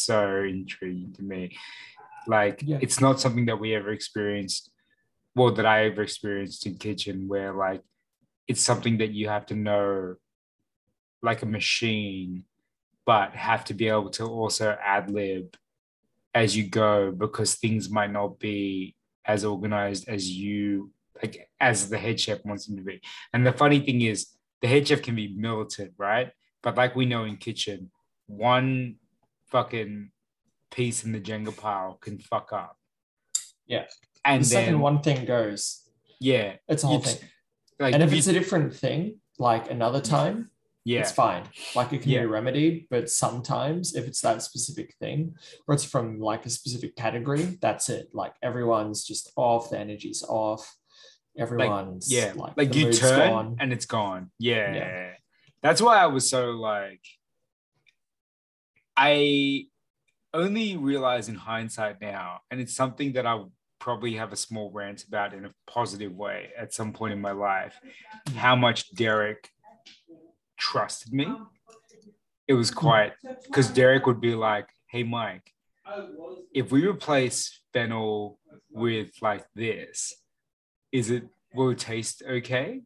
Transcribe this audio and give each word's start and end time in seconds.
so 0.00 0.42
intriguing 0.42 1.12
to 1.14 1.22
me. 1.22 1.56
Like 2.26 2.62
Yeah. 2.64 2.78
it's 2.80 3.00
not 3.00 3.20
something 3.20 3.46
that 3.46 3.58
we 3.60 3.74
ever 3.74 3.90
experienced, 3.90 4.70
well, 5.34 5.52
that 5.52 5.66
I 5.66 5.86
ever 5.86 6.02
experienced 6.02 6.66
in 6.66 6.76
kitchen, 6.76 7.28
where 7.28 7.52
like 7.52 7.82
it's 8.46 8.62
something 8.62 8.98
that 8.98 9.10
you 9.12 9.28
have 9.28 9.46
to 9.46 9.54
know 9.54 10.16
like 11.22 11.42
a 11.42 11.46
machine, 11.46 12.44
but 13.06 13.32
have 13.34 13.64
to 13.66 13.74
be 13.74 13.88
able 13.88 14.10
to 14.10 14.24
also 14.24 14.76
ad 14.82 15.10
lib 15.10 15.56
as 16.34 16.56
you 16.56 16.64
go 16.68 17.10
because 17.10 17.54
things 17.54 17.90
might 17.90 18.12
not 18.12 18.38
be 18.38 18.94
as 19.24 19.44
organized 19.44 20.08
as 20.08 20.30
you 20.30 20.90
like 21.22 21.48
as 21.60 21.90
the 21.90 21.98
head 21.98 22.18
chef 22.18 22.44
wants 22.44 22.66
them 22.66 22.76
to 22.76 22.82
be. 22.82 23.00
And 23.32 23.46
the 23.46 23.52
funny 23.52 23.80
thing 23.80 24.00
is 24.00 24.28
the 24.62 24.68
head 24.68 24.88
chef 24.88 25.02
can 25.02 25.14
be 25.16 25.34
militant, 25.36 25.92
right? 25.98 26.30
But 26.62 26.76
like 26.76 26.96
we 26.96 27.04
know 27.04 27.24
in 27.24 27.36
kitchen, 27.36 27.90
one 28.26 28.96
fucking 29.50 30.10
piece 30.70 31.04
in 31.04 31.12
the 31.12 31.20
Jenga 31.20 31.56
pile 31.56 31.98
can 32.00 32.18
fuck 32.18 32.52
up. 32.52 32.76
Yeah. 33.66 33.84
And 34.24 34.44
the 34.44 34.48
then 34.48 34.64
second 34.64 34.80
one 34.80 35.00
thing 35.02 35.24
goes, 35.24 35.82
yeah, 36.20 36.56
it's 36.68 36.84
a 36.84 36.86
whole 36.86 37.00
thing. 37.00 37.28
like 37.78 37.94
And 37.94 38.02
if 38.02 38.12
it's 38.12 38.26
a 38.26 38.32
different 38.32 38.74
thing, 38.74 39.20
like 39.38 39.70
another 39.70 40.00
time, 40.00 40.50
yeah, 40.84 41.00
it's 41.00 41.12
fine. 41.12 41.44
Like 41.74 41.92
it 41.92 42.02
can 42.02 42.10
Yeah. 42.10 42.20
be 42.20 42.26
remedied, 42.26 42.86
but 42.90 43.10
sometimes 43.10 43.94
if 43.94 44.06
it's 44.06 44.20
that 44.22 44.42
specific 44.42 44.94
thing 45.00 45.34
or 45.66 45.74
it's 45.74 45.84
from 45.84 46.20
like 46.20 46.46
a 46.46 46.50
specific 46.50 46.96
category, 46.96 47.58
that's 47.60 47.88
it. 47.88 48.08
Like 48.14 48.34
everyone's 48.42 49.04
just 49.04 49.30
off, 49.36 49.70
the 49.70 49.78
energy's 49.78 50.22
off. 50.22 50.76
Everyone's 51.38 52.12
yeah, 52.12 52.32
like, 52.34 52.56
like, 52.56 52.74
you 52.74 52.92
turn 52.92 53.30
gone. 53.30 53.56
and 53.60 53.72
it's 53.72 53.86
gone. 53.86 54.30
Yeah. 54.38 54.74
Yeah. 54.74 55.10
That's 55.62 55.80
why 55.80 55.98
I 55.98 56.06
was 56.06 56.28
so 56.28 56.50
like 56.52 57.00
I 59.02 59.64
only 60.34 60.76
realize 60.76 61.30
in 61.30 61.34
hindsight 61.34 62.02
now, 62.02 62.40
and 62.50 62.60
it's 62.60 62.74
something 62.74 63.14
that 63.14 63.24
I'll 63.24 63.50
probably 63.78 64.12
have 64.16 64.30
a 64.30 64.36
small 64.36 64.70
rant 64.70 65.04
about 65.04 65.32
in 65.32 65.46
a 65.46 65.54
positive 65.66 66.12
way 66.12 66.50
at 66.56 66.74
some 66.74 66.92
point 66.92 67.14
in 67.14 67.20
my 67.20 67.30
life, 67.32 67.80
how 68.36 68.54
much 68.54 68.94
Derek 68.94 69.48
trusted 70.58 71.14
me. 71.14 71.34
It 72.46 72.52
was 72.52 72.70
quite 72.70 73.14
because 73.44 73.70
Derek 73.70 74.04
would 74.04 74.20
be 74.20 74.34
like, 74.34 74.68
hey 74.88 75.02
Mike, 75.02 75.50
if 76.52 76.70
we 76.70 76.86
replace 76.86 77.58
fennel 77.72 78.38
with 78.70 79.12
like 79.22 79.46
this, 79.54 80.12
is 80.92 81.10
it 81.10 81.24
will 81.54 81.70
it 81.70 81.78
taste 81.78 82.22
okay? 82.28 82.82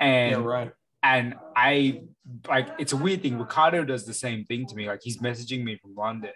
And 0.00 0.30
yeah, 0.30 0.44
right. 0.44 0.72
And 1.02 1.34
I 1.56 2.02
like 2.48 2.68
it's 2.78 2.92
a 2.92 2.96
weird 2.96 3.22
thing. 3.22 3.38
Ricardo 3.38 3.84
does 3.84 4.06
the 4.06 4.14
same 4.14 4.44
thing 4.44 4.66
to 4.66 4.74
me. 4.74 4.86
Like 4.86 5.00
he's 5.02 5.18
messaging 5.18 5.64
me 5.64 5.76
from 5.76 5.94
London, 5.94 6.32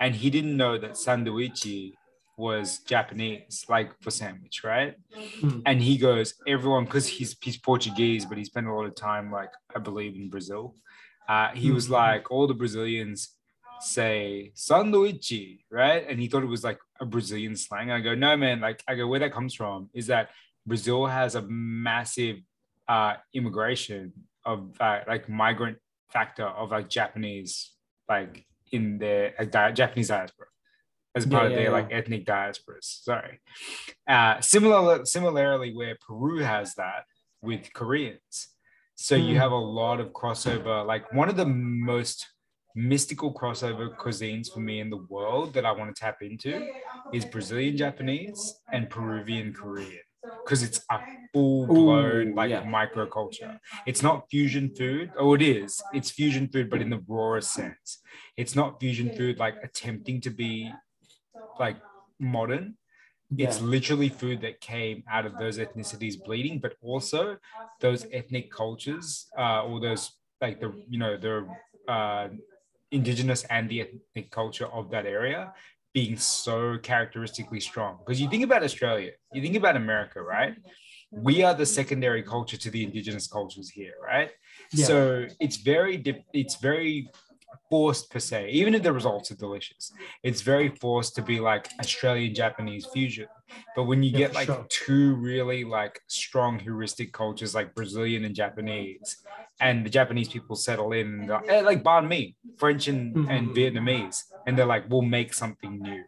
and 0.00 0.14
he 0.14 0.30
didn't 0.30 0.56
know 0.56 0.78
that 0.78 0.92
sanduichi 0.92 1.94
was 2.36 2.80
Japanese, 2.80 3.64
like 3.68 3.92
for 4.02 4.10
sandwich, 4.10 4.62
right? 4.62 4.94
Hmm. 5.40 5.60
And 5.64 5.80
he 5.80 5.96
goes, 5.96 6.34
everyone, 6.46 6.84
because 6.84 7.06
he's 7.06 7.36
he's 7.40 7.56
Portuguese, 7.58 8.26
but 8.26 8.36
he 8.38 8.44
spent 8.44 8.66
a 8.66 8.74
lot 8.74 8.84
of 8.86 8.94
time, 8.94 9.32
like 9.32 9.50
I 9.74 9.78
believe, 9.78 10.14
in 10.16 10.28
Brazil. 10.28 10.74
Uh, 11.28 11.48
he 11.54 11.70
was 11.70 11.86
Hmm. 11.86 11.94
like, 11.94 12.30
all 12.30 12.46
the 12.46 12.54
Brazilians 12.54 13.30
say 13.80 14.52
sanduichi, 14.54 15.60
right? 15.70 16.04
And 16.08 16.20
he 16.20 16.28
thought 16.28 16.42
it 16.42 16.46
was 16.46 16.64
like 16.64 16.78
a 17.00 17.06
Brazilian 17.06 17.56
slang. 17.56 17.90
I 17.90 18.00
go, 18.00 18.14
no, 18.14 18.36
man. 18.36 18.60
Like 18.60 18.82
I 18.86 18.94
go, 18.94 19.06
where 19.06 19.20
that 19.20 19.32
comes 19.32 19.54
from 19.54 19.90
is 19.94 20.06
that 20.08 20.30
Brazil 20.66 21.06
has 21.06 21.34
a 21.34 21.42
massive 21.42 22.38
uh, 22.88 23.14
immigration 23.34 24.12
of 24.44 24.76
uh, 24.80 25.00
like 25.08 25.28
migrant 25.28 25.78
factor 26.12 26.46
of 26.46 26.70
like 26.70 26.88
Japanese, 26.88 27.72
like 28.08 28.44
in 28.72 28.98
their 28.98 29.34
like, 29.38 29.50
di- 29.50 29.72
Japanese 29.72 30.08
diaspora 30.08 30.46
as 31.14 31.24
Yeah, 31.26 31.30
part 31.32 31.46
of 31.46 31.52
their 31.52 31.64
yeah. 31.64 31.70
like 31.70 31.88
ethnic 31.90 32.24
diasporas. 32.26 33.02
Sorry. 33.02 33.40
Uh, 34.08 34.40
similar, 34.40 35.04
similarly, 35.04 35.74
where 35.74 35.96
Peru 36.06 36.38
has 36.38 36.74
that 36.74 37.04
with 37.42 37.72
Koreans. 37.72 38.48
So 38.94 39.14
you 39.14 39.34
Hmm. 39.34 39.40
have 39.40 39.52
a 39.52 39.56
lot 39.80 40.00
of 40.00 40.08
crossover. 40.12 40.86
Like 40.86 41.12
one 41.12 41.28
of 41.28 41.36
the 41.36 41.46
most 41.46 42.26
mystical 42.74 43.32
crossover 43.32 43.94
cuisines 43.96 44.52
for 44.52 44.60
me 44.60 44.80
in 44.80 44.90
the 44.90 45.02
world 45.08 45.54
that 45.54 45.64
I 45.64 45.72
want 45.72 45.94
to 45.94 45.98
tap 45.98 46.18
into 46.20 46.68
is 47.12 47.24
Brazilian 47.24 47.76
Japanese 47.76 48.60
and 48.72 48.88
Peruvian 48.90 49.52
Korean 49.52 50.05
because 50.44 50.62
it's 50.62 50.80
a 50.90 50.98
full 51.32 51.66
blown 51.66 52.28
Ooh, 52.28 52.34
like 52.34 52.50
yeah. 52.50 52.62
microculture. 52.62 53.58
It's 53.86 54.02
not 54.02 54.28
fusion 54.30 54.70
food. 54.74 55.12
Oh, 55.18 55.34
it 55.34 55.42
is. 55.42 55.82
It's 55.92 56.10
fusion 56.10 56.48
food, 56.48 56.70
but 56.70 56.80
in 56.80 56.90
the 56.90 57.02
rawest 57.06 57.52
sense. 57.52 57.98
It's 58.36 58.54
not 58.54 58.80
fusion 58.80 59.10
food 59.16 59.38
like 59.38 59.56
attempting 59.62 60.20
to 60.22 60.30
be 60.30 60.72
like 61.58 61.76
modern. 62.18 62.76
It's 63.36 63.58
Yeah. 63.58 63.66
literally 63.66 64.08
food 64.08 64.40
that 64.42 64.60
came 64.60 65.02
out 65.10 65.26
of 65.26 65.36
those 65.36 65.58
ethnicities 65.58 66.16
bleeding, 66.22 66.60
but 66.60 66.74
also 66.80 67.38
those 67.80 68.06
ethnic 68.12 68.50
cultures, 68.50 69.26
uh, 69.36 69.64
or 69.64 69.80
those 69.80 70.12
like 70.40 70.60
the 70.60 70.70
you 70.88 70.98
know 70.98 71.16
the 71.16 71.34
uh, 71.90 72.28
indigenous 72.92 73.44
and 73.44 73.68
the 73.68 73.80
ethnic 73.82 74.30
culture 74.30 74.66
of 74.66 74.90
that 74.90 75.06
area 75.06 75.52
being 75.96 76.18
so 76.18 76.76
characteristically 76.82 77.58
strong. 77.58 77.96
Because 77.98 78.20
you 78.20 78.28
think 78.28 78.44
about 78.44 78.62
Australia, 78.62 79.12
you 79.32 79.40
think 79.40 79.56
about 79.56 79.76
America, 79.76 80.20
right? 80.20 80.54
We 81.10 81.42
are 81.42 81.54
the 81.54 81.64
secondary 81.64 82.22
culture 82.22 82.58
to 82.58 82.70
the 82.70 82.84
indigenous 82.84 83.26
cultures 83.26 83.70
here, 83.70 83.94
right? 84.04 84.30
Yeah. 84.74 84.84
So 84.84 85.26
it's 85.40 85.56
very 85.56 85.96
dip- 85.96 86.26
it's 86.34 86.56
very 86.56 87.08
forced 87.70 88.10
per 88.10 88.18
se, 88.18 88.50
even 88.50 88.74
if 88.74 88.82
the 88.82 88.92
results 88.92 89.30
are 89.30 89.36
delicious. 89.36 89.92
It's 90.22 90.40
very 90.42 90.68
forced 90.68 91.14
to 91.16 91.22
be 91.22 91.40
like 91.40 91.68
Australian 91.80 92.34
Japanese 92.34 92.86
fusion. 92.86 93.26
But 93.74 93.84
when 93.84 94.02
you 94.02 94.10
Yeah, 94.10 94.18
get 94.18 94.34
like 94.34 94.46
sure. 94.46 94.66
two 94.68 95.14
really 95.16 95.64
like 95.64 96.00
strong 96.08 96.58
heuristic 96.58 97.12
cultures 97.12 97.54
like 97.54 97.74
Brazilian 97.74 98.24
and 98.24 98.34
Japanese, 98.34 99.16
and 99.60 99.84
the 99.86 99.90
Japanese 99.90 100.28
people 100.28 100.56
settle 100.56 100.92
in, 100.92 101.26
like, 101.26 101.48
"Eh, 101.48 101.60
like 101.62 101.82
banh 101.82 102.08
mi, 102.08 102.36
French 102.58 102.88
and, 102.88 103.16
and 103.30 103.48
Mhm. 103.50 103.54
Vietnamese, 103.54 104.18
and 104.46 104.56
they're 104.58 104.66
like, 104.66 104.84
we'll 104.90 105.02
make 105.02 105.32
something 105.32 105.80
new. 105.80 106.04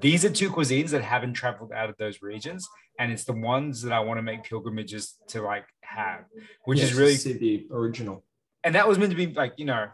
These 0.00 0.24
are 0.24 0.30
two 0.30 0.50
cuisines 0.50 0.90
that 0.90 1.02
haven't 1.02 1.34
traveled 1.34 1.72
out 1.72 1.88
of 1.90 1.96
those 1.98 2.22
regions, 2.22 2.68
and 2.98 3.10
it's 3.12 3.24
the 3.24 3.32
ones 3.32 3.82
that 3.82 3.92
I 3.92 4.00
want 4.00 4.18
to 4.18 4.22
make 4.22 4.42
pilgrimages 4.44 5.18
to 5.28 5.42
like 5.42 5.66
have, 5.82 6.24
which 6.64 6.78
Yeah, 6.78 6.84
is 6.86 6.94
really 6.94 7.16
the 7.16 7.66
original. 7.70 8.24
and 8.64 8.74
that 8.74 8.88
was 8.88 8.98
meant 8.98 9.10
to 9.12 9.16
be 9.16 9.28
like 9.32 9.54
you 9.58 9.64
know 9.64 9.86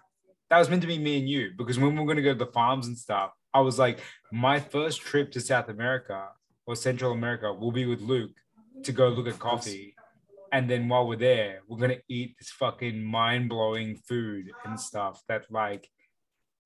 that 0.52 0.58
was 0.58 0.68
meant 0.68 0.82
to 0.82 0.86
be 0.88 0.98
me 0.98 1.18
and 1.18 1.26
you 1.26 1.50
because 1.56 1.78
when 1.78 1.94
we 1.94 1.98
were 1.98 2.04
going 2.04 2.16
to 2.18 2.22
go 2.22 2.34
to 2.34 2.44
the 2.44 2.52
farms 2.52 2.86
and 2.86 2.98
stuff 2.98 3.30
i 3.54 3.60
was 3.60 3.78
like 3.78 4.00
my 4.30 4.60
first 4.60 5.00
trip 5.00 5.32
to 5.32 5.40
south 5.40 5.68
america 5.70 6.28
or 6.66 6.76
central 6.76 7.12
america 7.12 7.50
will 7.50 7.72
be 7.72 7.86
with 7.86 8.02
luke 8.02 8.36
to 8.82 8.92
go 8.92 9.08
look 9.08 9.26
at 9.26 9.38
coffee 9.38 9.94
and 10.52 10.68
then 10.68 10.86
while 10.90 11.06
we're 11.08 11.16
there 11.16 11.60
we're 11.66 11.78
going 11.78 11.96
to 11.96 12.02
eat 12.08 12.36
this 12.38 12.50
fucking 12.50 13.02
mind-blowing 13.02 13.96
food 14.08 14.44
and 14.66 14.78
stuff 14.78 15.22
that 15.26 15.42
like 15.50 15.88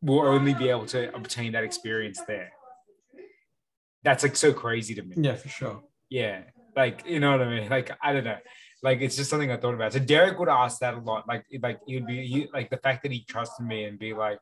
we'll 0.02 0.26
only 0.26 0.52
be 0.52 0.68
able 0.68 0.86
to 0.86 1.14
obtain 1.14 1.52
that 1.52 1.62
experience 1.62 2.20
there 2.26 2.50
that's 4.02 4.24
like 4.24 4.34
so 4.36 4.52
crazy 4.52 4.94
to 4.96 5.02
me 5.02 5.14
Yeah, 5.16 5.36
for 5.36 5.48
sure. 5.48 5.82
yeah, 6.10 6.42
like 6.76 7.04
you 7.06 7.20
know 7.20 7.30
what 7.32 7.42
I 7.46 7.48
mean. 7.48 7.68
Like 7.68 7.90
I 8.02 8.12
don't 8.12 8.24
know, 8.24 8.38
like 8.82 9.00
it's 9.00 9.16
just 9.16 9.30
something 9.30 9.50
I 9.50 9.56
thought 9.56 9.74
about. 9.74 9.92
So 9.92 9.98
Derek 9.98 10.38
would 10.38 10.48
ask 10.48 10.80
that 10.80 10.94
a 10.94 10.98
lot. 10.98 11.26
Like 11.26 11.44
like 11.62 11.80
he 11.86 11.94
would 11.96 12.06
be 12.06 12.26
he, 12.26 12.48
like 12.52 12.70
the 12.70 12.76
fact 12.78 13.02
that 13.02 13.12
he 13.12 13.24
trusted 13.24 13.66
me 13.66 13.84
and 13.84 13.98
be 13.98 14.12
like, 14.14 14.38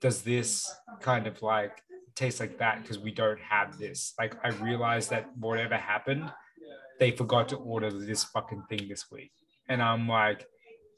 does 0.00 0.22
this 0.22 0.70
kind 1.00 1.26
of 1.26 1.40
like 1.42 1.82
taste 2.14 2.40
like 2.40 2.58
that 2.58 2.82
because 2.82 2.98
we 2.98 3.12
don't 3.12 3.40
have 3.40 3.78
this. 3.78 4.14
Like 4.18 4.34
I 4.44 4.48
realized 4.48 5.10
that 5.10 5.28
whatever 5.36 5.76
happened, 5.76 6.32
they 6.98 7.10
forgot 7.10 7.48
to 7.50 7.56
order 7.56 7.90
this 7.90 8.24
fucking 8.24 8.64
thing 8.68 8.88
this 8.88 9.06
week, 9.10 9.32
and 9.68 9.82
I'm 9.82 10.08
like. 10.08 10.46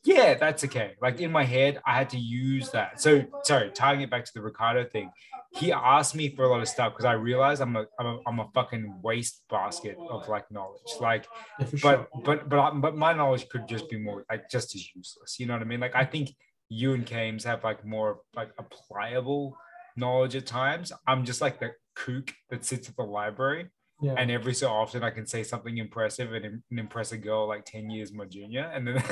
Yeah, 0.05 0.35
that's 0.35 0.65
okay. 0.65 0.93
Like 1.03 1.21
in 1.21 1.31
my 1.33 1.45
head, 1.45 1.81
I 1.87 1.95
had 1.97 2.11
to 2.11 2.19
use 2.19 2.71
that. 2.71 3.01
So, 3.01 3.25
sorry, 3.43 3.71
tying 3.71 4.01
it 4.01 4.11
back 4.11 4.25
to 4.25 4.31
the 4.35 4.41
Ricardo 4.41 4.85
thing, 4.85 5.11
he 5.57 5.73
asked 5.73 6.15
me 6.15 6.35
for 6.35 6.45
a 6.45 6.49
lot 6.49 6.61
of 6.61 6.69
stuff 6.69 6.93
because 6.93 7.05
I 7.05 7.13
realized 7.13 7.61
I'm 7.61 7.77
a, 7.77 7.85
I'm 7.99 8.07
a 8.07 8.19
I'm 8.27 8.41
a 8.41 8.49
fucking 8.55 9.01
waste 9.03 9.43
basket 9.51 9.97
of 10.09 10.29
like 10.29 10.51
knowledge. 10.51 10.81
Like, 11.01 11.27
Yeah, 11.59 11.67
for 11.67 11.77
sure. 11.79 12.09
but 12.15 12.25
but 12.25 12.49
but 12.49 12.59
I- 12.59 12.71
but 12.79 12.97
my 12.97 13.13
knowledge 13.13 13.49
could 13.49 13.67
just 13.67 13.89
be 13.91 13.99
more 13.99 14.25
like 14.31 14.49
just 14.51 14.75
as 14.75 14.87
useless. 14.95 15.39
You 15.41 15.47
know 15.47 15.55
what 15.55 15.63
I 15.63 15.67
mean? 15.67 15.81
Like 15.81 15.97
I 15.97 16.05
think 16.05 16.31
you 16.69 16.93
and 16.95 17.05
Kames 17.07 17.45
have 17.45 17.65
like 17.65 17.85
more 17.85 18.21
like 18.37 18.51
a 18.59 18.63
pliable 18.63 19.57
knowledge 19.97 20.37
at 20.37 20.47
times. 20.47 20.93
I'm 21.07 21.25
just 21.25 21.41
like 21.41 21.59
the 21.61 21.71
kook 21.97 22.33
that 22.51 22.65
sits 22.65 22.89
at 22.89 22.97
the 22.97 23.03
library, 23.05 23.71
Yeah. 24.01 24.15
and 24.17 24.31
every 24.31 24.55
so 24.55 24.69
often 24.69 25.03
I 25.03 25.11
can 25.11 25.27
say 25.27 25.43
something 25.43 25.77
impressive 25.77 26.33
and, 26.33 26.45
im- 26.45 26.63
and 26.71 26.79
impress 26.79 27.11
a 27.11 27.19
girl 27.19 27.49
like 27.49 27.65
ten 27.65 27.91
years 27.91 28.13
my 28.13 28.27
junior, 28.27 28.71
and 28.73 28.87
then 28.87 29.03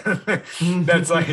that's 0.87 1.11
like 1.11 1.27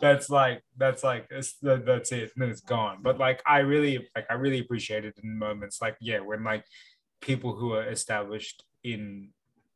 that's 0.00 0.30
like 0.30 0.62
that's 0.78 1.02
like 1.04 1.28
that's 1.28 2.12
it, 2.12 2.30
and 2.34 2.42
then 2.42 2.50
it's 2.50 2.60
gone. 2.60 2.98
But 3.02 3.18
like 3.18 3.42
I 3.44 3.58
really 3.58 4.06
like 4.14 4.26
I 4.30 4.34
really 4.34 4.60
appreciate 4.60 5.04
it 5.04 5.18
in 5.22 5.38
moments 5.38 5.82
like 5.82 5.96
yeah 6.00 6.20
when 6.20 6.44
like 6.44 6.64
people 7.20 7.54
who 7.54 7.72
are 7.72 7.88
established 7.88 8.64
in 8.84 9.30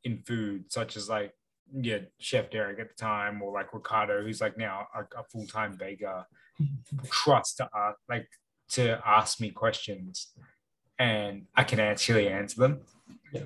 in 0.04 0.18
food, 0.18 0.72
such 0.72 0.96
as 0.96 1.08
like 1.08 1.32
yeah, 1.74 1.98
Chef 2.18 2.50
Derek 2.50 2.78
at 2.78 2.88
the 2.88 2.94
time, 2.94 3.42
or 3.42 3.52
like 3.52 3.72
Ricardo, 3.72 4.22
who's 4.22 4.40
like 4.40 4.58
now 4.58 4.86
a, 4.94 5.00
a 5.20 5.24
full 5.24 5.46
time 5.46 5.76
baker, 5.76 6.24
trust 7.10 7.56
to 7.56 7.64
us, 7.76 7.96
like 8.08 8.28
to 8.70 9.00
ask 9.04 9.40
me 9.40 9.50
questions 9.50 10.32
and 10.98 11.46
I 11.54 11.64
can 11.64 11.80
actually 11.80 12.28
answer 12.28 12.60
them. 12.60 12.80
Yeah. 13.32 13.42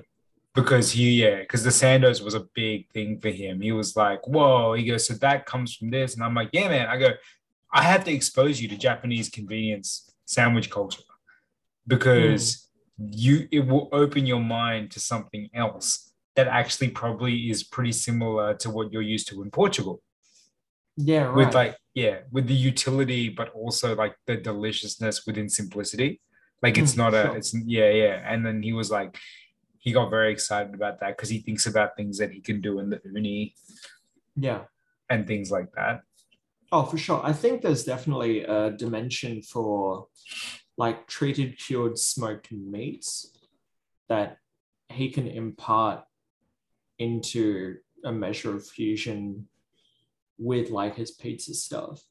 Because 0.53 0.91
he, 0.91 1.23
yeah, 1.23 1.39
because 1.39 1.63
the 1.63 1.69
Sandos 1.69 2.23
was 2.23 2.33
a 2.33 2.47
big 2.53 2.89
thing 2.91 3.19
for 3.19 3.29
him. 3.29 3.61
He 3.61 3.71
was 3.71 3.95
like, 3.95 4.27
whoa, 4.27 4.73
he 4.73 4.85
goes, 4.85 5.07
so 5.07 5.13
that 5.15 5.45
comes 5.45 5.75
from 5.75 5.89
this. 5.89 6.15
And 6.15 6.23
I'm 6.23 6.33
like, 6.33 6.49
yeah, 6.51 6.69
man. 6.69 6.87
I 6.87 6.97
go, 6.97 7.11
I 7.71 7.83
have 7.83 8.03
to 8.05 8.11
expose 8.11 8.61
you 8.61 8.67
to 8.69 8.77
Japanese 8.77 9.29
convenience 9.29 10.11
sandwich 10.25 10.69
culture 10.69 11.01
because 11.85 12.69
hmm. 12.97 13.07
you 13.11 13.47
it 13.51 13.65
will 13.65 13.89
open 13.91 14.25
your 14.25 14.41
mind 14.41 14.91
to 14.91 14.99
something 14.99 15.49
else 15.53 16.11
that 16.35 16.47
actually 16.47 16.89
probably 16.89 17.49
is 17.49 17.63
pretty 17.63 17.91
similar 17.91 18.53
to 18.53 18.69
what 18.69 18.91
you're 18.91 19.01
used 19.01 19.27
to 19.29 19.41
in 19.41 19.49
Portugal 19.49 20.01
Yeah, 20.97 21.23
right. 21.23 21.35
with 21.35 21.55
like 21.55 21.77
yeah 21.93 22.19
with 22.31 22.47
the 22.47 22.53
utility 22.53 23.29
but 23.29 23.49
also 23.53 23.95
like 23.95 24.15
the 24.27 24.35
deliciousness 24.35 25.25
within 25.25 25.49
simplicity 25.49 26.21
like 26.63 26.77
it's 26.77 26.93
Mm, 26.93 26.97
not 26.97 27.13
a 27.13 27.33
it's 27.33 27.53
yeah 27.65 27.89
yeah 27.91 28.23
and 28.31 28.45
then 28.45 28.61
he 28.63 28.73
was 28.73 28.89
like 28.91 29.17
he 29.79 29.91
got 29.91 30.09
very 30.09 30.31
excited 30.31 30.73
about 30.73 30.99
that 30.99 31.15
because 31.15 31.29
he 31.29 31.39
thinks 31.39 31.65
about 31.65 31.95
things 31.95 32.17
that 32.17 32.31
he 32.31 32.41
can 32.41 32.61
do 32.61 32.79
in 32.79 32.89
the 32.89 32.99
uni 33.05 33.55
yeah. 34.35 34.61
and 35.09 35.27
things 35.27 35.51
like 35.51 35.71
that 35.73 36.01
Oh, 36.69 36.83
for 36.83 36.97
sure. 36.97 37.21
I 37.23 37.31
think 37.31 37.61
there's 37.61 37.85
definitely 37.85 38.43
a 38.43 38.71
dimension 38.71 39.41
for 39.41 40.07
like 40.77 41.07
treated 41.07 41.57
cured 41.57 41.97
smoked 41.97 42.51
meats 42.51 43.31
that 44.09 44.39
he 44.89 45.09
can 45.09 45.27
impart 45.27 46.03
into 46.99 47.77
a 48.03 48.11
measure 48.11 48.53
of 48.53 48.67
fusion 48.67 49.47
with 50.37 50.69
like 50.69 50.95
his 50.97 51.11
pizza 51.11 51.53
stuff. 51.53 52.01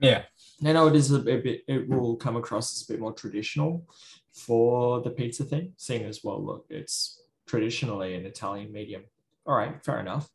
Yeah 0.00 0.22
I 0.64 0.72
know 0.72 0.86
it 0.86 0.96
is 0.96 1.10
a 1.10 1.18
bit, 1.18 1.44
bit- 1.44 1.64
it 1.68 1.88
will 1.88 2.16
come 2.16 2.36
across 2.36 2.72
as 2.72 2.88
a 2.88 2.92
bit 2.92 3.00
more 3.00 3.12
traditional 3.12 3.86
for 4.32 5.00
the 5.00 5.10
pizza 5.10 5.44
thing, 5.44 5.72
seeing 5.76 6.04
as 6.04 6.22
well, 6.22 6.44
look, 6.44 6.66
it's 6.68 7.22
traditionally 7.46 8.14
an 8.14 8.26
Italian 8.26 8.72
medium. 8.72 9.04
All 9.46 9.56
right, 9.56 9.82
fair 9.84 10.00
enough. 10.00 10.28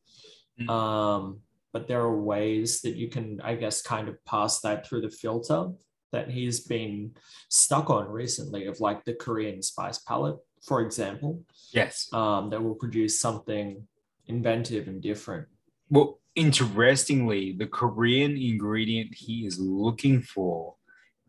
Mm. 0.60 0.70
Um, 0.70 1.40
but 1.74 1.88
there 1.88 2.02
are 2.02 2.22
ways 2.22 2.82
that 2.82 2.96
you 2.96 3.10
can, 3.10 3.42
I 3.42 3.56
guess, 3.56 3.82
kind 3.82 4.10
of 4.10 4.24
pass 4.26 4.60
that 4.62 4.88
through 4.88 5.02
the 5.02 5.10
filter 5.10 5.70
that 6.12 6.30
he's 6.30 6.62
been 6.62 7.16
stuck 7.50 7.90
on 7.90 8.08
recently 8.10 8.66
of 8.66 8.80
like 8.80 9.06
the 9.06 9.14
Korean 9.14 9.62
spice 9.62 10.00
palette, 10.00 10.38
for 10.62 10.82
example, 10.82 11.44
yes 11.74 12.10
um, 12.14 12.50
that 12.50 12.62
will 12.62 12.76
produce 12.76 13.20
something 13.20 13.88
inventive 14.28 14.88
and 14.88 15.02
different. 15.02 15.48
Well, 15.90 16.21
interestingly, 16.36 17.54
the 17.54 17.68
Korean 17.68 18.38
ingredient 18.38 19.14
he 19.16 19.46
is 19.46 19.60
looking 19.60 20.22
for 20.22 20.76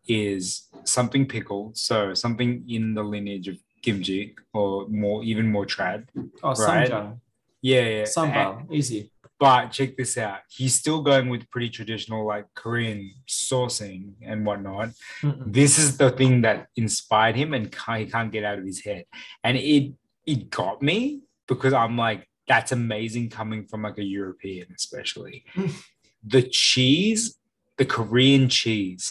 is 0.08 0.68
something 0.84 1.26
pickled, 1.26 1.76
so 1.76 2.14
something 2.14 2.64
in 2.68 2.94
the 2.94 3.02
lineage 3.02 3.48
of 3.48 3.58
kimchi 3.82 4.34
or 4.52 4.86
more, 4.88 5.22
even 5.24 5.50
more 5.50 5.66
trad. 5.66 6.06
Oh, 6.42 6.54
Right. 6.54 6.88
samjang, 6.90 7.20
Yeah, 7.62 8.04
yeah. 8.04 8.22
And- 8.24 8.72
easy. 8.72 9.10
but 9.38 9.72
check 9.72 9.96
this 9.96 10.16
out. 10.18 10.40
He's 10.48 10.74
still 10.74 11.02
going 11.02 11.28
with 11.28 11.48
pretty 11.50 11.68
traditional, 11.68 12.24
like 12.26 12.46
Korean 12.54 13.12
sourcing 13.28 14.14
and 14.22 14.46
whatnot. 14.46 14.90
Mm-mm. 15.20 15.52
This 15.52 15.78
is 15.78 15.96
the 15.96 16.10
thing 16.10 16.42
that 16.42 16.68
inspired 16.76 17.34
him, 17.36 17.52
and 17.54 17.64
he 17.66 18.06
can't 18.06 18.30
get 18.30 18.44
out 18.44 18.58
of 18.58 18.64
his 18.64 18.84
head. 18.84 19.04
And 19.44 19.56
it 19.56 19.94
it 20.26 20.50
got 20.50 20.80
me 20.82 21.22
because 21.48 21.72
I'm 21.72 21.96
like, 21.96 22.28
that's 22.52 22.70
amazing 22.72 23.26
coming 23.38 23.62
from 23.68 23.80
like 23.88 23.98
a 23.98 24.04
European, 24.20 24.66
especially. 24.80 25.36
Hmm. 25.54 25.70
the 26.34 26.42
cheese, 26.42 27.22
the 27.78 27.86
Korean 27.96 28.44
cheese. 28.60 29.04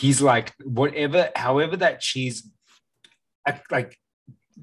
He's 0.00 0.20
like, 0.20 0.48
whatever, 0.80 1.30
however 1.46 1.76
that 1.84 2.00
cheese, 2.08 2.36
like, 3.46 3.96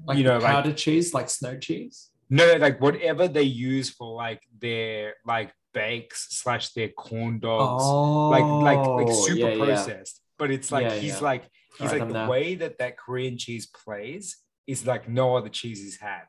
Like 0.06 0.16
you 0.18 0.24
know, 0.24 0.38
like 0.38 0.52
powdered 0.54 0.76
cheese, 0.76 1.12
like 1.18 1.28
snow 1.38 1.54
cheese. 1.66 1.96
no, 2.38 2.46
like 2.66 2.76
whatever 2.86 3.24
they 3.36 3.48
use 3.70 3.88
for 3.96 4.08
like 4.26 4.42
their 4.66 5.14
like 5.32 5.50
bakes 5.74 6.20
slash 6.40 6.64
their 6.76 6.88
corn 7.04 7.34
dogs, 7.40 7.82
Oh, 7.86 8.28
like 8.34 8.44
like 8.68 8.82
like 9.00 9.08
oh, 9.10 9.26
super 9.26 9.48
yeah, 9.50 9.54
yeah. 9.56 9.64
processed. 9.64 10.14
But 10.40 10.48
it's 10.56 10.70
like 10.76 10.84
Yeah, 10.86 10.94
he's 11.04 11.18
yeah. 11.20 11.30
like 11.30 11.44
he's 11.78 11.92
like 11.94 12.08
the 12.18 12.26
way 12.32 12.54
that 12.62 12.74
that 12.78 12.92
Korean 13.02 13.36
cheese 13.44 13.66
plays 13.66 14.24
is 14.66 14.86
like 14.86 15.08
no 15.08 15.36
other 15.36 15.48
cheese 15.60 15.78
he's 15.86 15.98
had. 16.10 16.24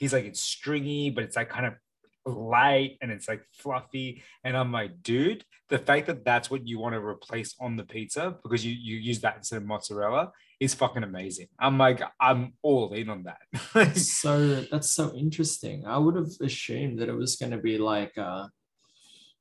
He's 0.00 0.12
like 0.12 0.24
it's 0.24 0.40
stringy, 0.40 1.10
but 1.10 1.22
it's 1.22 1.36
like 1.36 1.50
kind 1.50 1.66
of 1.66 1.74
light 2.26 2.96
and 3.00 3.12
it's 3.12 3.28
like 3.28 3.42
fluffy. 3.52 4.22
And 4.44 4.56
I'm 4.56 4.72
like, 4.72 5.02
dude, 5.02 5.44
the 5.68 5.78
fact 5.78 6.06
that 6.06 6.24
that's 6.24 6.50
what 6.50 6.66
you 6.66 6.78
want 6.78 6.94
to 6.94 7.00
replace 7.00 7.54
on 7.60 7.76
the 7.76 7.84
pizza 7.84 8.36
because 8.42 8.64
you 8.64 8.72
you 8.72 8.96
use 8.96 9.20
that 9.20 9.36
instead 9.36 9.58
of 9.58 9.66
mozzarella 9.66 10.32
is 10.58 10.74
fucking 10.74 11.02
amazing. 11.02 11.48
I'm 11.58 11.78
like, 11.78 12.02
I'm 12.18 12.54
all 12.62 12.92
in 12.92 13.08
on 13.08 13.24
that. 13.24 13.96
so 13.96 14.62
that's 14.70 14.90
so 14.90 15.14
interesting. 15.14 15.86
I 15.86 15.98
would 15.98 16.16
have 16.16 16.30
assumed 16.40 16.98
that 16.98 17.08
it 17.08 17.16
was 17.16 17.36
going 17.36 17.52
to 17.52 17.58
be 17.58 17.78
like, 17.78 18.16
uh, 18.18 18.48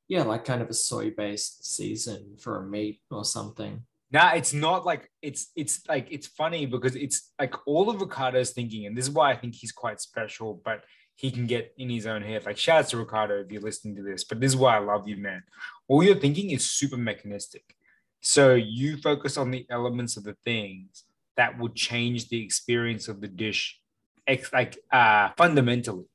yeah, 0.08 0.24
like 0.24 0.46
kind 0.46 0.62
of 0.62 0.70
a 0.70 0.74
soy-based 0.74 1.66
season 1.76 2.36
for 2.40 2.58
a 2.58 2.68
meat 2.68 3.00
or 3.12 3.26
something. 3.26 3.84
Nah, 4.12 4.32
it's 4.32 4.54
not 4.54 4.86
like 4.86 5.10
it's 5.22 5.52
it's 5.56 5.88
like 5.88 6.08
it's 6.10 6.26
funny 6.28 6.66
because 6.66 6.96
it's 6.96 7.32
like 7.40 7.54
all 7.68 7.90
of 7.90 8.02
Ricardo's 8.02 8.52
thinking, 8.52 8.88
and 8.88 8.98
this 8.98 9.08
is 9.08 9.12
why 9.12 9.32
I 9.32 9.36
think 9.36 9.56
he's 9.56 9.72
quite 9.72 10.02
special, 10.02 10.62
but 10.66 10.84
he 11.16 11.30
can 11.30 11.46
get 11.46 11.74
in 11.78 11.90
his 11.90 12.08
own 12.08 12.24
head. 12.24 12.46
Like 12.46 12.58
shout 12.58 12.86
out 12.86 12.90
to 12.90 12.98
Ricardo 12.98 13.42
if 13.42 13.52
you're 13.52 13.62
listening 13.62 13.96
to 13.98 14.02
this, 14.02 14.24
but 14.24 14.40
this 14.40 14.52
is 14.52 14.58
why 14.58 14.78
I 14.78 14.80
love 14.80 15.08
you, 15.08 15.18
man. 15.18 15.44
All 15.88 16.02
you're 16.02 16.16
thinking 16.16 16.50
is 16.52 16.70
super 16.70 16.98
mechanistic. 16.98 17.64
So 18.22 18.56
you 18.56 18.98
focus 18.98 19.38
on 19.38 19.52
the 19.52 19.66
elements 19.70 20.18
of 20.18 20.24
the 20.24 20.36
things 20.44 21.04
that 21.38 21.60
would 21.60 21.76
change 21.76 22.30
the 22.30 22.44
experience 22.44 23.08
of 23.08 23.22
the 23.22 23.28
dish 23.28 23.80
like 24.54 24.78
uh 24.92 25.30
fundamentally. 25.38 26.06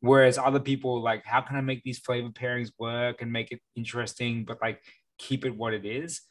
Whereas 0.00 0.38
other 0.38 0.58
people 0.58 1.02
like, 1.02 1.24
how 1.24 1.42
can 1.42 1.56
I 1.56 1.60
make 1.60 1.82
these 1.84 1.98
flavor 1.98 2.30
pairings 2.30 2.70
work 2.78 3.22
and 3.22 3.30
make 3.30 3.52
it 3.52 3.60
interesting, 3.76 4.44
but 4.44 4.58
like 4.62 4.80
keep 5.18 5.44
it 5.44 5.56
what 5.56 5.74
it 5.74 5.84
is? 5.84 6.22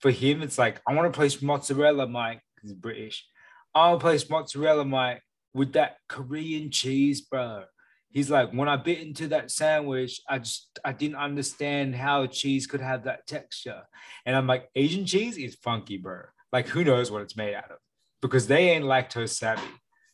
For 0.00 0.10
him, 0.10 0.42
it's 0.42 0.58
like 0.58 0.80
I 0.86 0.94
want 0.94 1.12
to 1.12 1.16
place 1.16 1.40
mozzarella, 1.42 2.06
Mike. 2.06 2.40
He's 2.62 2.72
British. 2.72 3.26
I 3.74 3.88
want 3.90 4.00
to 4.00 4.04
place 4.04 4.28
mozzarella, 4.30 4.84
Mike, 4.84 5.22
with 5.54 5.72
that 5.74 5.96
Korean 6.08 6.70
cheese, 6.70 7.20
bro. 7.22 7.64
He's 8.10 8.30
like, 8.30 8.52
when 8.52 8.68
I 8.68 8.76
bit 8.76 9.00
into 9.00 9.28
that 9.28 9.50
sandwich, 9.50 10.20
I 10.28 10.38
just 10.38 10.78
I 10.84 10.92
didn't 10.92 11.16
understand 11.16 11.94
how 11.94 12.26
cheese 12.26 12.66
could 12.66 12.80
have 12.80 13.04
that 13.04 13.26
texture. 13.26 13.82
And 14.24 14.34
I'm 14.34 14.46
like, 14.46 14.68
Asian 14.74 15.04
cheese 15.04 15.36
is 15.36 15.54
funky, 15.56 15.98
bro. 15.98 16.20
Like, 16.52 16.68
who 16.68 16.84
knows 16.84 17.10
what 17.10 17.22
it's 17.22 17.36
made 17.36 17.54
out 17.54 17.70
of? 17.70 17.78
Because 18.22 18.46
they 18.46 18.70
ain't 18.70 18.84
lactose 18.84 19.30
savvy. 19.30 19.62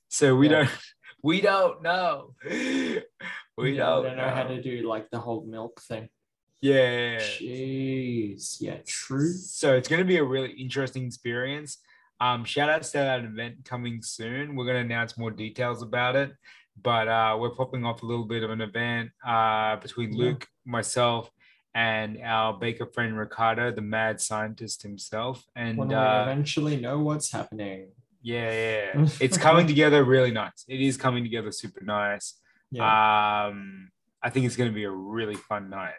So 0.08 0.34
we 0.34 0.48
Yeah. 0.48 0.64
don't 0.64 0.70
we 1.22 1.40
don't 1.40 1.82
know. 1.82 2.34
We 3.56 3.74
Yeah, 3.74 3.84
don't, 3.84 4.02
don't 4.04 4.16
know 4.16 4.30
how 4.30 4.44
to 4.44 4.60
do 4.60 4.88
like 4.88 5.10
the 5.10 5.20
whole 5.20 5.44
milk 5.46 5.80
thing. 5.82 6.08
Yeah. 6.62 7.18
Jeez, 7.18 8.56
yeah, 8.60 8.76
true. 8.86 9.32
So 9.32 9.74
it's 9.74 9.88
going 9.88 9.98
to 10.00 10.06
be 10.06 10.16
a 10.16 10.24
really 10.24 10.52
interesting 10.52 11.04
experience. 11.04 11.78
Um, 12.20 12.44
shout 12.44 12.70
out 12.70 12.82
to 12.84 12.92
that 12.92 13.24
event 13.24 13.64
coming 13.64 14.00
soon. 14.00 14.54
We're 14.54 14.64
going 14.64 14.76
to 14.76 14.82
announce 14.94 15.18
more 15.18 15.32
details 15.32 15.82
about 15.82 16.14
it, 16.14 16.32
but 16.80 17.08
uh, 17.08 17.36
we're 17.40 17.50
popping 17.50 17.84
off 17.84 18.02
a 18.04 18.06
little 18.06 18.24
bit 18.24 18.44
of 18.44 18.50
an 18.50 18.60
event 18.60 19.10
uh, 19.26 19.76
between 19.76 20.12
Yeah. 20.12 20.24
Luke, 20.26 20.46
myself, 20.64 21.28
and 21.74 22.20
our 22.22 22.52
baker 22.56 22.86
friend 22.86 23.18
Ricardo, 23.18 23.72
the 23.72 23.80
mad 23.82 24.20
scientist 24.20 24.82
himself. 24.82 25.44
And 25.56 25.76
When 25.76 25.88
we 25.88 25.94
uh, 25.96 26.22
eventually 26.22 26.76
know 26.76 27.00
what's 27.00 27.32
happening. 27.32 27.88
yeah, 28.22 28.92
yeah, 28.94 29.08
it's 29.20 29.36
coming 29.36 29.66
together 29.66 30.04
really 30.04 30.30
nice. 30.30 30.64
It 30.68 30.80
is 30.80 30.96
coming 30.96 31.24
together 31.24 31.50
super 31.50 31.84
nice. 31.84 32.34
Yeah. 32.70 32.84
Um, 33.46 33.90
I 34.22 34.30
think 34.30 34.46
it's 34.46 34.54
going 34.54 34.70
to 34.70 34.74
be 34.74 34.84
a 34.84 34.90
really 34.90 35.34
fun 35.34 35.68
night. 35.70 35.94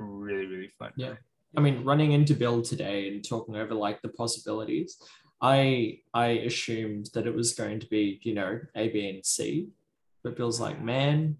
Really, 0.00 0.46
really 0.46 0.72
fun. 0.78 0.92
Yeah. 0.96 1.14
I 1.56 1.60
mean, 1.60 1.84
running 1.84 2.12
into 2.12 2.34
Bill 2.34 2.62
today 2.62 3.08
and 3.08 3.24
talking 3.24 3.56
over 3.56 3.74
like 3.74 4.00
the 4.02 4.08
possibilities, 4.08 5.02
I 5.40 6.00
I 6.14 6.26
assumed 6.26 7.10
that 7.14 7.26
it 7.26 7.34
was 7.34 7.54
going 7.54 7.80
to 7.80 7.86
be, 7.86 8.20
you 8.22 8.34
know, 8.34 8.60
A, 8.74 8.88
B, 8.88 9.08
and 9.08 9.24
C. 9.24 9.68
But 10.22 10.36
Bill's 10.36 10.60
like, 10.60 10.82
man, 10.82 11.38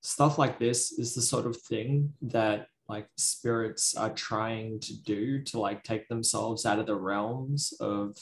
stuff 0.00 0.38
like 0.38 0.58
this 0.58 0.92
is 0.92 1.14
the 1.14 1.22
sort 1.22 1.46
of 1.46 1.56
thing 1.56 2.12
that 2.22 2.66
like 2.88 3.08
spirits 3.16 3.96
are 3.96 4.12
trying 4.12 4.80
to 4.80 4.96
do 5.02 5.42
to 5.44 5.60
like 5.60 5.84
take 5.84 6.08
themselves 6.08 6.66
out 6.66 6.78
of 6.78 6.86
the 6.86 6.94
realms 6.94 7.72
of, 7.80 8.16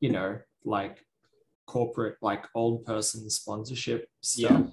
you 0.00 0.10
know, 0.10 0.38
like 0.64 1.04
corporate, 1.66 2.16
like 2.20 2.44
old 2.54 2.84
person 2.84 3.28
sponsorship 3.30 4.08
stuff. 4.20 4.50
Yeah. 4.50 4.66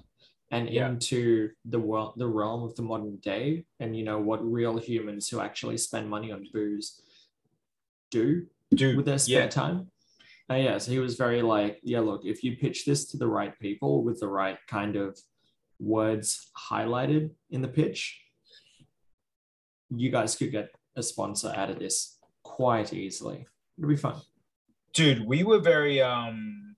And 0.52 0.68
Yeah. 0.68 0.88
into 0.90 1.50
the 1.64 1.78
world, 1.80 2.12
the 2.16 2.28
realm 2.28 2.62
of 2.62 2.76
the 2.76 2.82
modern 2.82 3.16
day, 3.16 3.64
and 3.80 3.96
you 3.96 4.04
know 4.04 4.18
what 4.20 4.40
real 4.44 4.76
humans 4.78 5.28
who 5.28 5.40
actually 5.40 5.78
spend 5.78 6.08
money 6.08 6.30
on 6.30 6.46
booze 6.52 7.00
do 8.10 8.46
Dude, 8.74 8.96
with 8.96 9.06
their 9.06 9.18
spare 9.18 9.44
yeah. 9.44 9.48
time. 9.48 9.90
Uh, 10.50 10.56
yeah, 10.56 10.76
so 10.78 10.90
he 10.92 10.98
was 10.98 11.14
very 11.16 11.40
like, 11.40 11.80
yeah, 11.82 12.00
look, 12.00 12.24
if 12.24 12.44
you 12.44 12.56
pitch 12.56 12.84
this 12.84 13.06
to 13.10 13.16
the 13.16 13.26
right 13.26 13.58
people 13.58 14.04
with 14.04 14.20
the 14.20 14.28
right 14.28 14.58
kind 14.68 14.96
of 14.96 15.18
words 15.80 16.50
highlighted 16.70 17.30
in 17.50 17.62
the 17.62 17.68
pitch, 17.68 18.20
you 19.90 20.10
guys 20.10 20.36
could 20.36 20.50
get 20.52 20.68
a 20.96 21.02
sponsor 21.02 21.52
out 21.56 21.70
of 21.70 21.78
this 21.78 22.18
quite 22.42 22.92
easily. 22.92 23.46
It'll 23.78 23.88
be 23.88 23.96
fun. 23.96 24.16
dude, 24.92 25.26
we 25.26 25.42
were 25.44 25.58
very 25.60 26.02
um, 26.02 26.76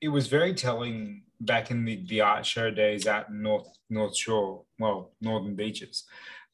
it 0.00 0.08
was 0.08 0.26
very 0.28 0.54
telling 0.54 1.24
back 1.40 1.70
in 1.70 1.84
the 1.84 2.04
the 2.06 2.20
art 2.20 2.44
show 2.46 2.70
days 2.70 3.06
at 3.06 3.32
North 3.32 3.68
North 3.88 4.16
Shore, 4.16 4.64
well, 4.78 5.12
Northern 5.20 5.56
Beaches, 5.56 6.04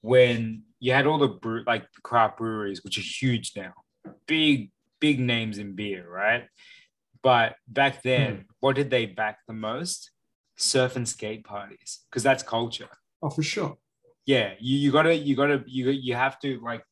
when 0.00 0.62
you 0.80 0.92
had 0.92 1.06
all 1.06 1.18
the 1.18 1.28
brew 1.28 1.64
like 1.66 1.82
the 1.94 2.00
craft 2.02 2.38
breweries, 2.38 2.82
which 2.84 2.98
are 2.98 3.02
huge 3.02 3.52
now, 3.56 3.72
big 4.26 4.70
big 5.00 5.20
names 5.20 5.58
in 5.58 5.74
beer, 5.74 6.08
right? 6.08 6.48
But 7.22 7.56
back 7.66 8.02
then, 8.02 8.34
Hmm. 8.36 8.42
what 8.60 8.76
did 8.76 8.90
they 8.90 9.06
back 9.06 9.38
the 9.46 9.54
most? 9.54 10.10
Surf 10.58 10.96
and 10.96 11.06
skate 11.06 11.44
parties, 11.44 12.00
because 12.08 12.22
that's 12.22 12.42
culture. 12.42 12.88
Oh, 13.20 13.28
for 13.28 13.42
sure. 13.42 13.76
Yeah, 14.24 14.54
you, 14.58 14.78
you 14.78 14.90
gotta 14.92 15.14
you 15.14 15.36
gotta 15.36 15.62
you 15.66 15.90
you 15.90 16.14
have 16.14 16.38
to 16.40 16.58
like 16.60 16.82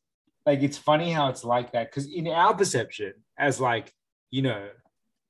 like 0.45 0.61
it's 0.61 0.77
funny 0.77 1.11
how 1.11 1.29
it's 1.29 1.43
like 1.43 1.71
that 1.71 1.89
because 1.89 2.05
in 2.05 2.27
our 2.27 2.53
perception 2.53 3.13
as 3.39 3.59
like 3.59 3.91
you 4.29 4.41
know 4.43 4.69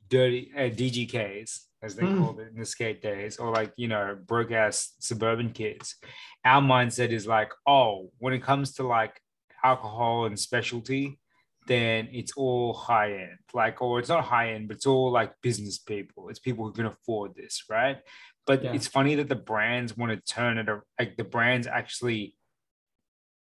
dirty 0.10 0.52
uh, 0.56 0.70
DGKs 0.70 1.65
as 1.86 1.96
they 1.96 2.06
Mm. 2.08 2.18
called 2.18 2.40
it 2.40 2.50
in 2.52 2.60
the 2.60 2.66
skate 2.66 3.02
days 3.02 3.38
or 3.38 3.52
like 3.52 3.72
you 3.78 3.88
know 3.88 4.18
broke 4.26 4.52
ass 4.52 4.96
suburban 5.00 5.52
kids, 5.52 5.96
our 6.44 6.62
mindset 6.62 7.12
is 7.12 7.26
like 7.28 7.52
oh 7.68 8.12
when 8.18 8.34
it 8.34 8.44
comes 8.44 8.74
to 8.74 8.84
like 8.84 9.22
alcohol 9.64 10.26
and 10.26 10.38
specialty 10.40 11.20
then 11.68 12.08
it's 12.12 12.34
all 12.38 12.74
high 12.74 13.12
end. 13.14 13.40
Like 13.54 13.82
or 13.82 14.00
it's 14.00 14.10
not 14.10 14.24
high 14.24 14.54
end 14.54 14.68
but 14.68 14.78
it's 14.78 14.86
all 14.86 15.12
like 15.12 15.32
business 15.42 15.78
people. 15.80 16.30
It's 16.30 16.40
people 16.48 16.64
who 16.66 16.74
can 16.74 16.86
afford 16.86 17.36
this 17.36 17.64
right? 17.70 17.98
But 18.46 18.64
Yeah. 18.64 18.74
it's 18.76 18.88
funny 18.88 19.16
that 19.16 19.30
the 19.30 19.36
brands 19.52 19.98
want 19.98 20.12
to 20.12 20.34
turn 20.34 20.58
it 20.60 20.68
like 21.00 21.18
the 21.18 21.24
brands 21.24 21.66
actually 21.68 22.36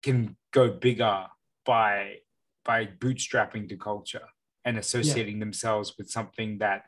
can 0.03 0.37
go 0.53 0.65
bigger 0.71 1.27
by 1.65 2.17
by 2.65 2.87
bootstrapping 2.87 3.69
to 3.69 3.77
culture 3.77 4.27
and 4.65 4.77
associating 4.79 5.39
themselves 5.41 5.95
with 5.97 6.11
something 6.11 6.59
that 6.59 6.85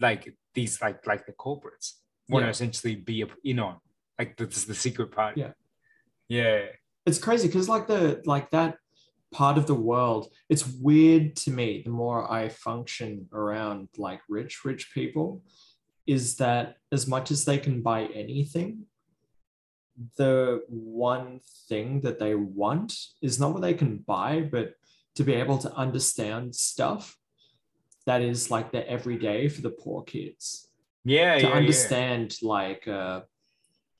like 0.00 0.34
these 0.54 0.80
like 0.80 1.06
like 1.06 1.26
the 1.26 1.32
corporates 1.32 1.94
want 2.28 2.44
to 2.44 2.50
essentially 2.50 2.94
be 2.96 3.22
a- 3.22 3.28
in 3.44 3.58
on 3.58 3.76
like 4.18 4.36
this 4.36 4.56
is 4.56 4.64
the 4.66 4.74
secret 4.74 5.10
party 5.12 5.40
Yeah. 5.40 5.52
yeah. 6.28 6.60
It's 7.04 7.18
crazy 7.18 7.48
because 7.48 7.68
like 7.68 7.86
the 7.88 8.22
like 8.26 8.50
that 8.50 8.76
part 9.32 9.56
of 9.58 9.66
the 9.66 9.74
world, 9.74 10.28
it's 10.48 10.66
weird 10.66 11.34
to 11.36 11.50
me 11.50 11.82
the 11.84 11.90
more 11.90 12.30
I 12.30 12.48
function 12.50 13.28
around 13.32 13.88
like 13.96 14.20
rich, 14.28 14.64
rich 14.64 14.92
people, 14.94 15.42
is 16.06 16.36
that 16.36 16.76
as 16.92 17.06
much 17.08 17.30
as 17.30 17.44
they 17.44 17.58
can 17.58 17.82
buy 17.82 18.04
anything, 18.06 18.86
the 20.16 20.62
one 20.68 21.40
thing 21.68 22.00
that 22.02 22.18
they 22.18 22.34
want 22.34 22.94
is 23.20 23.38
not 23.40 23.52
what 23.52 23.62
they 23.62 23.74
can 23.74 23.98
buy, 23.98 24.40
but 24.40 24.74
to 25.16 25.24
be 25.24 25.34
able 25.34 25.58
to 25.58 25.72
understand 25.74 26.54
stuff 26.54 27.16
that 28.06 28.22
is 28.22 28.50
like 28.50 28.72
the 28.72 28.88
everyday 28.88 29.48
for 29.48 29.62
the 29.62 29.70
poor 29.70 30.02
kids. 30.02 30.68
yeah 31.04 31.34
to 31.36 31.42
yeah, 31.42 31.48
yeah. 31.48 31.56
understand 31.60 32.36
like 32.42 32.86
uh 32.88 33.20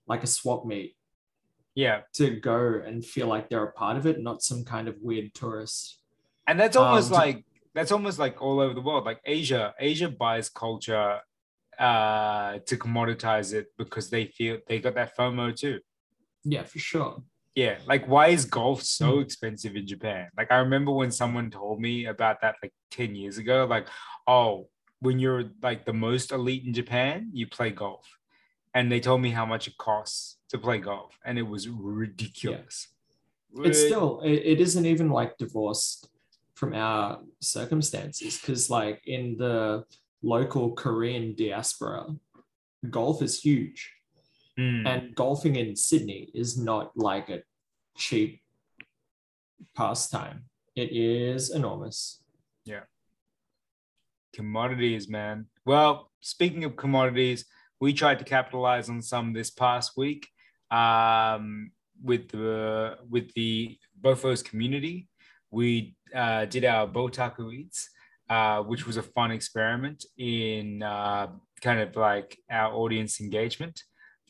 like 0.06 0.22
a 0.22 0.26
swap 0.26 0.64
meet 0.64 0.96
yeah 1.74 2.00
to 2.18 2.26
go 2.50 2.80
and 2.86 3.04
feel 3.04 3.26
like 3.34 3.48
they're 3.48 3.64
a 3.64 3.72
part 3.72 3.96
of 3.96 4.04
it, 4.06 4.20
not 4.20 4.42
some 4.42 4.62
kind 4.64 4.86
of 4.88 4.94
weird 5.00 5.32
tourist. 5.34 6.00
and 6.48 6.58
that's 6.60 6.76
almost 6.76 7.10
Um, 7.12 7.18
like 7.22 7.38
that's 7.74 7.92
almost 7.92 8.18
like 8.18 8.36
all 8.42 8.60
over 8.60 8.74
the 8.74 8.80
world 8.88 9.04
like 9.10 9.20
asia 9.24 9.72
asia 9.78 10.08
buys 10.08 10.48
culture 10.50 11.20
uh 11.78 12.58
to 12.68 12.74
commoditize 12.76 13.54
it 13.58 13.66
because 13.78 14.10
they 14.10 14.26
feel 14.26 14.58
they 14.68 14.78
got 14.78 14.94
that 14.94 15.16
fomo 15.16 15.46
too 15.62 15.78
Yeah, 16.44 16.64
for 16.64 16.78
sure. 16.90 17.22
Yeah, 17.54 17.76
like 17.86 18.06
why 18.06 18.28
is 18.28 18.46
golf 18.46 18.82
so 18.82 19.18
expensive 19.20 19.76
in 19.76 19.86
Japan? 19.86 20.28
Like 20.36 20.50
I 20.50 20.56
remember 20.56 20.90
when 20.90 21.10
someone 21.10 21.50
told 21.50 21.80
me 21.80 22.06
about 22.06 22.40
that 22.40 22.56
like 22.62 22.72
10 22.90 23.14
years 23.14 23.36
ago, 23.36 23.66
like, 23.68 23.86
oh, 24.26 24.68
when 25.00 25.18
you're 25.18 25.44
like 25.62 25.84
the 25.84 25.92
most 25.92 26.32
elite 26.32 26.64
in 26.64 26.72
Japan, 26.72 27.28
you 27.32 27.46
play 27.46 27.70
golf. 27.70 28.06
And 28.74 28.90
they 28.90 29.00
told 29.00 29.20
me 29.20 29.30
how 29.30 29.44
much 29.44 29.68
it 29.68 29.76
costs 29.76 30.38
to 30.48 30.56
play 30.56 30.78
golf, 30.78 31.18
and 31.26 31.38
it 31.38 31.42
was 31.42 31.68
ridiculous. 31.68 32.88
It's 33.64 33.84
still 33.84 34.20
it, 34.20 34.32
it 34.32 34.60
isn't 34.60 34.86
even 34.86 35.10
like 35.10 35.36
divorced 35.36 36.08
from 36.54 36.72
our 36.74 37.20
circumstances 37.40 38.38
because 38.38 38.70
like 38.70 39.02
in 39.06 39.36
the 39.36 39.84
local 40.22 40.72
Korean 40.72 41.34
diaspora, 41.34 42.06
golf 42.88 43.20
is 43.20 43.40
huge. 43.40 43.92
Mm. 44.58 44.86
And 44.86 45.14
golfing 45.14 45.56
in 45.56 45.76
Sydney 45.76 46.30
is 46.34 46.58
not 46.58 46.96
like 46.96 47.28
a 47.30 47.42
cheap 47.96 48.42
pastime. 49.74 50.44
It 50.74 50.92
is 50.92 51.50
enormous. 51.50 52.22
Yeah. 52.64 52.82
Commodities, 54.32 55.08
man. 55.08 55.46
Well, 55.64 56.10
speaking 56.20 56.64
of 56.64 56.76
commodities, 56.76 57.44
we 57.80 57.92
tried 57.92 58.18
to 58.18 58.24
capitalize 58.24 58.88
on 58.88 59.02
some 59.02 59.32
this 59.32 59.50
past 59.50 59.92
week 59.96 60.28
um, 60.70 61.72
with 62.02 62.28
the 62.28 62.96
with 63.08 63.32
the 63.34 63.78
Bofos 64.00 64.44
community. 64.44 65.08
We 65.50 65.96
uh, 66.14 66.46
did 66.46 66.64
our 66.64 66.86
Botaku 66.86 67.52
Eats, 67.52 67.90
uh, 68.30 68.62
which 68.62 68.86
was 68.86 68.96
a 68.96 69.02
fun 69.02 69.30
experiment 69.30 70.04
in 70.16 70.82
uh, 70.82 71.28
kind 71.60 71.80
of 71.80 71.94
like 71.96 72.38
our 72.50 72.72
audience 72.72 73.20
engagement. 73.20 73.82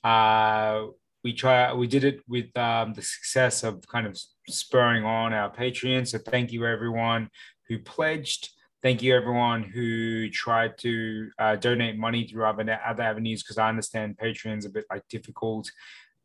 Uh, 0.05 0.87
we 1.25 1.33
try 1.33 1.73
we 1.73 1.87
did 1.87 2.05
it 2.05 2.21
with 2.29 2.57
um, 2.57 2.95
the 2.95 3.03
success 3.03 3.63
of 3.63 3.87
kind 3.87 4.07
of 4.07 4.19
spurring 4.49 5.05
on 5.05 5.33
our 5.33 5.51
Patreon. 5.51 6.07
So 6.07 6.19
thank 6.19 6.53
you 6.53 6.67
everyone 6.67 7.29
who 7.69 7.79
pledged. 7.79 8.51
Thank 8.83 9.01
you 9.03 9.15
everyone 9.15 9.63
who 9.63 10.29
tried 10.31 10.77
to 10.79 11.31
uh, 11.39 11.55
donate 11.55 11.97
money 11.97 12.27
through 12.27 12.45
other, 12.45 12.81
other 12.85 13.03
avenues 13.05 13.45
because 13.45 13.57
I 13.57 13.69
understand 13.69 14.19
Patreon's 14.21 14.65
a 14.65 14.71
bit 14.71 14.87
like 14.91 15.07
difficult 15.09 15.71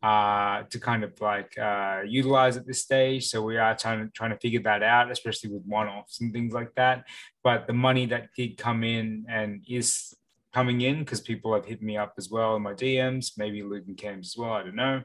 uh, 0.01 0.63
to 0.63 0.79
kind 0.79 1.03
of 1.03 1.19
like 1.21 1.55
uh, 1.57 2.01
utilize 2.05 2.57
at 2.57 2.65
this 2.65 2.81
stage. 2.81 3.27
So 3.27 3.43
we 3.43 3.57
are 3.57 3.75
trying 3.75 4.05
to 4.05 4.11
trying 4.11 4.31
to 4.31 4.37
figure 4.37 4.61
that 4.61 4.81
out, 4.81 5.11
especially 5.11 5.51
with 5.51 5.63
one-offs 5.65 6.21
and 6.21 6.33
things 6.33 6.53
like 6.53 6.73
that. 6.75 7.05
But 7.43 7.67
the 7.67 7.73
money 7.73 8.07
that 8.07 8.29
did 8.35 8.57
come 8.57 8.83
in 8.83 9.25
and 9.29 9.63
is 9.67 10.15
coming 10.53 10.81
in 10.81 10.99
because 10.99 11.21
people 11.21 11.53
have 11.53 11.65
hit 11.65 11.81
me 11.81 11.97
up 11.97 12.13
as 12.17 12.29
well 12.29 12.55
in 12.55 12.61
my 12.61 12.73
DMs, 12.73 13.33
maybe 13.37 13.61
Luke 13.63 13.85
and 13.87 13.97
Cams 13.97 14.33
as 14.33 14.37
well. 14.37 14.53
I 14.53 14.63
don't 14.63 14.75
know. 14.75 15.03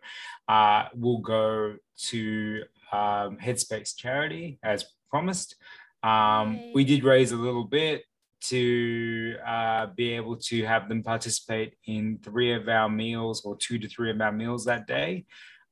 Uh, 0.49 0.85
will 0.95 1.19
go 1.19 1.77
to 2.09 2.63
um, 2.93 3.39
Headspace 3.39 3.97
charity 3.97 4.59
as 4.63 4.85
promised. 5.11 5.57
Um, 6.03 6.73
we 6.75 6.85
did 6.85 7.05
raise 7.05 7.33
a 7.33 7.37
little 7.37 7.65
bit 7.65 8.05
to 8.43 9.37
uh, 9.47 9.87
be 9.95 10.13
able 10.13 10.37
to 10.37 10.65
have 10.65 10.89
them 10.89 11.03
participate 11.03 11.75
in 11.87 12.19
three 12.23 12.53
of 12.53 12.69
our 12.69 12.89
meals 12.89 13.45
or 13.45 13.57
two 13.57 13.79
to 13.79 13.89
three 13.89 14.11
of 14.11 14.21
our 14.21 14.33
meals 14.33 14.65
that 14.65 14.87
day. 14.87 15.25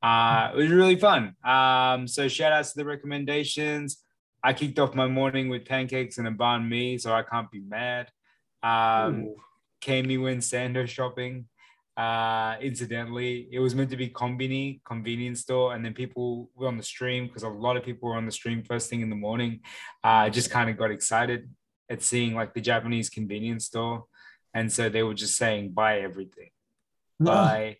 Uh, 0.02 0.50
it 0.54 0.56
was 0.56 0.70
really 0.70 0.96
fun. 0.96 1.34
Um, 1.44 2.06
so 2.06 2.28
shout 2.28 2.52
outs 2.52 2.72
to 2.72 2.78
the 2.78 2.84
recommendations. 2.84 4.02
I 4.42 4.52
kicked 4.52 4.78
off 4.78 4.94
my 4.94 5.06
morning 5.06 5.48
with 5.48 5.66
pancakes 5.66 6.18
and 6.18 6.26
a 6.26 6.30
banh 6.30 6.68
mi, 6.68 6.96
so 6.96 7.12
I 7.12 7.22
can't 7.22 7.50
be 7.50 7.60
mad. 7.60 8.08
Um, 8.62 9.24
Ooh. 9.24 9.36
Camie 9.80 10.20
went 10.22 10.40
Sando 10.40 10.86
shopping. 10.86 11.46
Uh, 11.96 12.56
incidentally, 12.62 13.48
it 13.52 13.58
was 13.58 13.74
meant 13.74 13.90
to 13.90 13.96
be 13.96 14.08
Combini, 14.08 14.80
convenience 14.84 15.40
store, 15.40 15.74
and 15.74 15.84
then 15.84 15.92
people 15.92 16.50
were 16.54 16.68
on 16.68 16.76
the 16.76 16.82
stream 16.82 17.26
because 17.26 17.42
a 17.42 17.48
lot 17.48 17.76
of 17.76 17.84
people 17.84 18.08
were 18.08 18.16
on 18.16 18.24
the 18.24 18.32
stream 18.32 18.62
first 18.62 18.88
thing 18.88 19.00
in 19.02 19.10
the 19.10 19.16
morning. 19.16 19.60
Uh, 20.02 20.30
just 20.30 20.50
kind 20.50 20.70
of 20.70 20.76
got 20.78 20.90
excited 20.90 21.50
at 21.90 22.02
seeing 22.02 22.34
like 22.34 22.54
the 22.54 22.60
Japanese 22.60 23.10
convenience 23.10 23.66
store, 23.66 24.04
and 24.54 24.72
so 24.72 24.88
they 24.88 25.02
were 25.02 25.14
just 25.14 25.36
saying 25.36 25.72
buy 25.72 25.98
everything, 26.00 26.50
buy 27.18 27.76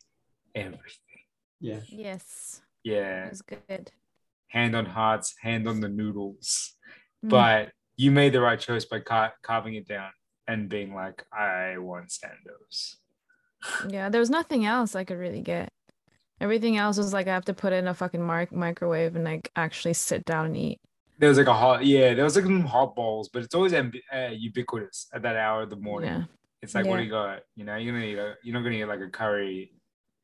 everything. 0.54 1.22
yeah. 1.60 1.80
Yes, 1.88 2.60
Yeah, 2.82 3.26
it 3.26 3.30
was 3.30 3.42
good. 3.42 3.90
hand 4.48 4.74
on 4.74 4.84
hearts, 4.86 5.34
hand 5.40 5.68
on 5.68 5.80
the 5.80 5.88
noodles. 5.88 6.74
Mm. 7.24 7.28
But 7.30 7.72
you 7.96 8.10
made 8.10 8.32
the 8.32 8.40
right 8.40 8.58
choice 8.58 8.84
by 8.84 9.00
car- 9.00 9.34
carving 9.42 9.74
it 9.76 9.86
down 9.86 10.10
and 10.50 10.68
being 10.68 10.94
like, 10.94 11.24
I 11.32 11.78
want 11.78 12.08
Sandos. 12.08 12.96
Yeah, 13.88 14.08
there 14.08 14.20
was 14.20 14.30
nothing 14.30 14.64
else 14.64 14.94
I 14.96 15.04
could 15.04 15.18
really 15.18 15.42
get. 15.42 15.68
Everything 16.40 16.78
else 16.78 16.96
was 16.96 17.12
like 17.12 17.28
I 17.28 17.34
have 17.34 17.44
to 17.44 17.52
put 17.54 17.74
it 17.74 17.76
in 17.76 17.88
a 17.88 17.92
fucking 17.94 18.26
mic- 18.26 18.52
microwave 18.52 19.16
and 19.16 19.24
like 19.24 19.50
actually 19.54 19.92
sit 19.92 20.24
down 20.24 20.46
and 20.46 20.56
eat. 20.56 20.80
There 21.18 21.28
was 21.28 21.36
like 21.36 21.46
a 21.46 21.52
hot, 21.52 21.84
yeah, 21.84 22.14
there 22.14 22.24
was 22.24 22.36
like 22.36 22.46
some 22.46 22.64
hot 22.64 22.96
bowls, 22.96 23.28
but 23.28 23.42
it's 23.42 23.54
always 23.54 23.72
amb- 23.72 24.00
uh, 24.10 24.30
ubiquitous 24.32 25.08
at 25.12 25.20
that 25.22 25.36
hour 25.36 25.62
of 25.64 25.70
the 25.70 25.76
morning. 25.76 26.08
Yeah. 26.10 26.24
It's 26.62 26.74
like, 26.74 26.86
what 26.86 26.96
do 26.96 27.02
you 27.02 27.10
got? 27.10 27.40
You 27.54 27.66
know, 27.66 27.76
you're 27.76 27.92
gonna 27.92 28.06
eat 28.06 28.16
a, 28.18 28.34
you're 28.42 28.54
not 28.54 28.62
gonna 28.64 28.76
eat 28.76 28.86
like 28.86 29.00
a 29.00 29.10
curry, 29.10 29.72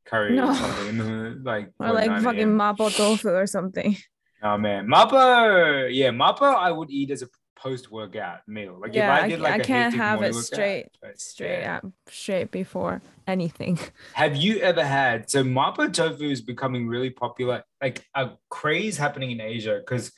curry 0.06 0.34
No. 0.36 0.48
or 0.48 0.54
something, 0.54 1.42
like 1.44 1.72
Or 1.78 1.92
like 1.92 2.08
9 2.08 2.22
fucking 2.22 2.48
mapo 2.48 2.88
tofu 2.96 3.28
or 3.28 3.46
something. 3.46 3.96
Oh 4.42 4.58
man, 4.58 4.86
mappa, 4.86 5.88
yeah, 5.90 6.10
mappa. 6.10 6.54
I 6.54 6.70
would 6.70 6.90
eat 6.90 7.10
as 7.10 7.22
a 7.22 7.28
post-workout 7.56 8.40
meal. 8.46 8.78
Like 8.80 8.94
yeah, 8.94 9.16
if 9.16 9.24
I 9.24 9.34
I, 9.34 9.36
like 9.36 9.52
I 9.52 9.56
a 9.56 9.64
can't 9.64 9.94
have 9.94 10.22
it 10.22 10.32
workout, 10.32 10.44
straight, 10.44 10.88
but 11.02 11.20
straight, 11.20 11.60
yeah. 11.60 11.76
up, 11.78 11.86
straight 12.08 12.50
before 12.50 13.02
anything. 13.26 13.78
Have 14.14 14.36
you 14.36 14.58
ever 14.60 14.84
had 14.84 15.28
so 15.30 15.42
mapo 15.42 15.92
tofu 15.92 16.24
is 16.30 16.40
becoming 16.42 16.86
really 16.86 17.10
popular, 17.10 17.64
like 17.82 18.04
a 18.14 18.30
craze 18.50 18.96
happening 18.96 19.30
in 19.32 19.40
Asia 19.40 19.80
because 19.80 20.12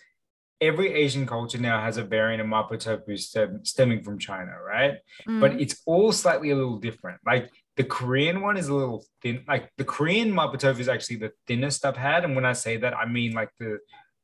every 0.61 0.93
Asian 0.93 1.25
culture 1.27 1.59
now 1.59 1.81
has 1.81 1.97
a 1.97 2.03
variant 2.03 2.41
of 2.41 2.49
mapo 2.49 2.79
tofu 2.79 3.17
stem, 3.17 3.65
stemming 3.65 4.03
from 4.03 4.19
China, 4.19 4.53
right? 4.61 4.95
But 5.25 5.53
Mm. 5.53 5.61
it's 5.61 5.81
all 5.87 6.11
slightly 6.13 6.51
a 6.51 6.57
little 6.57 6.79
different. 6.79 7.21
Like 7.25 7.49
the 7.77 7.85
Korean 7.85 8.41
one 8.41 8.57
is 8.57 8.67
a 8.67 8.75
little 8.75 9.05
thin. 9.23 9.45
Like 9.47 9.71
the 9.79 9.85
Korean 9.85 10.33
mapo 10.33 10.59
tofu 10.59 10.81
is 10.81 10.89
actually 10.89 11.17
the 11.17 11.33
thinnest 11.47 11.85
I've 11.87 11.97
had, 11.97 12.25
and 12.25 12.35
when 12.35 12.45
I 12.45 12.53
say 12.55 12.77
that, 12.79 12.95
I 12.97 13.07
mean 13.07 13.33
like 13.33 13.51
the 13.61 13.79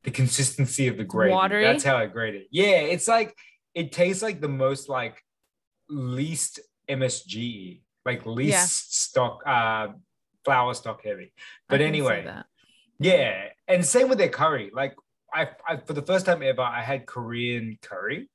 the 0.05 0.11
consistency 0.11 0.87
of 0.87 0.97
the 0.97 1.03
gravy. 1.03 1.33
Watery? 1.33 1.63
That's 1.63 1.83
how 1.83 1.97
I 1.97 2.05
grade 2.05 2.35
it. 2.35 2.47
Yeah, 2.51 2.77
it's 2.77 3.07
like 3.07 3.35
it 3.73 3.91
tastes 3.91 4.23
like 4.23 4.39
the 4.39 4.47
most 4.47 4.87
like 4.87 5.21
least 5.89 6.59
MSG, 6.89 7.81
like 8.05 8.25
least 8.25 8.51
Yeah. 8.51 8.65
stock 8.67 9.41
uh 9.45 9.87
flour 10.45 10.73
stock 10.75 11.03
heavy. 11.03 11.33
But 11.67 11.81
anyway, 11.81 12.25
yeah, 12.99 13.49
and 13.67 13.83
same 13.83 14.07
with 14.07 14.19
their 14.19 14.29
curry. 14.29 14.71
Like 14.73 14.95
I, 15.33 15.49
I 15.67 15.77
for 15.77 15.93
the 15.93 16.03
first 16.03 16.25
time 16.25 16.41
ever, 16.43 16.61
I 16.61 16.81
had 16.81 17.07
Korean 17.07 17.77
curry, 17.81 18.29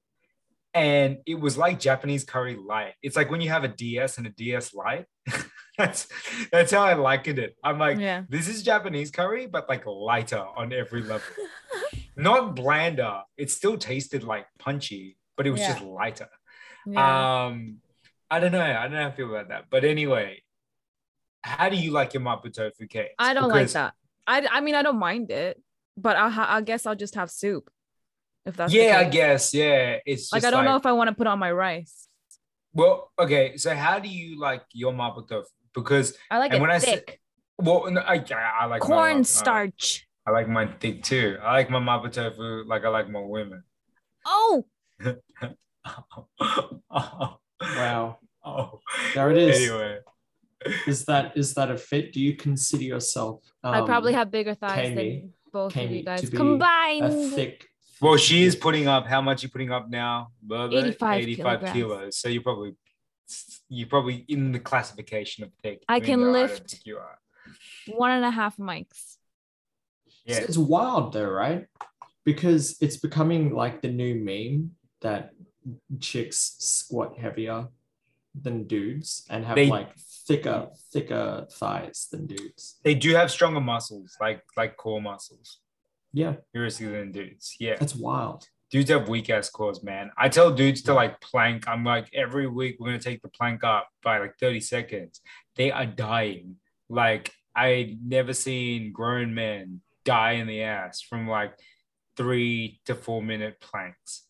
and 0.74 1.18
it 1.24 1.38
was 1.40 1.56
like 1.56 1.78
Japanese 1.78 2.24
curry 2.24 2.56
light. 2.56 2.94
It's 3.02 3.16
like 3.16 3.30
when 3.30 3.40
you 3.40 3.48
have 3.50 3.64
a 3.64 3.68
DS 3.68 4.18
and 4.18 4.26
a 4.26 4.30
DS 4.30 4.74
light. 4.74 5.06
that's 5.78 6.08
that's 6.52 6.72
how 6.72 6.82
I 6.82 6.94
likened 6.94 7.38
it. 7.38 7.56
I'm 7.64 7.78
like, 7.78 7.98
yeah. 7.98 8.24
this 8.28 8.48
is 8.48 8.62
Japanese 8.62 9.10
curry, 9.10 9.46
but 9.46 9.68
like 9.68 9.86
lighter 9.86 10.44
on 10.56 10.72
every 10.72 11.02
level. 11.02 11.26
Not 12.16 12.54
blander. 12.54 13.22
It 13.36 13.50
still 13.50 13.78
tasted 13.78 14.22
like 14.24 14.46
punchy, 14.58 15.16
but 15.36 15.46
it 15.46 15.50
was 15.50 15.60
Yeah. 15.60 15.72
just 15.74 15.84
lighter. 15.84 16.28
yeah. 16.86 17.46
Um, 17.46 17.78
I 18.30 18.38
don't 18.40 18.52
know. 18.52 18.60
I 18.60 18.82
don't 18.82 18.92
know 18.92 19.02
how 19.02 19.08
I 19.08 19.10
feel 19.10 19.30
about 19.30 19.48
that. 19.48 19.64
But 19.70 19.84
anyway, 19.84 20.42
how 21.42 21.68
do 21.68 21.76
you 21.76 21.90
like 21.90 22.14
your 22.14 22.22
mapo 22.22 22.52
tofu 22.52 22.86
cake? 22.86 23.12
I 23.18 23.34
don't 23.34 23.48
like 23.48 23.70
that. 23.70 23.94
I 24.26 24.46
I 24.50 24.60
mean 24.60 24.74
I 24.74 24.82
don't 24.82 24.98
mind 24.98 25.30
it, 25.30 25.60
but 25.96 26.16
I 26.16 26.28
ha- 26.28 26.46
I 26.48 26.60
guess 26.60 26.86
I'll 26.86 26.94
just 26.94 27.14
have 27.14 27.30
soup. 27.30 27.70
If 28.46 28.56
that's 28.56 28.72
yeah, 28.72 28.98
I 28.98 29.04
guess. 29.04 29.52
Yeah, 29.52 29.98
it's 30.06 30.32
Like 30.32 30.44
I 30.44 30.50
don't 30.50 30.64
know 30.64 30.76
if 30.76 30.86
I 30.86 30.92
want 30.92 31.08
to 31.08 31.14
put 31.14 31.26
on 31.26 31.38
my 31.38 31.50
rice. 31.52 32.08
Well, 32.72 33.10
okay. 33.18 33.56
So 33.56 33.74
how 33.74 33.98
do 33.98 34.08
you 34.08 34.38
like 34.38 34.62
your 34.72 34.92
mapo 34.92 35.26
tofu? 35.26 35.48
Because 35.74 36.16
I 36.30 36.38
like 36.38 36.52
And 36.52 36.58
it 36.58 36.60
when 36.62 36.70
I 36.70 36.78
say- 36.78 36.96
thick. 36.96 37.20
well, 37.58 37.90
no, 37.90 38.00
I, 38.00 38.14
I 38.14 38.64
like 38.66 38.68
my- 38.68 38.74
uh, 38.74 38.78
Cornstarch. 38.80 40.06
I 40.26 40.30
like 40.32 40.48
mine 40.48 40.74
thick 40.80 41.02
too. 41.02 41.38
I 41.42 41.52
like 41.52 41.70
my 41.70 41.78
mapo 41.80 42.10
tofu 42.12 42.64
like 42.66 42.84
I 42.84 42.88
like 42.88 43.08
my 43.08 43.20
women. 43.20 43.62
Oh, 44.26 44.66
oh, 46.90 47.36
Wow. 47.60 48.18
oh. 48.44 48.80
There 49.14 49.30
it 49.30 49.38
is. 49.38 49.56
Anyway, 49.70 49.98
Is 50.86 51.04
that 51.06 51.36
is 51.36 51.54
that 51.54 51.70
a 51.70 51.76
fit? 51.78 52.12
Do 52.12 52.20
you 52.20 52.36
consider 52.36 52.84
yourself? 52.84 53.42
I 53.64 53.80
probably 53.82 54.12
um, 54.12 54.18
have 54.18 54.30
bigger 54.30 54.54
thighs 54.54 54.88
Camie- 54.90 54.94
than 55.22 55.32
both 55.52 55.74
of 55.76 55.90
you 55.90 56.02
guys 56.04 56.28
combined. 56.30 57.04
a 57.04 57.28
thick. 57.30 57.66
well, 58.00 58.14
thick 58.14 58.22
she 58.24 58.44
is 58.44 58.54
putting 58.56 58.86
up 58.88 59.06
how 59.06 59.20
much 59.22 59.42
you 59.42 59.48
putting 59.48 59.72
up 59.72 59.88
now? 59.88 60.28
Berber? 60.42 60.76
85 60.76 61.24
kilos. 61.24 61.72
kilograms. 61.72 62.16
So 62.18 62.28
you're 62.28 62.42
probably 62.42 62.74
you're 63.68 63.88
probably 63.88 64.25
in 64.28 64.52
the 64.52 64.58
classification 64.60 65.44
of 65.44 65.52
thick. 65.62 65.84
I 65.88 65.96
even 65.96 66.06
can 66.06 66.20
though 66.22 66.30
lift- 66.32 66.70
think 66.70 66.87
you 66.87 66.99
are. 66.99 67.18
One 67.88 68.10
and 68.12 68.25
a 68.25 68.30
half 68.30 68.56
mics. 68.56 69.16
It's- 70.06 70.26
Yeah. 70.26 70.38
It's 70.40 70.58
wild 70.58 71.12
though, 71.12 71.28
right? 71.28 71.66
Because 72.25 72.76
it's 72.80 72.96
becoming 72.96 73.54
like 73.54 73.80
the 73.82 73.88
new 73.90 74.14
meme 74.14 74.76
that 75.00 75.30
chicks 76.00 76.56
squat 76.58 77.18
heavier 77.18 77.68
than 78.34 78.64
dudes 78.66 79.26
and 79.30 79.44
have 79.44 79.56
They- 79.56 79.68
like 79.68 79.96
thicker, 79.96 80.68
thicker 80.92 81.46
thighs 81.50 82.08
than 82.12 82.26
dudes. 82.26 82.78
They 82.84 82.94
do 82.94 83.14
have 83.14 83.30
stronger 83.30 83.60
muscles, 83.60 84.16
like 84.20 84.42
like 84.56 84.76
core 84.76 85.02
muscles, 85.02 85.58
Yeah, 86.12 86.37
seriously 86.52 86.87
than 86.87 87.10
dudes. 87.12 87.56
Yeah. 87.58 87.76
that's 87.80 87.96
wild. 87.96 88.49
Dudes 88.70 88.90
have 88.90 89.08
weak 89.08 89.30
ass 89.30 89.50
cores, 89.50 89.82
man. 89.82 90.10
I 90.16 90.28
tell 90.28 90.50
dudes 90.52 90.82
to 90.82 90.94
like 90.94 91.20
plank. 91.20 91.66
I'm 91.68 91.84
like, 91.84 92.08
every 92.14 92.46
week 92.46 92.76
we're 92.78 92.88
gonna 92.88 92.98
take 92.98 93.22
the 93.22 93.28
plank 93.28 93.64
up 93.64 93.88
by 94.02 94.18
like 94.18 94.34
30 94.38 94.60
seconds. 94.60 95.21
They 95.56 95.71
are 95.71 95.86
dying. 95.86 96.56
Like 96.88 97.32
I 97.54 97.97
never 98.04 98.32
seen 98.32 98.92
grown 98.92 99.34
men 99.34 99.80
die 100.04 100.32
in 100.32 100.47
the 100.47 100.62
ass 100.62 101.00
from 101.02 101.28
like 101.28 101.54
three 102.16 102.80
to 102.86 102.95
four 102.95 103.23
minute 103.23 103.60
planks. 103.60 104.26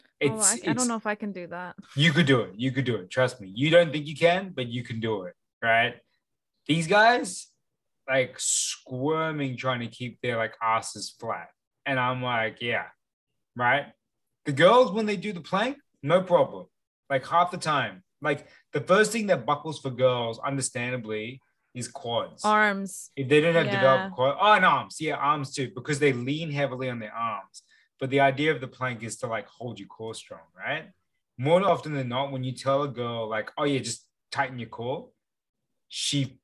oh, 0.00 0.04
It's, 0.20 0.50
I, 0.50 0.54
I 0.54 0.56
it's- 0.58 0.76
don't 0.76 0.88
know 0.88 0.96
if 0.96 1.06
I 1.06 1.14
can 1.14 1.32
do 1.32 1.46
that. 1.48 1.76
you 1.96 2.12
could 2.12 2.26
do 2.26 2.40
it. 2.42 2.52
You 2.56 2.70
could 2.72 2.84
do 2.84 2.96
it. 2.96 3.10
Trust 3.10 3.40
me. 3.40 3.50
You 3.54 3.70
don't 3.70 3.90
think 3.92 4.06
you 4.06 4.16
can, 4.16 4.52
but 4.54 4.68
you 4.68 4.82
can 4.84 5.00
do 5.00 5.22
it. 5.22 5.34
Right? 5.62 5.94
These 6.66 6.86
guys 6.86 7.48
like 8.08 8.34
squirming 8.38 9.56
trying 9.56 9.80
to 9.80 9.86
keep 9.86 10.20
their 10.22 10.36
like 10.36 10.54
asses 10.62 11.14
flat. 11.18 11.48
And 11.86 11.98
I'm 11.98 12.22
like, 12.22 12.58
yeah, 12.60 12.86
right. 13.56 13.86
The 14.44 14.52
girls, 14.52 14.90
when 14.92 15.06
they 15.06 15.16
do 15.16 15.32
the 15.32 15.40
plank, 15.40 15.76
no 16.02 16.20
problem. 16.22 16.66
Like 17.08 17.26
half 17.26 17.50
the 17.50 17.58
time. 17.58 18.02
Like 18.20 18.46
the 18.72 18.80
first 18.80 19.12
thing 19.12 19.26
that 19.28 19.46
buckles 19.46 19.78
for 19.80 19.90
girls, 19.90 20.38
understandably, 20.38 21.40
is 21.74 21.88
quads. 21.88 22.44
Arms. 22.44 23.10
If 23.16 23.28
they 23.28 23.40
don't 23.40 23.54
have 23.54 23.66
Yeah. 23.66 23.72
developed 23.72 24.14
quads. 24.14 24.38
oh, 24.40 24.52
and 24.52 24.64
arms, 24.64 25.00
yeah, 25.00 25.16
arms 25.16 25.54
too, 25.54 25.70
because 25.74 25.98
they 25.98 26.12
lean 26.12 26.50
heavily 26.50 26.88
on 26.90 26.98
their 26.98 27.12
arms. 27.14 27.62
But 27.98 28.10
the 28.10 28.20
idea 28.20 28.52
of 28.52 28.60
the 28.60 28.68
plank 28.68 29.02
is 29.02 29.16
to 29.18 29.26
like 29.26 29.46
hold 29.46 29.78
your 29.78 29.88
core 29.88 30.14
strong, 30.14 30.46
right? 30.56 30.90
More 31.38 31.62
often 31.64 31.94
than 31.94 32.08
not, 32.08 32.30
when 32.32 32.44
you 32.44 32.52
tell 32.52 32.82
a 32.82 32.88
girl 32.88 33.28
like, 33.28 33.50
"Oh 33.56 33.64
yeah, 33.64 33.78
just 33.80 34.06
tighten 34.30 34.58
your 34.58 34.68
core," 34.68 35.10
she 35.88 36.38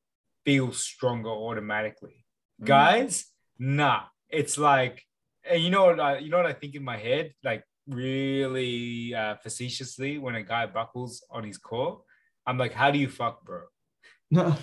feels 0.44 0.82
stronger 0.82 1.30
automatically. 1.30 2.24
Mhm. 2.60 2.66
Guys, 2.66 3.32
nah, 3.58 4.04
it's 4.28 4.56
like, 4.56 5.04
and 5.50 5.62
you 5.62 5.70
know 5.70 5.86
what? 5.86 6.00
I, 6.00 6.18
you 6.18 6.30
know 6.30 6.36
what 6.38 6.46
I 6.46 6.52
think 6.52 6.74
in 6.74 6.82
my 6.84 6.96
head, 6.96 7.32
like 7.44 7.64
really 7.88 9.14
uh, 9.14 9.36
facetiously, 9.42 10.18
when 10.18 10.34
a 10.34 10.42
guy 10.42 10.66
buckles 10.66 11.24
on 11.30 11.44
his 11.44 11.58
core, 11.58 12.02
I'm 12.46 12.58
like, 12.58 12.72
"How 12.72 12.90
do 12.90 12.98
you 12.98 13.08
fuck, 13.08 13.44
bro?" 13.44 13.62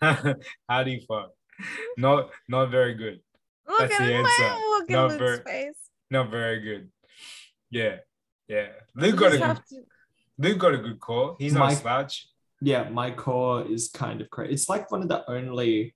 How 0.00 0.82
do 0.84 0.90
you 0.90 1.00
fuck? 1.08 1.30
Not 1.96 2.30
not 2.48 2.70
very 2.70 2.94
good. 2.94 3.20
Look 3.68 3.78
That's 3.78 3.92
at 3.94 3.98
the 4.06 4.12
him. 4.12 4.26
answer. 4.26 4.54
Look 4.68 4.90
Not 4.90 5.10
at 5.12 5.18
very- 5.18 5.30
Luke's 5.36 5.50
face. 5.50 5.76
Not 6.10 6.30
very 6.30 6.60
good. 6.60 6.90
Yeah, 7.70 7.96
yeah. 8.48 8.68
Luke 8.96 9.16
got 9.16 9.32
a 9.34 9.38
good, 9.38 9.60
to- 9.68 9.84
Luke 10.38 10.58
got 10.58 10.74
a 10.74 10.78
good 10.78 10.98
core. 10.98 11.36
He's 11.38 11.52
not 11.54 11.60
Mike- 11.68 11.78
a 11.78 11.80
slouch. 11.80 12.26
Yeah, 12.62 12.88
my 12.90 13.10
core 13.12 13.64
is 13.66 13.88
kind 13.88 14.20
of 14.20 14.28
crazy. 14.28 14.52
It's 14.54 14.68
like 14.68 14.90
one 14.90 15.02
of 15.02 15.08
the 15.08 15.28
only 15.30 15.94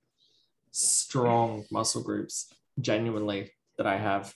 strong 0.71 1.65
muscle 1.71 2.03
groups, 2.03 2.53
genuinely, 2.81 3.51
that 3.79 3.87
I 3.87 3.97
have. 3.97 4.35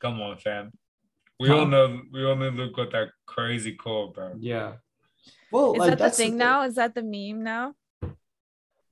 Come 0.00 0.20
on, 0.20 0.36
fam. 0.36 0.72
We 1.38 1.50
all 1.50 1.66
know 1.66 2.02
we 2.12 2.24
all 2.24 2.36
know 2.36 2.50
Luke 2.50 2.76
got 2.76 2.92
that 2.92 3.08
crazy 3.26 3.74
core, 3.74 4.12
bro. 4.12 4.34
Yeah. 4.38 4.74
Well, 5.50 5.72
Is 5.74 5.78
like, 5.78 5.90
that 5.90 5.98
the 5.98 6.04
that's 6.04 6.16
thing 6.16 6.36
now? 6.36 6.62
Is 6.62 6.76
that 6.76 6.94
the 6.94 7.02
meme 7.02 7.42
now? 7.42 7.74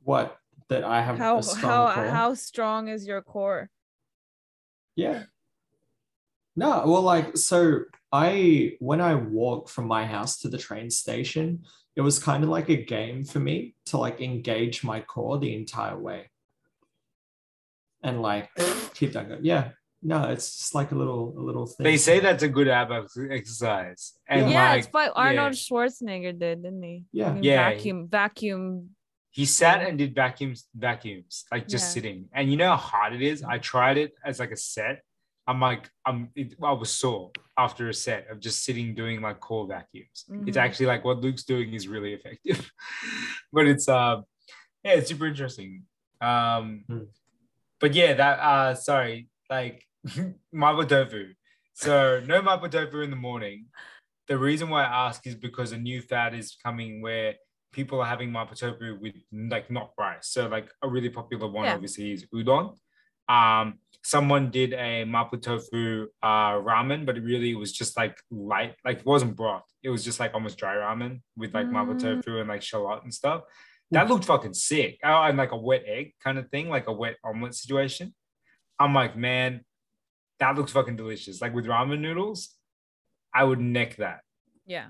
What 0.02 0.36
that 0.68 0.84
I 0.84 1.02
have 1.02 1.18
How 1.18 1.38
a 1.38 1.42
strong 1.42 1.88
how 1.88 1.94
core. 1.94 2.08
how 2.08 2.34
strong 2.34 2.88
is 2.88 3.06
your 3.06 3.22
core? 3.22 3.70
Yeah. 4.96 5.24
No, 6.56 6.82
well, 6.86 7.02
like, 7.02 7.36
so 7.36 7.82
I, 8.12 8.76
when 8.80 9.00
I 9.00 9.14
walk 9.14 9.68
from 9.68 9.86
my 9.86 10.04
house 10.04 10.38
to 10.40 10.48
the 10.48 10.58
train 10.58 10.90
station, 10.90 11.64
it 11.96 12.00
was 12.00 12.18
kind 12.18 12.42
of 12.42 12.50
like 12.50 12.68
a 12.68 12.76
game 12.76 13.24
for 13.24 13.38
me 13.40 13.74
to 13.86 13.98
like 13.98 14.20
engage 14.20 14.84
my 14.84 15.00
core 15.00 15.38
the 15.38 15.54
entire 15.54 15.98
way. 15.98 16.29
And 18.02 18.22
like 18.22 18.48
keep 18.94 19.12
that 19.12 19.28
going. 19.28 19.44
Yeah. 19.44 19.70
No, 20.02 20.30
it's 20.30 20.56
just 20.56 20.74
like 20.74 20.92
a 20.92 20.94
little, 20.94 21.34
a 21.36 21.42
little 21.42 21.66
thing. 21.66 21.84
They 21.84 21.98
say 21.98 22.20
that's 22.20 22.42
a 22.42 22.48
good 22.48 22.68
ab 22.68 22.90
exercise, 23.30 24.14
and 24.26 24.50
yeah, 24.50 24.70
like 24.70 24.78
it's 24.84 24.88
what 24.92 25.12
Arnold 25.14 25.52
yeah. 25.52 25.58
Schwarzenegger 25.58 26.38
did, 26.38 26.62
didn't 26.62 26.82
he? 26.82 27.04
Yeah. 27.12 27.26
Fucking 27.28 27.44
Yeah, 27.44 27.68
he- 27.70 27.74
Vacuum, 27.76 28.08
vacuum. 28.08 28.90
he 29.30 29.44
sat 29.44 29.82
and 29.86 29.98
did 29.98 30.14
vacuums, 30.14 30.68
vacuums, 30.74 31.44
like 31.52 31.68
just 31.68 31.84
Yeah. 31.88 31.94
sitting. 31.94 32.28
And 32.32 32.50
you 32.50 32.56
know 32.56 32.70
how 32.70 32.76
hard 32.76 33.12
it 33.12 33.20
is. 33.20 33.42
I 33.42 33.58
tried 33.58 33.98
it 33.98 34.12
as 34.24 34.40
like 34.40 34.52
a 34.52 34.56
set. 34.56 35.02
I'm 35.46 35.60
like, 35.60 35.90
I'm. 36.06 36.30
It, 36.34 36.54
I 36.62 36.72
was 36.72 36.90
sore 36.90 37.32
after 37.58 37.90
a 37.90 37.94
set 37.94 38.28
of 38.30 38.40
just 38.40 38.64
sitting 38.64 38.94
doing 38.94 39.20
like 39.20 39.38
core 39.40 39.66
vacuums. 39.66 40.24
It's 40.46 40.56
Mhm. 40.56 40.64
actually 40.64 40.86
like 40.86 41.04
what 41.04 41.18
Luke's 41.20 41.44
doing 41.44 41.74
is 41.74 41.86
really 41.88 42.14
effective, 42.14 42.70
but 43.52 43.66
it's 43.66 43.86
uh 43.86 44.22
yeah, 44.82 44.92
it's 44.92 45.10
super 45.10 45.26
interesting. 45.26 45.82
Um, 46.22 46.84
Hmm. 46.88 46.98
But 47.80 47.94
yeah, 47.94 48.14
that 48.14 48.38
uh, 48.38 48.74
sorry, 48.74 49.28
like 49.48 49.84
mapo 50.54 50.86
tofu. 50.88 51.32
So 51.74 52.20
no 52.26 52.42
mapo 52.42 52.70
tofu 52.70 53.00
in 53.00 53.10
the 53.10 53.16
morning. 53.16 53.66
The 54.28 54.38
reason 54.38 54.68
why 54.68 54.84
I 54.84 55.06
ask 55.08 55.26
is 55.26 55.34
because 55.34 55.72
a 55.72 55.78
new 55.78 56.00
fad 56.02 56.34
is 56.34 56.56
coming 56.62 57.02
where 57.02 57.34
people 57.72 58.00
are 58.00 58.06
having 58.06 58.30
mapo 58.30 58.54
tofu 58.56 58.96
with 59.00 59.14
like 59.32 59.70
not 59.70 59.90
rice. 59.98 60.28
So 60.28 60.46
like 60.48 60.68
a 60.82 60.88
really 60.88 61.10
popular 61.10 61.48
one 61.48 61.64
Yeah. 61.66 61.74
obviously 61.74 62.12
is 62.12 62.26
udon. 62.34 62.76
Um, 63.28 63.78
someone 64.02 64.50
did 64.50 64.72
a 64.72 65.04
mapo 65.04 65.40
tofu 65.40 66.08
uh, 66.22 66.52
ramen, 66.68 67.06
but 67.06 67.16
it 67.16 67.22
really 67.22 67.54
was 67.54 67.72
just 67.72 67.96
like 67.96 68.16
light, 68.30 68.74
like 68.84 68.98
it 69.00 69.06
wasn't 69.06 69.36
broth. 69.36 69.64
It 69.82 69.90
was 69.90 70.04
just 70.04 70.18
like 70.20 70.34
almost 70.34 70.58
dry 70.58 70.74
ramen 70.74 71.22
with 71.36 71.54
like 71.54 71.66
mapo 71.66 71.94
Mm. 71.94 72.00
tofu 72.00 72.38
and 72.40 72.48
like 72.48 72.62
shallot 72.62 73.02
and 73.04 73.14
stuff. 73.14 73.42
That 73.92 74.08
looked 74.08 74.24
fucking 74.24 74.54
sick. 74.54 75.00
Oh, 75.02 75.22
and 75.22 75.36
like 75.36 75.52
a 75.52 75.56
wet 75.56 75.82
egg 75.86 76.14
kind 76.22 76.38
of 76.38 76.48
thing, 76.50 76.68
like 76.68 76.86
a 76.86 76.92
wet 76.92 77.16
omelet 77.24 77.54
situation. 77.54 78.14
I'm 78.78 78.94
like, 78.94 79.16
man, 79.16 79.64
that 80.38 80.56
looks 80.56 80.72
fucking 80.72 80.96
delicious. 80.96 81.40
Like 81.40 81.54
with 81.54 81.66
ramen 81.66 82.00
noodles, 82.00 82.54
I 83.34 83.44
would 83.44 83.60
neck 83.60 83.96
that. 83.96 84.20
Yeah. 84.66 84.86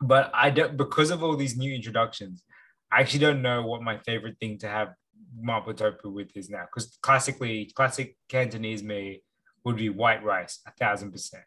But 0.00 0.30
I 0.34 0.50
don't 0.50 0.76
because 0.76 1.10
of 1.10 1.22
all 1.22 1.36
these 1.36 1.56
new 1.56 1.72
introductions. 1.72 2.42
I 2.90 3.00
actually 3.00 3.20
don't 3.20 3.42
know 3.42 3.66
what 3.66 3.82
my 3.82 3.98
favorite 3.98 4.36
thing 4.38 4.58
to 4.58 4.68
have 4.68 4.94
mapo 5.42 5.76
tofu 5.76 6.10
with 6.10 6.36
is 6.36 6.48
now. 6.48 6.64
Because 6.64 6.96
classically, 7.02 7.70
classic 7.74 8.16
Cantonese 8.28 8.82
me 8.82 9.22
would 9.64 9.76
be 9.76 9.88
white 9.88 10.22
rice, 10.24 10.60
a 10.66 10.72
thousand 10.72 11.12
percent. 11.12 11.44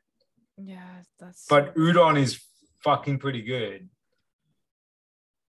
Yeah, 0.58 1.02
that's. 1.20 1.46
But 1.50 1.76
udon 1.76 2.20
is 2.20 2.42
fucking 2.84 3.20
pretty 3.20 3.42
good. 3.42 3.90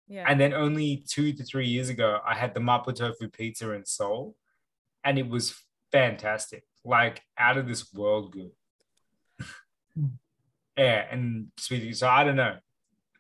Yeah. 0.09 0.25
And 0.27 0.41
then 0.41 0.55
only 0.55 1.05
two 1.07 1.33
to 1.33 1.45
three 1.45 1.67
years 1.67 1.89
ago, 1.89 2.19
I 2.27 2.35
had 2.35 2.55
the 2.55 2.61
mapo 2.61 2.95
tofu 2.95 3.29
pizza 3.29 3.73
in 3.73 3.85
Seoul, 3.85 4.35
and 5.05 5.19
it 5.19 5.29
was 5.29 5.55
fantastic, 5.93 6.65
like 6.85 7.23
out 7.39 7.59
of 7.59 7.69
this 7.69 7.93
world 7.93 8.33
good. 8.33 8.51
yeah, 10.77 11.07
and 11.11 11.49
sweet. 11.59 11.97
So 11.97 12.09
I 12.09 12.25
don't 12.25 12.37
know, 12.37 12.57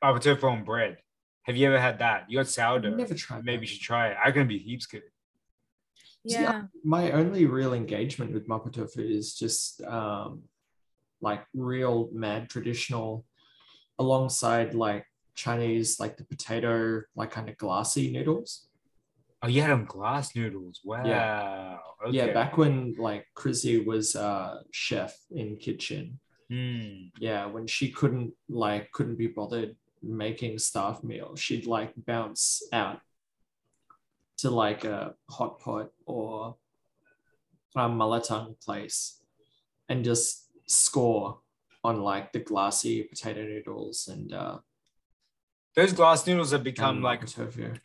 mapo 0.02 0.20
tofu 0.20 0.46
on 0.46 0.64
bread. 0.64 0.98
Have 1.42 1.56
you 1.56 1.66
ever 1.68 1.80
had 1.80 2.00
that? 2.00 2.26
You 2.28 2.38
got 2.38 2.48
sourdough. 2.48 2.94
Never 2.94 3.14
tried 3.14 3.44
Maybe 3.44 3.58
that. 3.58 3.60
you 3.62 3.66
should 3.68 3.82
try 3.82 4.08
it. 4.08 4.16
I 4.22 4.30
can 4.30 4.46
be 4.46 4.58
heaps 4.58 4.86
good. 4.86 5.02
See, 6.26 6.34
yeah. 6.34 6.64
my 6.84 7.12
only 7.12 7.46
real 7.46 7.72
engagement 7.72 8.32
with 8.32 8.48
mapo 8.48 8.72
tofu 8.72 9.00
is 9.00 9.34
just 9.34 9.82
um, 9.82 10.42
like 11.20 11.44
real 11.54 12.10
mad 12.12 12.50
traditional 12.50 13.24
alongside 13.98 14.74
like 14.74 15.06
Chinese, 15.38 16.00
like 16.00 16.16
the 16.16 16.24
potato, 16.24 17.02
like 17.14 17.30
kind 17.30 17.48
of 17.48 17.56
glassy 17.56 18.10
noodles. 18.10 18.66
Oh, 19.40 19.46
you 19.46 19.62
had 19.62 19.70
them 19.70 19.84
glass 19.84 20.34
noodles. 20.34 20.80
Wow. 20.84 21.78
Okay. 22.04 22.16
Yeah, 22.16 22.32
back 22.32 22.58
when 22.58 22.94
like 22.98 23.24
Chrissy 23.34 23.84
was 23.84 24.16
uh 24.16 24.62
chef 24.72 25.16
in 25.30 25.56
kitchen. 25.56 26.18
Hmm. 26.50 27.14
Yeah, 27.20 27.46
when 27.46 27.68
she 27.68 27.90
couldn't 27.90 28.32
like 28.48 28.90
couldn't 28.90 29.16
be 29.16 29.28
bothered 29.28 29.76
making 30.02 30.58
staff 30.58 31.04
meal, 31.04 31.36
she'd 31.36 31.66
like 31.66 31.92
bounce 31.96 32.62
out 32.72 33.00
to 34.38 34.50
like 34.50 34.84
a 34.84 35.14
hot 35.30 35.60
pot 35.60 35.90
or 36.04 36.56
a 37.76 37.88
malatang 37.88 38.60
place 38.60 39.22
and 39.88 40.04
just 40.04 40.50
score 40.66 41.38
on 41.84 42.02
like 42.02 42.32
the 42.32 42.40
glassy 42.40 43.04
potato 43.04 43.42
noodles 43.42 44.08
and 44.08 44.32
uh 44.32 44.58
Those 45.78 45.92
glass 45.92 46.26
noodles 46.26 46.50
have 46.50 46.64
become 46.64 46.96
and 46.96 47.04
like. 47.04 47.22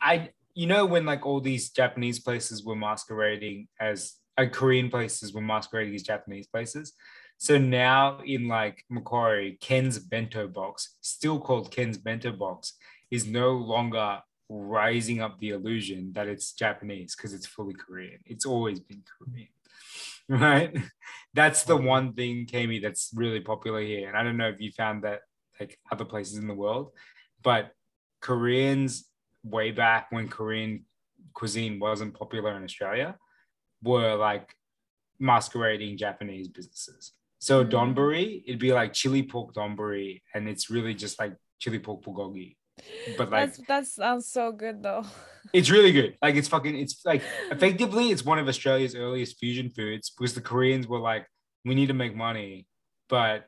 I 0.00 0.30
you 0.52 0.66
know 0.66 0.84
when 0.84 1.06
like 1.06 1.24
all 1.24 1.40
these 1.40 1.70
Japanese 1.70 2.18
places 2.18 2.64
were 2.64 2.74
masquerading 2.74 3.68
as 3.78 4.14
uh, 4.36 4.46
Korean 4.50 4.90
places 4.90 5.32
were 5.32 5.40
masquerading 5.40 5.94
as 5.94 6.02
Japanese 6.02 6.48
places. 6.48 6.94
So 7.38 7.56
now 7.56 8.18
in 8.24 8.48
like 8.48 8.84
Macquarie, 8.90 9.58
Ken's 9.60 10.00
bento 10.00 10.48
box, 10.48 10.96
still 11.02 11.38
called 11.38 11.70
Ken's 11.70 11.96
bento 11.96 12.32
box, 12.32 12.72
is 13.12 13.28
no 13.28 13.52
longer 13.52 14.18
rising 14.48 15.20
up 15.20 15.38
the 15.38 15.50
illusion 15.50 16.14
that 16.14 16.26
it's 16.26 16.52
Japanese 16.52 17.14
because 17.14 17.32
it's 17.32 17.46
fully 17.46 17.74
Korean. 17.74 18.18
It's 18.26 18.44
always 18.44 18.80
been 18.80 19.04
Korean. 19.18 19.48
Right? 20.26 20.74
That's 21.34 21.62
the 21.62 21.76
one 21.76 22.14
thing, 22.14 22.46
Camie, 22.46 22.82
that's 22.82 23.10
really 23.14 23.40
popular 23.40 23.82
here. 23.82 24.08
And 24.08 24.16
I 24.16 24.24
don't 24.24 24.38
know 24.38 24.48
if 24.48 24.58
you 24.58 24.72
found 24.72 25.04
that 25.04 25.20
like 25.60 25.78
other 25.92 26.06
places 26.06 26.38
in 26.38 26.48
the 26.48 26.54
world, 26.54 26.92
but 27.42 27.72
Koreans 28.24 29.04
way 29.44 29.70
back 29.70 30.02
when 30.10 30.28
Korean 30.28 30.86
cuisine 31.34 31.78
wasn't 31.78 32.14
popular 32.14 32.56
in 32.56 32.64
Australia 32.64 33.10
were 33.82 34.14
like 34.14 34.48
masquerading 35.18 35.98
Japanese 35.98 36.48
businesses. 36.48 37.12
So 37.38 37.54
Mm. 37.62 37.70
donburi, 37.70 38.42
it'd 38.46 38.58
be 38.68 38.72
like 38.72 38.94
chili 38.94 39.22
pork 39.22 39.54
donburi, 39.54 40.22
and 40.34 40.48
it's 40.48 40.70
really 40.70 40.94
just 40.94 41.20
like 41.20 41.34
chili 41.60 41.78
pork 41.78 42.00
bulgogi. 42.02 42.56
But 43.18 43.30
like 43.30 43.40
That's 43.54 43.58
that 43.68 43.86
sounds 43.86 44.26
so 44.38 44.52
good 44.52 44.82
though. 44.82 45.04
it's 45.52 45.70
really 45.70 45.92
good. 45.92 46.16
Like 46.22 46.36
it's 46.40 46.48
fucking 46.48 46.74
it's 46.84 47.04
like 47.04 47.22
effectively 47.50 48.06
it's 48.12 48.24
one 48.24 48.38
of 48.38 48.48
Australia's 48.48 48.94
earliest 48.94 49.38
fusion 49.38 49.68
foods 49.68 50.10
because 50.10 50.34
the 50.34 50.40
Koreans 50.50 50.86
were 50.88 51.02
like, 51.12 51.26
we 51.66 51.74
need 51.74 51.88
to 51.94 51.98
make 52.04 52.16
money, 52.16 52.66
but 53.08 53.38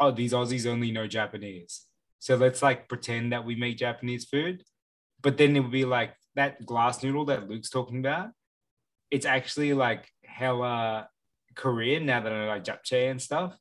oh, 0.00 0.10
these 0.10 0.32
Aussies 0.32 0.66
only 0.66 0.90
know 0.90 1.06
Japanese. 1.06 1.86
So 2.22 2.36
let's 2.36 2.62
like 2.62 2.88
pretend 2.88 3.32
that 3.32 3.44
we 3.44 3.56
make 3.56 3.78
Japanese 3.78 4.26
food. 4.26 4.62
But 5.22 5.38
then 5.38 5.56
it 5.56 5.60
would 5.60 5.72
be 5.72 5.84
like 5.84 6.14
that 6.36 6.64
glass 6.64 7.02
noodle 7.02 7.24
that 7.24 7.48
Luke's 7.48 7.68
talking 7.68 7.98
about. 7.98 8.30
It's 9.10 9.26
actually 9.26 9.72
like 9.72 10.08
hella 10.24 11.08
Korean 11.56 12.06
now 12.06 12.20
that 12.20 12.32
I 12.32 12.44
know 12.44 12.46
like 12.46 12.62
japchae 12.62 13.10
and 13.10 13.20
stuff. 13.20 13.58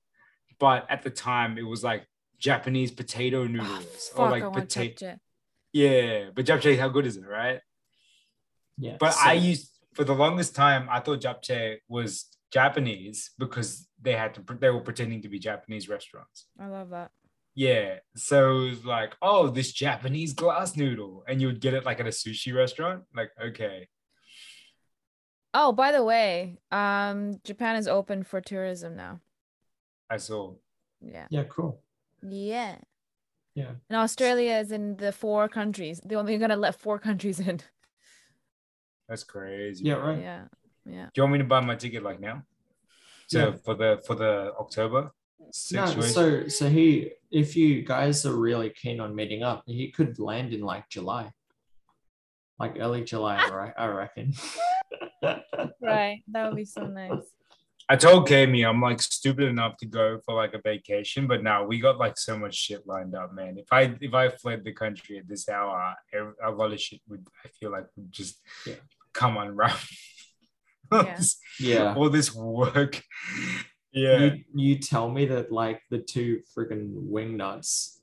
But 0.60 0.86
at 0.92 1.02
the 1.02 1.10
time 1.10 1.58
it 1.58 1.64
was 1.64 1.84
like 1.84 2.06
Japanese 2.38 2.92
potato 2.92 3.46
ah, 3.46 3.48
noodles 3.48 4.12
or 4.16 4.30
like 4.30 4.44
I 4.44 4.48
want 4.50 4.70
potato. 4.70 5.18
Yeah, 5.74 6.26
but 6.36 6.46
japchae, 6.46 6.78
how 6.78 6.90
good 6.90 7.08
is 7.08 7.18
it, 7.18 7.26
right? 7.26 7.62
Yeah. 8.78 8.98
But 9.00 9.16
so- 9.16 9.22
I 9.28 9.34
used 9.34 9.72
for 9.96 10.04
the 10.04 10.14
longest 10.14 10.54
time, 10.54 10.88
I 10.88 11.00
thought 11.00 11.20
japchae 11.20 11.78
was 11.90 12.28
Japanese 12.54 13.32
because 13.40 13.88
they 14.00 14.14
had 14.14 14.36
to 14.36 14.44
they 14.60 14.70
were 14.70 14.82
pretending 14.82 15.24
to 15.24 15.30
be 15.30 15.40
Japanese 15.40 15.90
restaurants. 15.90 16.46
I 16.60 16.68
love 16.68 16.92
that. 16.92 17.10
Yeah, 17.54 17.96
so 18.16 18.62
it 18.62 18.70
was 18.70 18.86
like, 18.86 19.16
oh, 19.22 19.50
this 19.50 19.72
Japanese 19.74 20.34
glass 20.34 20.78
noodle, 20.78 21.24
and 21.28 21.42
you 21.42 21.48
would 21.48 21.60
get 21.60 21.74
it 21.74 21.86
like 21.86 22.00
at 22.00 22.08
a 22.08 22.10
sushi 22.12 22.56
restaurant. 22.56 23.04
Like, 23.16 23.32
okay, 23.44 23.88
Oh, 25.54 25.74
by 25.74 25.92
the 25.92 26.04
way, 26.04 26.58
um, 26.72 27.42
Japan 27.44 27.76
is 27.76 27.88
open 27.88 28.24
for 28.24 28.40
tourism 28.40 28.96
now. 28.96 29.20
I 30.10 30.18
saw. 30.18 30.54
Yeah. 31.02 31.28
yeah, 31.30 31.44
cool. 31.44 31.82
Yeah. 32.22 32.78
Yeah. 33.54 33.72
And 33.90 33.98
Australia 33.98 34.54
is 34.54 34.72
in 34.72 34.96
the 34.96 35.12
four 35.12 35.50
countries. 35.50 36.00
They're 36.06 36.18
only 36.20 36.38
gonna 36.38 36.56
let 36.56 36.80
four 36.80 37.00
countries 37.00 37.40
in. 37.40 37.60
That's 39.10 39.26
crazy. 39.26 39.84
Yeah, 39.86 39.96
right. 39.96 40.20
Yeah. 40.22 40.44
Yeah. 40.86 41.06
Do 41.06 41.12
you 41.16 41.24
want 41.24 41.34
me 41.34 41.40
to 41.40 41.44
buy 41.46 41.60
my 41.60 41.76
ticket 41.76 42.02
like 42.02 42.22
now? 42.22 42.44
So 43.28 43.50
Yeah. 43.50 43.56
for 43.66 43.76
the 43.76 44.02
for 44.08 44.16
the 44.16 44.54
October 44.58 45.12
No, 45.74 45.86
so 46.02 46.48
so 46.48 46.70
he 46.70 47.12
if 47.32 47.56
you 47.56 47.82
guys 47.84 48.26
are 48.26 48.36
really 48.36 48.70
keen 48.70 49.00
on 49.00 49.16
meeting 49.16 49.44
up, 49.44 49.64
he 49.66 49.92
could 49.92 50.20
land 50.20 50.54
in 50.54 50.62
like 50.62 50.90
July. 50.90 51.32
Like 52.60 52.76
early 52.80 53.04
July, 53.04 53.48
right? 53.50 53.74
I 53.78 53.86
reckon. 53.88 54.34
Right. 55.82 56.24
That 56.32 56.48
would 56.48 56.56
be 56.56 56.66
so 56.66 56.86
nice. 56.88 57.32
I 57.90 57.96
told 57.96 58.28
Camie 58.28 58.68
I'm 58.68 58.82
like 58.82 59.02
stupid 59.02 59.46
enough 59.50 59.76
to 59.78 59.86
go 59.86 60.20
for 60.26 60.34
like 60.36 60.54
a 60.54 60.62
vacation, 60.64 61.28
but 61.28 61.44
now 61.44 61.64
we 61.66 61.80
got 61.80 61.98
like 62.00 62.18
so 62.18 62.38
much 62.38 62.56
shit 62.56 62.88
lined 62.88 63.14
up, 63.16 63.34
man. 63.34 63.58
If 63.58 63.68
I 63.72 63.96
if 64.00 64.14
I 64.14 64.30
fled 64.30 64.64
the 64.64 64.72
country 64.74 65.18
at 65.20 65.28
this 65.28 65.50
hour, 65.50 65.94
ev- 66.14 66.34
a 66.44 66.52
lot 66.52 66.72
of 66.74 66.80
shit 66.82 67.02
would 67.10 67.26
I 67.46 67.50
feel 67.50 67.72
like 67.72 67.86
would 67.96 68.12
just 68.12 68.40
Yeah. 68.66 68.76
come 69.14 69.38
unwrapped. 69.38 69.88
Yeah. 70.92 71.20
Yeah. 71.60 71.94
All 71.96 72.10
this 72.10 72.34
work. 72.34 73.02
Yeah. 73.92 74.18
You 74.18 74.44
you 74.54 74.78
tell 74.80 75.10
me 75.10 75.26
that 75.26 75.52
like 75.52 75.82
the 75.90 76.00
two 76.00 76.42
friggin' 76.56 76.92
wing 76.94 77.38
nuts, 77.38 78.02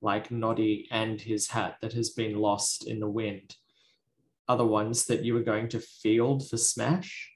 like 0.00 0.30
Noddy 0.30 0.88
and 0.90 1.20
his 1.20 1.48
hat 1.48 1.76
that 1.80 1.92
has 1.94 2.10
been 2.10 2.36
lost 2.36 2.86
in 2.86 3.00
the 3.00 3.08
wind, 3.08 3.56
are 4.48 4.56
the 4.56 4.66
ones 4.66 5.06
that 5.06 5.24
you 5.24 5.34
were 5.34 5.42
going 5.42 5.68
to 5.70 5.80
field 5.80 6.48
for 6.48 6.56
Smash? 6.56 7.30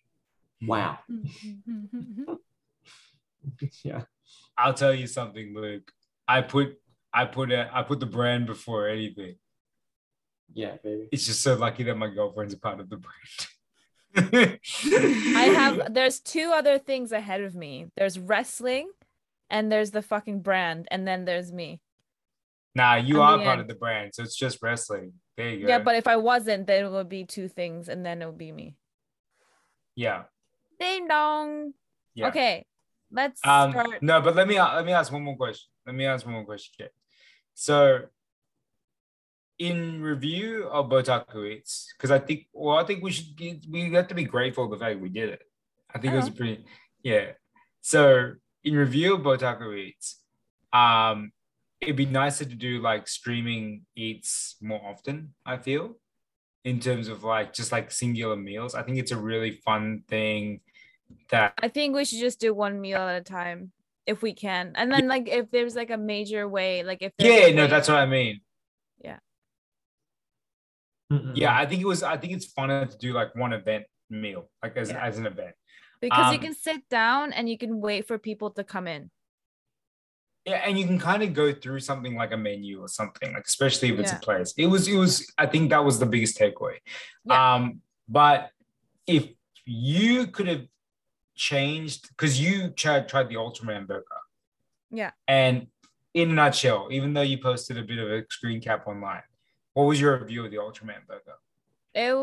Hmm. 0.61 0.67
Wow. 0.67 0.99
yeah. 3.83 4.03
I'll 4.59 4.75
tell 4.75 4.95
you 4.95 5.07
something, 5.07 5.55
Luke. 5.55 5.91
I 6.27 6.43
put 6.43 6.79
I 7.13 7.25
put 7.25 7.51
a, 7.53 7.71
I 7.73 7.83
put 7.83 8.01
the 8.01 8.07
brand 8.07 8.47
before 8.47 8.89
anything. 8.89 9.37
Yeah, 10.53 10.77
baby. 10.83 11.09
It's 11.13 11.27
just 11.27 11.43
so 11.43 11.55
lucky 11.55 11.83
that 11.85 11.97
my 11.97 12.09
girlfriend's 12.09 12.55
a 12.55 12.59
part 12.59 12.81
of 12.81 12.89
the 12.91 12.97
brand. 12.97 13.47
I 14.17 15.51
have 15.55 15.93
there's 15.95 16.21
two 16.21 16.53
other 16.55 16.79
things 16.79 17.13
ahead 17.13 17.43
of 17.43 17.55
me. 17.55 17.87
There's 17.97 18.19
wrestling 18.19 18.91
and 19.51 19.71
there's 19.71 19.91
the 19.91 20.03
fucking 20.03 20.41
brand 20.41 20.89
and 20.91 21.07
then 21.07 21.25
there's 21.25 21.53
me. 21.53 21.81
Nah, 22.75 22.97
you 22.97 23.21
I'm 23.23 23.41
are 23.41 23.43
part 23.43 23.53
end. 23.59 23.61
of 23.63 23.69
the 23.69 23.75
brand, 23.75 24.15
so 24.15 24.23
it's 24.23 24.37
just 24.37 24.59
wrestling. 24.63 25.15
There 25.37 25.49
you 25.51 25.63
go. 25.63 25.69
Yeah, 25.69 25.79
but 25.79 25.97
if 25.97 26.07
I 26.07 26.17
wasn't, 26.17 26.67
then 26.67 26.85
it 26.85 26.91
would 26.91 27.09
be 27.09 27.25
two 27.25 27.49
things 27.49 27.89
and 27.89 28.05
then 28.05 28.21
it 28.23 28.27
would 28.27 28.39
be 28.39 28.53
me. 28.53 28.77
yeah, 29.95 30.25
Ding 30.79 31.09
dong. 31.09 31.73
yeah. 32.15 32.29
Okay. 32.29 32.67
Let's 33.11 33.41
Um, 33.47 33.71
start. 33.73 34.03
no, 34.03 34.21
but 34.21 34.35
let 34.35 34.49
me 34.49 34.61
let 34.61 34.85
me 34.85 34.93
ask 34.93 35.13
one 35.13 35.23
more 35.23 35.37
question. 35.37 35.69
Let 35.87 35.95
me 35.95 36.05
ask 36.07 36.27
one 36.27 36.35
more 36.35 36.45
question. 36.45 36.89
So, 37.55 38.01
in 39.59 40.03
review 40.03 40.65
of 40.69 40.89
Botaku 40.91 41.51
Eats, 41.51 41.93
because 41.97 42.11
I 42.11 42.19
think, 42.19 42.47
well, 42.53 42.77
I 42.77 42.85
think 42.85 43.03
we 43.03 43.11
should 43.11 43.37
get, 43.37 43.65
we 43.71 43.91
have 43.93 44.09
to 44.09 44.15
be 44.15 44.25
grateful 44.25 44.69
the 44.69 44.79
fact 44.79 45.01
we 45.01 45.09
did 45.09 45.31
it. 45.31 45.43
I 45.95 45.99
think 45.99 46.13
it 46.13 46.17
was 46.17 46.29
a 46.29 46.31
Oh. 46.31 46.35
pretty, 46.35 46.65
yeah. 47.03 47.33
So, 47.81 48.33
in 48.65 48.77
review 48.77 49.15
of 49.15 49.21
Botaku 49.23 49.77
Eats, 49.79 50.21
um, 50.73 51.33
it'd 51.81 51.97
be 51.97 52.07
nicer 52.07 52.45
to 52.45 52.55
do 52.55 52.81
like 52.81 53.07
streaming 53.09 53.83
eats 53.95 54.57
more 54.61 54.81
often. 54.85 55.35
I 55.45 55.57
feel, 55.59 55.97
in 56.65 56.81
terms 56.81 57.09
of 57.09 57.23
like 57.23 57.53
just 57.53 57.71
like 57.73 57.91
singular 57.91 58.37
meals. 58.37 58.75
I 58.75 58.83
think 58.83 58.99
it's 58.99 59.13
a 59.13 59.17
really 59.17 59.53
fun 59.65 60.03
thing 60.09 60.61
that 61.31 61.55
I 61.63 61.69
think 61.69 61.95
we 61.95 62.05
should 62.05 62.19
just 62.19 62.41
do 62.41 62.53
one 62.53 62.81
meal 62.81 62.99
at 62.99 63.21
a 63.21 63.25
time 63.25 63.71
if 64.07 64.21
we 64.23 64.35
can. 64.35 64.73
And 64.75 64.91
then 64.91 65.07
like 65.07 65.29
if 65.29 65.51
there's 65.53 65.77
like 65.77 65.91
a 65.91 65.97
major 65.97 66.49
way, 66.49 66.83
like 66.83 67.03
if 67.03 67.13
yeah 67.19 67.53
no 67.55 67.69
that's 67.69 67.89
what 67.89 67.99
i 67.99 68.07
mean 68.07 68.41
Mm-mm. 71.13 71.33
yeah 71.37 71.57
i 71.57 71.65
think 71.67 71.81
it 71.83 71.87
was 71.87 72.03
i 72.03 72.17
think 72.17 72.33
it's 72.33 72.53
funner 72.53 72.89
to 72.91 72.99
do 72.99 73.13
like 73.13 73.35
one 73.37 73.53
event 73.53 73.85
meal 74.11 74.49
like 74.63 74.77
as, 74.77 74.91
Yeah. 74.91 75.05
as 75.05 75.19
an 75.19 75.27
event 75.27 75.55
because 76.01 76.33
you 76.33 76.39
um, 76.39 76.45
can 76.45 76.55
sit 76.55 76.89
down 76.89 77.33
and 77.33 77.49
you 77.49 77.57
can 77.57 77.81
wait 77.81 78.07
for 78.07 78.19
people 78.19 78.51
to 78.51 78.63
come 78.65 78.87
in. 78.87 79.11
yeah 80.45 80.57
and 80.67 80.79
you 80.79 80.85
can 80.87 80.99
kind 80.99 81.23
of 81.23 81.33
go 81.33 81.53
through 81.53 81.81
something 81.81 82.15
like 82.17 82.33
a 82.33 82.37
menu 82.37 82.81
or 82.81 82.89
something 82.89 83.33
like 83.35 83.47
especially 83.47 83.89
if 83.93 83.99
it's 84.01 84.13
Yeah. 84.13 84.19
a 84.19 84.21
place 84.21 84.53
it 84.57 84.67
was 84.67 84.89
it 84.89 84.97
was 84.97 85.33
i 85.39 85.47
think 85.47 85.71
that 85.71 85.85
was 85.85 85.99
the 85.99 86.07
biggest 86.07 86.39
takeaway 86.39 86.77
Yeah. 87.25 87.55
um 87.55 87.81
but 88.09 88.51
if 89.07 89.29
you 89.65 90.27
could 90.29 90.49
have 90.49 90.65
changed 91.37 92.09
because 92.09 92.41
you 92.41 92.71
tried 92.71 93.09
tried 93.09 93.29
the 93.29 93.35
ultraman 93.37 93.87
burger 93.87 94.21
Yeah. 94.91 95.11
and 95.29 95.67
in 96.15 96.31
a 96.31 96.35
nutshell 96.35 96.89
even 96.91 97.13
though 97.15 97.23
you 97.33 97.39
posted 97.39 97.77
a 97.79 97.83
bit 97.83 97.99
of 97.99 98.11
a 98.11 98.25
screen 98.31 98.61
cap 98.61 98.87
online 98.87 99.23
what 99.77 99.85
was 99.91 100.01
your 100.01 100.17
view 100.25 100.43
of 100.45 100.51
the 100.51 100.57
ultraman 100.57 101.03
burger 101.07 101.37
It, 101.95 102.15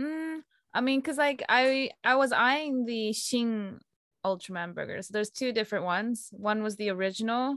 mm, 0.00 0.38
I 0.74 0.80
mean, 0.80 1.00
cause 1.02 1.18
like 1.18 1.40
I 1.48 1.90
I 2.04 2.14
was 2.22 2.32
eyeing 2.32 2.84
the 2.84 3.12
Shin 3.12 3.78
Ultraman 4.26 4.74
burgers. 4.74 5.08
There's 5.08 5.30
two 5.30 5.52
different 5.52 5.84
ones. 5.84 6.28
One 6.32 6.62
was 6.66 6.74
the 6.76 6.90
original, 6.90 7.56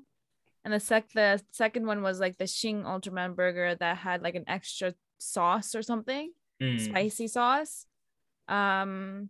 and 0.63 0.72
the 0.74 0.80
sec 0.80 1.04
the 1.13 1.41
second 1.52 1.86
one 1.91 2.02
was 2.02 2.19
like 2.19 2.38
the 2.38 2.48
Shin 2.48 2.84
Ultraman 2.84 3.36
burger 3.36 3.76
that 3.76 3.98
had 3.98 4.22
like 4.22 4.36
an 4.36 4.46
extra 4.48 4.93
sauce 5.17 5.76
or 5.76 5.82
something, 5.82 6.32
Hmm. 6.62 6.78
spicy 6.78 7.28
sauce. 7.28 7.86
Um, 8.48 9.30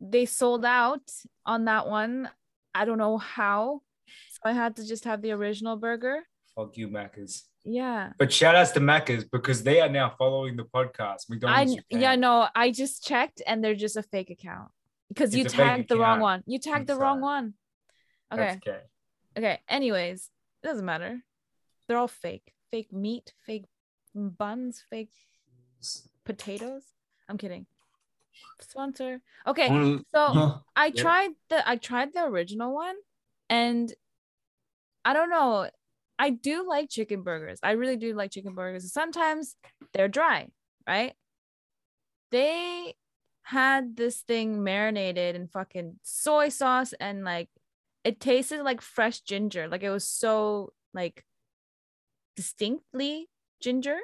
they 0.00 0.26
sold 0.26 0.64
out 0.64 1.06
on 1.44 1.64
that 1.64 1.88
one. 1.88 2.28
I 2.74 2.84
don't 2.84 2.98
know 2.98 3.18
how, 3.18 3.82
so 4.34 4.40
I 4.44 4.52
had 4.52 4.76
to 4.76 4.86
just 4.86 5.04
have 5.04 5.20
the 5.22 5.32
original 5.32 5.76
burger. 5.76 6.16
fuck 6.56 6.76
you 6.76 6.88
Macca's. 6.88 7.49
Yeah. 7.64 8.12
but 8.18 8.32
shout 8.32 8.54
outs 8.56 8.70
to 8.72 8.80
Macca's 8.80 9.24
because 9.24 9.62
they 9.62 9.80
are 9.80 9.88
now 9.88 10.14
following 10.16 10.56
the 10.56 10.64
podcast 10.64 11.28
We 11.28 11.38
don't 11.38 11.50
I 11.50 11.64
McDonald's 11.64 11.84
yeah 11.90 12.16
no 12.16 12.48
I 12.54 12.70
just 12.70 13.04
checked 13.04 13.42
and 13.46 13.62
they're 13.62 13.74
just 13.74 13.96
a 13.96 14.02
fake 14.02 14.30
account 14.30 14.70
because 15.08 15.34
you 15.34 15.44
It's 15.44 15.52
a 15.54 15.56
fake 15.58 15.66
tagged 15.66 15.88
the 15.88 15.98
wrong 15.98 16.20
one. 16.20 16.42
You 16.46 16.58
tagged 16.58 16.86
the 16.86 16.94
I'm 16.94 17.00
wrong 17.00 17.16
sorry. 17.16 17.22
one. 17.22 17.54
Okay. 18.32 18.42
That's 18.42 18.56
okay 18.56 18.80
Okay. 19.38 19.60
Anyways, 19.68 20.30
it 20.62 20.66
doesn't 20.66 20.84
matter. 20.84 21.20
They're 21.86 21.98
all 21.98 22.08
fake. 22.08 22.52
Fake 22.70 22.92
meat, 22.92 23.32
fake 23.46 23.66
buns, 24.14 24.82
fake 24.90 25.12
potatoes. 26.24 26.82
I'm 27.28 27.38
kidding. 27.38 27.66
Sponsor. 28.60 29.20
Okay. 29.46 29.98
So 30.12 30.60
I 30.76 30.90
tried 30.90 31.30
the 31.48 31.68
I 31.68 31.76
tried 31.76 32.12
the 32.14 32.24
original 32.24 32.74
one 32.74 32.96
and 33.48 33.92
I 35.04 35.12
don't 35.12 35.30
know. 35.30 35.68
I 36.20 36.28
do 36.28 36.68
like 36.68 36.90
chicken 36.90 37.22
burgers. 37.22 37.58
I 37.62 37.70
really 37.72 37.96
do 37.96 38.12
like 38.14 38.30
chicken 38.30 38.54
burgers. 38.54 38.92
Sometimes 38.92 39.56
they're 39.94 40.06
dry, 40.06 40.48
right? 40.86 41.14
They 42.30 42.94
had 43.42 43.96
this 43.96 44.18
thing 44.20 44.62
marinated 44.62 45.34
in 45.34 45.48
fucking 45.48 45.98
soy 46.02 46.50
sauce 46.50 46.92
and 47.00 47.24
like 47.24 47.48
it 48.04 48.20
tasted 48.20 48.62
like 48.62 48.82
fresh 48.82 49.22
ginger. 49.22 49.66
Like 49.66 49.82
it 49.82 49.88
was 49.88 50.06
so 50.06 50.74
like 50.92 51.24
distinctly 52.36 53.30
ginger 53.62 53.96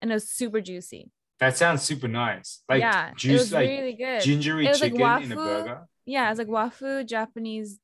and 0.00 0.10
it 0.10 0.14
was 0.14 0.30
super 0.30 0.62
juicy. 0.62 1.10
that 1.40 1.56
sounds 1.58 1.82
super 1.82 2.08
nice 2.08 2.62
like 2.68 2.80
yeah, 2.80 3.10
it 3.10 3.16
juice 3.16 3.40
was 3.40 3.52
like 3.52 3.68
really 3.68 3.94
good. 3.94 4.22
gingery 4.22 4.66
was 4.66 4.80
like 4.80 4.92
chicken 4.92 5.22
in 5.22 5.32
a 5.32 5.36
burger 5.36 5.88
Yeah, 6.06 6.30
it's 6.30 6.38
like 6.38 6.48
wafu 6.48 7.06
Japanese 7.06 7.78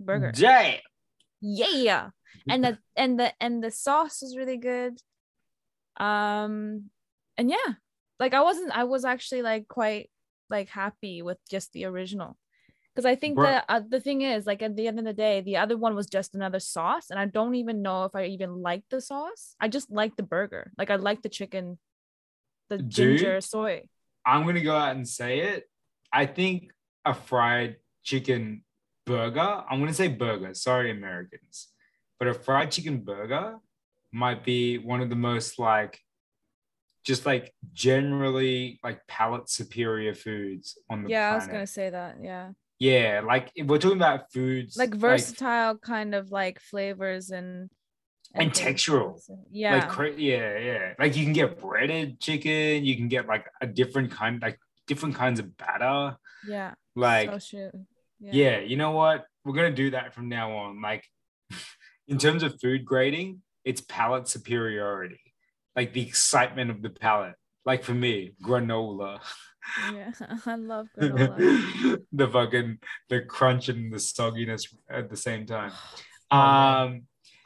burger. 0.00 0.32
Jay. 0.32 0.82
Yeah. 1.46 2.10
And 2.48 2.64
the 2.64 2.78
and 2.96 3.18
the 3.18 3.32
and 3.40 3.62
the 3.62 3.70
sauce 3.70 4.20
was 4.20 4.36
really 4.36 4.56
good. 4.56 4.98
Um 5.96 6.90
and 7.36 7.48
yeah. 7.48 7.74
Like 8.18 8.34
I 8.34 8.42
wasn't 8.42 8.76
I 8.76 8.84
was 8.84 9.04
actually 9.04 9.42
like 9.42 9.68
quite 9.68 10.10
like 10.50 10.68
happy 10.68 11.22
with 11.22 11.38
just 11.48 11.72
the 11.72 11.84
original. 11.84 12.36
Cuz 12.96 13.04
I 13.04 13.14
think 13.14 13.36
the 13.36 13.64
uh, 13.70 13.82
the 13.86 14.00
thing 14.00 14.22
is 14.22 14.46
like 14.46 14.62
at 14.62 14.74
the 14.74 14.88
end 14.88 14.98
of 14.98 15.04
the 15.04 15.12
day 15.12 15.40
the 15.40 15.58
other 15.58 15.76
one 15.76 15.94
was 15.94 16.06
just 16.08 16.34
another 16.34 16.60
sauce 16.60 17.10
and 17.10 17.18
I 17.18 17.26
don't 17.26 17.54
even 17.54 17.82
know 17.82 18.04
if 18.04 18.14
I 18.14 18.26
even 18.26 18.62
liked 18.62 18.90
the 18.90 19.00
sauce. 19.00 19.54
I 19.60 19.68
just 19.68 19.90
liked 19.90 20.16
the 20.16 20.22
burger. 20.22 20.72
Like 20.78 20.90
I 20.90 20.96
liked 20.96 21.22
the 21.22 21.28
chicken 21.28 21.78
the 22.68 22.78
Dude. 22.78 22.90
ginger 22.90 23.40
soy. 23.40 23.88
I'm 24.24 24.44
gonna 24.44 24.62
go 24.62 24.74
out 24.74 24.96
and 24.96 25.06
say 25.06 25.40
it. 25.40 25.70
I 26.12 26.26
think 26.26 26.72
a 27.04 27.14
fried 27.14 27.76
chicken 28.02 28.64
burger. 29.06 29.62
I'm 29.70 29.78
gonna 29.80 29.94
say 29.94 30.08
burger. 30.08 30.52
Sorry, 30.54 30.90
Americans, 30.90 31.68
but 32.18 32.28
a 32.28 32.34
fried 32.34 32.70
chicken 32.70 32.98
burger 32.98 33.56
might 34.12 34.44
be 34.44 34.78
one 34.78 35.00
of 35.00 35.08
the 35.10 35.16
most 35.16 35.58
like, 35.58 35.98
just 37.04 37.24
like 37.26 37.52
generally 37.72 38.78
like 38.82 39.00
palate 39.06 39.48
superior 39.48 40.14
foods 40.14 40.78
on 40.90 41.04
the 41.04 41.10
Yeah, 41.10 41.32
I 41.32 41.34
was 41.36 41.46
going 41.46 41.60
to 41.60 41.66
say 41.66 41.90
that. 41.90 42.16
Yeah. 42.22 42.50
Yeah, 42.78 43.22
like 43.24 43.50
if 43.54 43.66
we're 43.66 43.78
talking 43.78 43.96
about 43.96 44.32
foods, 44.32 44.76
like 44.76 44.94
versatile 44.94 45.76
kind 45.78 46.14
of 46.14 46.30
like 46.30 46.60
flavors 46.60 47.30
and 47.30 47.70
And 48.34 48.54
things. 48.54 48.58
textural. 48.82 49.20
Yeah. 49.50 49.76
like 49.76 49.88
cra- 49.88 50.12
yeah, 50.18 50.58
yeah. 50.58 50.92
Like 50.98 51.16
you 51.16 51.24
can 51.24 51.32
get 51.32 51.58
breaded 51.60 52.20
chicken. 52.20 52.84
You 52.84 52.96
can 52.96 53.08
get 53.08 53.26
like 53.26 53.46
a 53.60 53.66
different 53.66 54.10
kind, 54.10 54.42
like 54.42 54.58
different 54.86 55.14
kinds 55.14 55.40
of 55.40 55.56
batter. 55.56 56.16
yeah. 56.46 56.74
Like 56.94 57.40
so 57.42 57.70
shoot. 58.22 58.34
yeah. 58.34 58.58
you 58.60 58.76
know 58.76 58.92
what? 58.92 59.24
We're 59.44 59.54
gonna 59.54 59.70
do 59.72 59.90
that 59.90 60.14
from 60.14 60.28
now 60.28 60.52
on. 60.56 60.80
Like 60.82 61.04
in 62.08 62.18
terms 62.18 62.42
of 62.42 62.60
food 62.60 62.84
grading, 62.84 63.42
it's 63.64 63.80
palate 63.80 64.28
superiority, 64.28 65.20
like 65.74 65.92
the 65.92 66.02
excitement 66.02 66.70
of 66.70 66.82
the 66.82 66.90
palate. 66.90 67.34
Like 67.64 67.82
for 67.82 67.94
me, 67.94 68.32
granola, 68.42 69.20
Yeah. 69.92 70.12
I 70.46 70.54
love 70.54 70.86
granola. 70.98 72.00
the 72.12 72.28
fucking 72.28 72.78
the 73.08 73.22
crunch 73.22 73.68
and 73.68 73.92
the 73.92 73.98
sogginess 73.98 74.72
at 74.90 75.10
the 75.10 75.16
same 75.16 75.46
time. 75.46 75.72
Oh. 76.28 76.38
Um, 76.38 77.02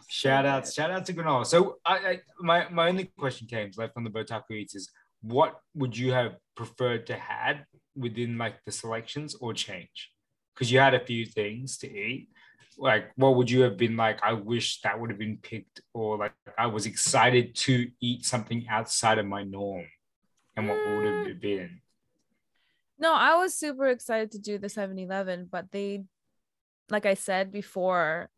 shout 0.08 0.46
outs, 0.46 0.72
shout 0.72 0.90
out 0.90 1.04
to 1.04 1.12
granola. 1.12 1.44
So 1.44 1.76
I, 1.84 1.96
I 1.98 2.20
my 2.40 2.66
my 2.70 2.88
only 2.88 3.10
question 3.18 3.46
came 3.46 3.70
left 3.76 3.92
on 3.94 4.04
the 4.04 4.10
Botaku 4.10 4.52
Eats 4.52 4.74
is 4.74 4.90
what 5.20 5.60
would 5.74 5.94
you 5.94 6.12
have 6.12 6.36
preferred 6.56 7.06
to 7.08 7.14
had 7.14 7.66
within 7.94 8.38
like 8.38 8.56
the 8.64 8.72
selections 8.72 9.34
or 9.34 9.52
change? 9.52 10.10
Because 10.54 10.70
you 10.70 10.78
had 10.78 10.94
a 10.94 11.04
few 11.04 11.24
things 11.24 11.78
to 11.78 11.90
eat. 11.90 12.28
Like, 12.78 13.10
what 13.16 13.36
would 13.36 13.50
you 13.50 13.62
have 13.62 13.76
been 13.76 13.96
like? 13.96 14.22
I 14.22 14.32
wish 14.32 14.80
that 14.82 14.98
would 14.98 15.10
have 15.10 15.18
been 15.18 15.38
picked, 15.42 15.82
or 15.92 16.16
like 16.16 16.32
I 16.56 16.66
was 16.66 16.86
excited 16.86 17.54
to 17.56 17.90
eat 18.00 18.24
something 18.24 18.66
outside 18.68 19.18
of 19.18 19.26
my 19.26 19.42
norm, 19.42 19.84
and 20.56 20.68
what 20.68 20.78
would 20.86 21.26
have 21.26 21.40
been? 21.40 21.80
No, 22.98 23.14
I 23.14 23.36
was 23.36 23.54
super 23.54 23.88
excited 23.88 24.30
to 24.32 24.38
do 24.38 24.58
the 24.58 24.68
7-Eleven, 24.68 25.48
but 25.50 25.70
they 25.72 26.04
like 26.90 27.06
I 27.06 27.14
said 27.14 27.52
before 27.52 28.30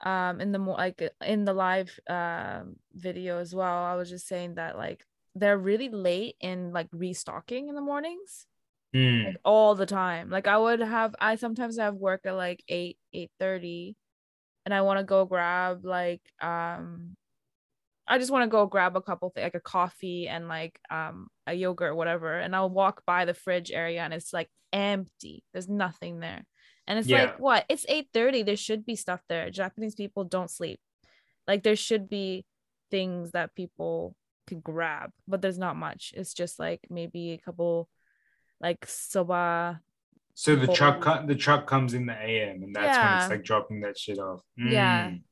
um 0.00 0.40
in 0.40 0.52
the 0.52 0.58
more 0.58 0.76
like 0.76 1.02
in 1.24 1.44
the 1.44 1.52
live 1.52 1.98
um 2.08 2.76
video 2.94 3.38
as 3.38 3.54
well, 3.54 3.84
I 3.84 3.94
was 3.94 4.10
just 4.10 4.26
saying 4.26 4.54
that 4.56 4.76
like 4.76 5.04
they're 5.34 5.58
really 5.58 5.88
late 5.88 6.36
in 6.40 6.72
like 6.72 6.88
restocking 6.92 7.68
in 7.68 7.74
the 7.74 7.80
mornings. 7.80 8.47
Hmm. 8.94 9.24
like 9.26 9.36
all 9.44 9.74
the 9.74 9.86
time. 9.86 10.30
Like 10.30 10.46
I 10.46 10.58
would 10.58 10.80
have 10.80 11.14
I 11.20 11.36
sometimes 11.36 11.78
have 11.78 11.94
work 11.94 12.22
at 12.24 12.34
like 12.34 12.62
8 12.68 12.98
8 13.12 13.30
30 13.38 13.96
and 14.64 14.74
I 14.74 14.82
want 14.82 14.98
to 14.98 15.04
go 15.04 15.24
grab 15.24 15.84
like 15.84 16.22
um 16.40 17.16
I 18.06 18.18
just 18.18 18.30
want 18.30 18.44
to 18.44 18.48
go 18.48 18.66
grab 18.66 18.96
a 18.96 19.02
couple 19.02 19.30
things 19.30 19.44
like 19.44 19.54
a 19.54 19.60
coffee 19.60 20.28
and 20.28 20.48
like 20.48 20.80
um 20.90 21.28
a 21.46 21.52
yogurt 21.54 21.90
or 21.90 21.94
whatever 21.94 22.38
and 22.38 22.56
I'll 22.56 22.70
walk 22.70 23.02
by 23.06 23.24
the 23.24 23.34
fridge 23.34 23.70
area 23.70 24.00
and 24.02 24.14
it's 24.14 24.32
like 24.32 24.48
empty. 24.72 25.44
There's 25.52 25.68
nothing 25.68 26.20
there. 26.20 26.44
And 26.86 26.98
it's 26.98 27.08
Yeah. 27.08 27.24
like 27.24 27.38
what? 27.38 27.66
It's 27.68 27.84
8 27.88 28.08
30. 28.14 28.42
There 28.42 28.56
should 28.56 28.86
be 28.86 28.96
stuff 28.96 29.20
there. 29.28 29.50
Japanese 29.50 29.94
people 29.94 30.24
don't 30.24 30.50
sleep. 30.50 30.80
Like 31.46 31.62
there 31.62 31.76
should 31.76 32.08
be 32.08 32.46
things 32.90 33.32
that 33.32 33.54
people 33.54 34.14
could 34.46 34.62
grab, 34.62 35.10
but 35.26 35.42
there's 35.42 35.58
not 35.58 35.76
much. 35.76 36.12
It's 36.16 36.32
just 36.32 36.58
like 36.58 36.80
maybe 36.88 37.32
a 37.32 37.38
couple 37.38 37.88
like 38.60 38.84
soba 38.86 39.80
So 40.34 40.54
the 40.56 40.66
truck, 40.68 40.98
Or- 40.98 41.00
co- 41.02 41.26
the 41.26 41.34
truck 41.34 41.66
comes 41.66 41.94
in 41.94 42.06
the 42.06 42.12
AM, 42.14 42.62
and 42.62 42.74
that's 42.74 42.96
when 42.98 43.18
it's 43.20 43.30
like 43.30 43.44
dropping 43.44 43.80
that 43.80 43.98
shit 43.98 44.18
off. 44.18 44.42
Yeah. 44.56 45.10
Mm. 45.10 45.22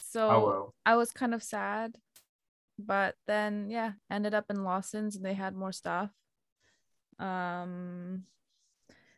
so 0.00 0.30
Oh 0.30 0.46
well. 0.46 0.74
i 0.86 0.96
was 0.96 1.10
kind 1.12 1.34
of 1.34 1.42
sad 1.42 1.96
but 2.78 3.14
then 3.26 3.68
yeah 3.70 3.92
ended 4.10 4.32
up 4.34 4.46
in 4.50 4.62
lawson's 4.64 5.16
and 5.16 5.24
they 5.24 5.34
had 5.34 5.54
more 5.54 5.72
stuff 5.72 6.10
um 7.18 8.22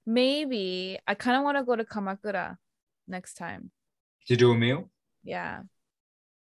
maybe 0.06 0.98
i 1.06 1.14
kind 1.14 1.36
of 1.36 1.44
want 1.44 1.56
to 1.58 1.64
go 1.64 1.76
to 1.76 1.84
kamakura 1.84 2.56
next 3.06 3.34
time 3.34 3.70
To 4.26 4.36
do 4.36 4.50
a 4.52 4.56
meal. 4.56 4.90
yeah 5.22 5.62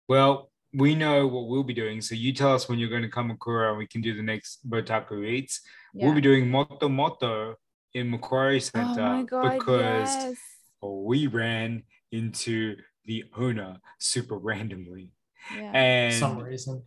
Well, 0.07 0.51
we 0.77 0.93
know 0.95 1.25
what 1.27 1.47
we'll 1.47 1.63
be 1.63 1.73
doing. 1.73 2.01
So 2.01 2.13
you 2.13 2.31
tell 2.33 2.53
us 2.53 2.69
when 2.69 2.77
you're 2.77 2.89
going 2.89 3.01
to 3.01 3.09
Kamakura 3.09 3.69
and 3.69 3.77
we 3.79 3.87
can 3.87 4.01
do 4.01 4.15
the 4.15 4.21
next 4.21 4.69
Botaku 4.69 5.27
Eats. 5.27 5.61
We'll 5.93 6.13
be 6.13 6.21
doing 6.21 6.49
Moto 6.51 6.87
Moto 6.87 7.55
in 7.93 8.11
Macquarie 8.11 8.57
Oh 8.57 8.59
Center 8.59 9.01
my 9.01 9.23
god, 9.23 9.57
because 9.57 10.13
yes. 10.13 10.35
we 10.81 11.25
ran 11.25 11.83
into 12.11 12.75
the 13.05 13.25
owner 13.35 13.77
super 13.99 14.37
randomly. 14.37 15.09
Yeah. 15.55 15.71
And 15.73 16.13
For 16.13 16.19
some 16.19 16.37
reason. 16.39 16.83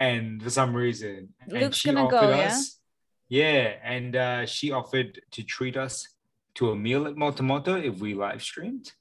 and 0.00 0.42
for 0.42 0.50
some 0.50 0.74
reason, 0.74 1.34
and 1.52 1.74
she 1.74 1.88
gonna 1.92 2.06
offered 2.06 2.20
go, 2.20 2.30
yeah? 2.30 2.46
us, 2.46 2.78
yeah, 3.28 3.74
and 3.84 4.16
uh, 4.16 4.46
she 4.46 4.70
offered 4.72 5.20
to 5.32 5.42
treat 5.42 5.76
us 5.76 6.08
to 6.54 6.70
a 6.70 6.76
meal 6.76 7.06
at 7.06 7.16
Motomoto 7.16 7.82
if 7.82 8.00
we 8.00 8.14
live 8.14 8.40
streamed, 8.42 8.92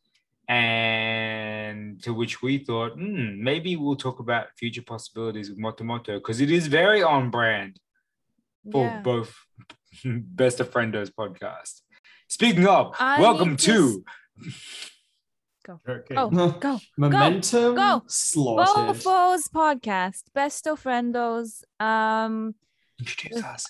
and 0.47 2.01
to 2.03 2.13
which 2.13 2.41
we 2.41 2.58
thought, 2.60 2.93
hmm, 2.93 3.41
maybe 3.43 3.75
we'll 3.75 3.95
talk 3.95 4.19
about 4.19 4.47
future 4.58 4.82
possibilities 4.82 5.49
with 5.49 5.60
Motomoto 5.60 6.15
because 6.17 6.41
it 6.41 6.51
is 6.51 6.67
very 6.67 7.01
on 7.03 7.29
brand 7.29 7.79
for 8.71 8.86
Yeah. 8.86 9.01
both 9.01 9.36
Best 10.06 10.60
of 10.60 10.71
Friendos 10.71 11.12
podcast. 11.12 11.82
Speaking 12.27 12.67
of, 12.67 12.95
I 12.99 13.19
welcome 13.21 13.49
need 13.51 13.60
to. 13.60 14.03
Go. 15.65 15.79
Okay. 15.88 16.15
Oh, 16.17 16.29
go. 16.60 16.77
Momentum 16.97 17.75
go. 17.75 18.03
slaughtered. 18.08 18.95
Bofos 18.97 19.43
podcast, 19.49 20.23
Besto 20.36 20.75
Friendos. 20.77 21.63
Um, 21.79 22.53
Introduce 22.99 23.41
us. 23.43 23.65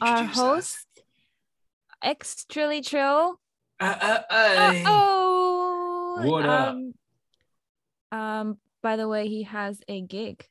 our 0.00 0.08
Introduce 0.22 0.38
us. 0.38 0.42
host, 0.42 0.86
X 2.02 2.46
Trilly 2.50 2.84
Trill. 2.84 3.38
Uh, 3.78 3.84
uh, 4.00 4.22
Uh 4.28 4.34
uh. 4.34 4.82
oh. 4.86 5.25
What 6.24 6.46
up? 6.46 6.74
Um, 6.74 6.94
um, 8.12 8.58
by 8.82 8.96
the 8.96 9.08
way, 9.08 9.28
he 9.28 9.42
has 9.44 9.80
a 9.88 10.00
gig 10.00 10.46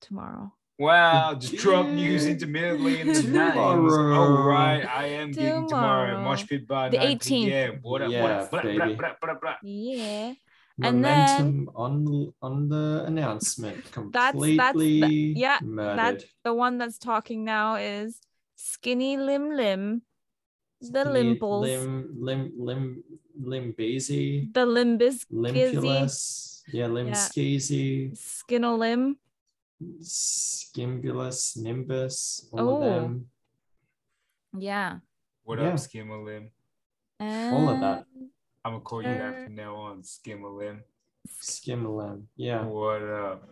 tomorrow. 0.00 0.52
Wow, 0.78 1.34
just 1.40 1.56
drop 1.56 1.86
news 1.86 2.26
intermittently 2.26 3.00
in 3.00 3.08
the 3.08 3.12
names. 3.14 3.24
Tomorrow. 3.24 4.14
Oh, 4.16 4.42
right. 4.44 4.84
I 4.86 5.06
am 5.06 5.32
gigging 5.32 5.68
tomorrow. 5.68 6.10
Tomorrow. 6.12 6.22
Mosh 6.24 6.46
Pit 6.46 6.68
Bar, 6.68 6.90
The 6.90 6.98
18th. 6.98 7.26
PM. 7.26 7.78
What 7.82 8.02
up? 8.02 8.10
Yeah, 8.10 8.22
what 8.22 8.30
up? 8.32 8.50
Blah, 8.50 8.62
blah, 8.62 8.70
baby. 8.72 8.94
blah, 8.94 9.12
blah, 9.20 9.34
blah. 9.40 9.54
Yeah. 9.62 10.34
And 10.80 11.04
then- 11.04 11.66
on 11.74 12.32
on 12.40 12.68
the 12.68 13.02
announcement 13.06 13.82
that's 14.12 14.40
the- 14.40 14.56
completely 14.56 15.32
yeah, 15.34 15.58
murdered. 15.62 16.20
That 16.20 16.24
the 16.44 16.54
one 16.54 16.78
that's 16.78 16.98
talking 16.98 17.44
now 17.44 17.74
is 17.74 18.20
Skinny 18.54 19.16
Lim 19.16 19.50
Lim, 19.56 20.02
the 20.80 21.04
Lim- 21.04 21.12
Limples, 21.30 21.66
Lim 21.66 22.14
lim 22.20 22.52
lim 22.56 23.02
limbeezy, 23.40 24.52
the 24.52 24.66
Limbus, 24.66 25.24
limpulus, 25.32 26.62
yeah, 26.72 26.86
limskeezy, 26.86 28.12
Skinolim. 28.16 29.16
skimbulus, 30.02 31.56
nimbus, 31.56 32.48
all 32.52 32.68
Oh. 32.68 32.82
of 32.82 33.02
them. 33.02 33.30
Yeah. 34.58 34.98
What 35.44 35.58
Yeah. 35.58 35.68
up, 35.68 35.74
Skimmerlim? 35.74 36.50
All 37.20 37.68
of 37.68 37.80
that. 37.80 38.06
And 38.14 38.30
I'm 38.64 38.72
going 38.72 38.80
to 38.80 38.84
call 38.84 39.02
you 39.02 39.08
that 39.08 39.34
Uh, 39.34 39.44
from 39.44 39.54
now 39.54 39.74
on, 39.76 40.02
Skimmerlim. 40.02 40.82
Skimmerlim, 41.28 42.26
yeah. 42.36 42.64
What 42.64 43.02
up? 43.02 43.50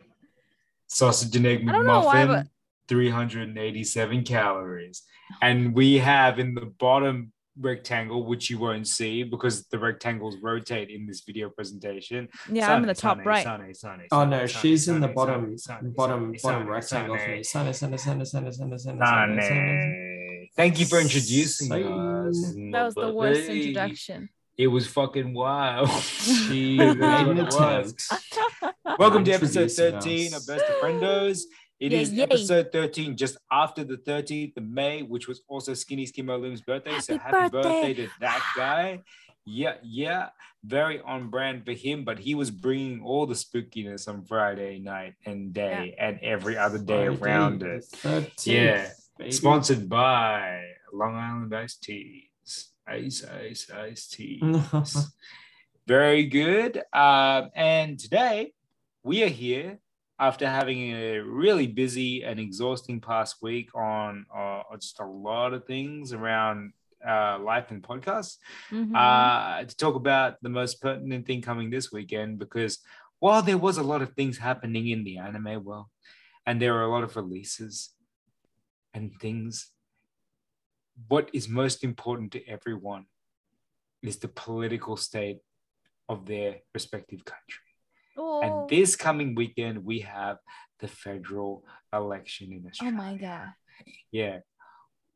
Sausage 0.88 1.34
and 1.36 1.46
egg 1.46 1.68
I 1.68 1.72
don't 1.72 1.86
know 1.86 2.00
why, 2.04 2.24
McMuffin, 2.24 2.26
but- 2.28 2.48
387 2.88 4.22
calories. 4.24 5.02
And 5.42 5.74
we 5.74 5.98
have 5.98 6.38
in 6.38 6.54
the 6.54 6.66
bottom 6.66 7.32
rectangle, 7.60 8.24
which 8.26 8.50
you 8.50 8.58
won't 8.58 8.86
see 8.86 9.22
because 9.22 9.66
the 9.68 9.78
rectangles 9.78 10.36
rotate 10.42 10.90
in 10.90 11.06
this 11.06 11.22
video 11.22 11.48
presentation. 11.50 12.28
Yeah, 12.50 12.72
I'm 12.72 12.82
in 12.82 12.88
the 12.88 12.94
top 12.94 13.16
sunny, 13.18 13.26
right. 13.26 13.44
sunny, 13.44 13.74
sunny, 13.74 14.04
Oh 14.12 14.18
sunny, 14.20 14.30
no, 14.30 14.46
sunny, 14.46 14.60
she's 14.60 14.88
in 14.88 15.00
the 15.00 15.08
bottom 15.08 15.56
sunny, 15.58 15.88
bottom 15.90 16.36
sunny, 16.38 16.38
bottom 16.38 16.38
sunny, 16.38 16.70
rectangle 16.70 17.16
for 17.16 17.20
sunny. 17.22 17.36
me. 17.36 17.42
Sunny, 17.42 17.72
sunny, 17.72 17.96
sunny, 17.98 18.24
sunny, 18.24 18.52
sunny, 18.52 18.78
sunny, 18.78 18.78
sunny, 18.78 19.40
sunny. 19.40 19.40
Sunny. 19.42 20.50
Thank 20.56 20.78
you 20.80 20.86
for 20.86 21.00
introducing 21.00 21.68
Sunny. 21.68 21.84
us. 21.84 22.54
That 22.72 22.84
was 22.84 22.94
the 22.94 23.12
worst 23.12 23.48
Hey, 23.48 23.58
introduction. 23.58 24.28
It 24.58 24.68
was 24.68 24.86
fucking 24.86 25.34
wild. 25.34 25.90
She 26.46 26.76
Made 26.78 26.98
that's 26.98 27.54
what 27.56 27.68
an 27.68 27.84
attempt. 27.84 28.04
Welcome 28.98 29.24
to 29.24 29.32
episode 29.32 29.70
13 29.70 30.32
us. 30.34 30.40
of 30.40 30.46
Best 30.46 30.64
of 30.70 30.76
Friendos. 30.82 31.40
It 31.78 31.92
Yay, 31.92 32.00
is 32.00 32.12
yay. 32.12 32.22
episode 32.22 32.72
13, 32.72 33.16
just 33.16 33.36
after 33.52 33.84
the 33.84 33.98
13th 33.98 34.56
of 34.56 34.64
May, 34.64 35.02
which 35.02 35.28
was 35.28 35.42
also 35.48 35.74
Skinny 35.74 36.06
Skimo 36.06 36.40
Lim's 36.40 36.62
birthday. 36.62 36.98
so 37.00 37.18
Happy 37.18 37.36
happy 37.36 37.50
birthday. 37.52 37.68
birthday. 37.70 37.94
to 38.06 38.08
that 38.20 38.42
guy. 38.56 39.02
Yeah, 39.44 39.74
yeah, 39.84 40.30
very 40.64 41.00
on 41.02 41.30
brand 41.30 41.64
for 41.64 41.72
him, 41.72 42.04
but 42.04 42.18
he 42.18 42.34
was 42.34 42.50
bringing 42.50 43.00
all 43.02 43.26
the 43.26 43.34
spookiness 43.34 44.08
on 44.08 44.24
Friday 44.24 44.78
night 44.80 45.14
and 45.24 45.52
day 45.52 45.94
and 45.98 46.18
every 46.20 46.56
other 46.56 46.78
day 46.78 47.06
Friday 47.06 47.22
around 47.22 47.60
the 47.60 47.74
it. 47.76 47.84
13th, 47.92 48.46
Yeah. 48.46 48.88
baby. 49.18 49.30
Sponsored 49.32 49.88
by 49.88 50.62
Long 50.92 51.14
Island 51.14 51.54
Iced 51.54 51.82
Teas. 51.82 52.70
Ice, 52.88 53.24
ice, 53.24 53.70
ice 53.70 54.08
tea. 54.08 54.40
Very 55.86 56.26
good. 56.26 56.82
Um, 56.92 57.50
and 57.54 57.98
today 58.00 58.52
we 59.04 59.22
are 59.22 59.28
here 59.28 59.78
after 60.18 60.48
having 60.48 60.92
a 60.92 61.18
really 61.18 61.66
busy 61.66 62.24
and 62.24 62.40
exhausting 62.40 63.00
past 63.00 63.36
week 63.42 63.74
on 63.74 64.24
uh, 64.34 64.62
just 64.80 64.98
a 65.00 65.04
lot 65.06 65.52
of 65.52 65.64
things 65.66 66.12
around 66.12 66.72
uh, 67.06 67.38
life 67.38 67.70
and 67.70 67.82
podcasts 67.82 68.38
Mhm. 68.70 68.94
uh, 68.96 69.64
to 69.64 69.76
talk 69.76 69.94
about 69.94 70.36
the 70.42 70.48
most 70.48 70.80
pertinent 70.80 71.26
thing 71.26 71.42
coming 71.42 71.70
this 71.70 71.92
weekend 71.92 72.38
because 72.38 72.78
while 73.18 73.42
there 73.42 73.58
was 73.58 73.78
a 73.78 73.82
lot 73.82 74.02
of 74.02 74.12
things 74.14 74.38
happening 74.38 74.88
in 74.88 75.04
the 75.04 75.18
anime 75.18 75.62
world 75.62 75.86
and 76.46 76.60
there 76.60 76.74
are 76.76 76.84
a 76.84 76.90
lot 76.90 77.04
of 77.04 77.14
releases 77.16 77.94
and 78.94 79.12
things, 79.20 79.72
what 81.08 81.28
is 81.32 81.48
most 81.48 81.84
important 81.84 82.32
to 82.32 82.40
everyone 82.48 83.04
is 84.02 84.16
the 84.18 84.28
political 84.28 84.96
state 84.96 85.40
of 86.08 86.24
their 86.26 86.60
respective 86.72 87.24
country. 87.24 87.65
Oh, 88.16 88.40
And 88.42 88.68
this 88.68 88.96
coming 88.96 89.34
weekend, 89.34 89.84
we 89.84 90.00
have 90.00 90.38
the 90.80 90.88
federal 90.88 91.64
election 91.92 92.52
in 92.52 92.66
Australia. 92.68 92.96
oh 92.98 93.02
my 93.02 93.16
god. 93.16 93.48
Yeah. 94.10 94.38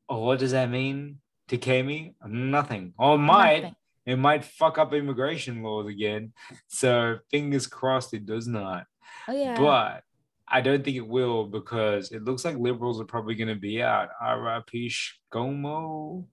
Oh, 0.09 0.21
what 0.25 0.39
does 0.39 0.53
that 0.53 0.71
mean 0.71 1.19
to 1.49 1.59
Camie? 1.59 2.15
Nothing. 2.27 2.95
Or 2.99 3.19
might. 3.19 3.63
Nothing. 3.63 3.77
It 4.07 4.17
might 4.17 4.45
fuck 4.45 4.79
up 4.79 4.93
immigration 4.95 5.63
laws 5.63 5.87
again. 5.89 6.33
So 6.69 7.19
fingers 7.31 7.67
crossed 7.67 8.15
it 8.15 8.27
does 8.27 8.47
not. 8.49 8.87
Oh 9.29 9.33
yeah. 9.35 9.57
But 9.57 10.03
I 10.49 10.63
don't 10.63 10.83
think 10.83 10.97
it 10.97 11.07
will 11.07 11.47
because 11.47 12.11
it 12.11 12.25
looks 12.25 12.45
like 12.45 12.57
liberals 12.57 13.01
are 13.01 13.05
probably 13.05 13.37
going 13.37 13.55
to 13.55 13.61
be 13.61 13.83
out. 13.83 14.09
RIP 14.21 14.91
ScoMo. 14.91 16.25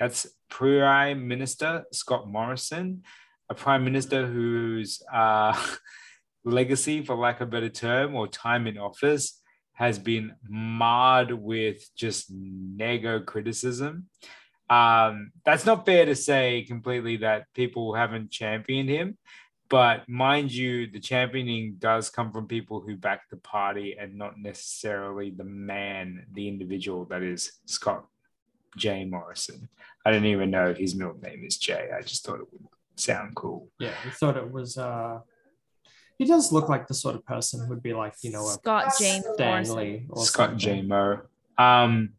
That's 0.00 0.26
Prime 0.48 1.28
Minister 1.28 1.84
Scott 1.92 2.26
Morrison, 2.28 3.02
a 3.48 3.54
prime 3.54 3.84
minister 3.84 4.26
who's 4.26 5.00
uh, 5.12 5.52
legacy, 6.44 7.02
for 7.02 7.14
lack 7.16 7.40
of 7.40 7.48
a 7.48 7.50
better 7.50 7.68
term, 7.68 8.14
or 8.14 8.26
time 8.28 8.66
in 8.66 8.78
office 8.78 9.40
has 9.72 9.98
been 9.98 10.32
marred 10.46 11.32
with 11.32 11.88
just 11.96 12.30
nego 12.30 13.20
criticism. 13.20 14.06
Um, 14.68 15.32
that's 15.44 15.66
not 15.66 15.86
fair 15.86 16.04
to 16.04 16.14
say 16.14 16.64
completely 16.68 17.18
that 17.18 17.46
people 17.54 17.94
haven't 17.94 18.30
championed 18.30 18.88
him. 18.88 19.16
But 19.70 20.08
mind 20.08 20.52
you, 20.52 20.88
the 20.88 21.00
championing 21.00 21.76
does 21.78 22.10
come 22.10 22.32
from 22.32 22.46
people 22.46 22.80
who 22.80 22.96
back 22.96 23.30
the 23.30 23.36
party 23.36 23.96
and 23.98 24.16
not 24.16 24.34
necessarily 24.36 25.30
the 25.30 25.44
man, 25.44 26.26
the 26.32 26.48
individual 26.48 27.04
that 27.06 27.22
is 27.22 27.52
Scott 27.66 28.04
J. 28.76 29.04
Morrison. 29.04 29.68
I 30.04 30.10
don't 30.10 30.26
even 30.26 30.50
know 30.50 30.74
his 30.74 30.94
middle 30.94 31.18
name 31.22 31.44
is 31.44 31.56
Jay. 31.56 31.88
I 31.96 32.02
just 32.02 32.26
thought 32.26 32.40
it 32.40 32.48
would 32.52 32.66
sound 32.96 33.34
cool. 33.36 33.68
yeah, 33.78 33.94
we 34.04 34.10
thought 34.10 34.36
it 34.36 34.50
was. 34.52 34.76
uh 34.76 35.20
He 36.20 36.26
does 36.26 36.52
look 36.52 36.68
like 36.68 36.86
the 36.86 36.92
sort 36.92 37.14
of 37.14 37.24
person 37.24 37.66
who'd 37.66 37.82
be 37.82 37.94
like, 37.94 38.12
you 38.20 38.30
know, 38.30 38.46
a 38.46 38.50
Scott 38.50 38.92
James 38.98 39.24
Morrison. 39.38 39.64
Stanley 39.64 40.06
or 40.10 40.22
Scott 40.22 40.50
something. 40.50 40.58
J. 40.58 40.82
Mo. 40.82 41.20
Um, 41.56 42.10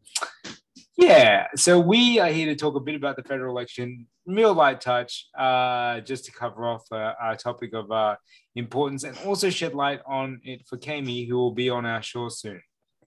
yeah, 0.96 1.46
so 1.54 1.78
we 1.78 2.18
are 2.18 2.26
here 2.26 2.46
to 2.46 2.56
talk 2.56 2.74
a 2.74 2.80
bit 2.80 2.96
about 2.96 3.14
the 3.14 3.22
federal 3.22 3.56
election, 3.56 4.08
real 4.26 4.54
light 4.54 4.80
touch, 4.80 5.28
uh, 5.38 6.00
just 6.00 6.24
to 6.24 6.32
cover 6.32 6.66
off 6.66 6.82
uh, 6.90 7.12
our 7.20 7.36
topic 7.36 7.74
of 7.74 7.92
uh, 7.92 8.16
importance 8.56 9.04
and 9.04 9.16
also 9.18 9.50
shed 9.50 9.72
light 9.72 10.00
on 10.04 10.40
it 10.42 10.66
for 10.66 10.78
Camie, 10.78 11.28
who 11.28 11.36
will 11.36 11.52
be 11.52 11.70
on 11.70 11.86
our 11.86 12.02
show 12.02 12.28
soon. 12.28 12.60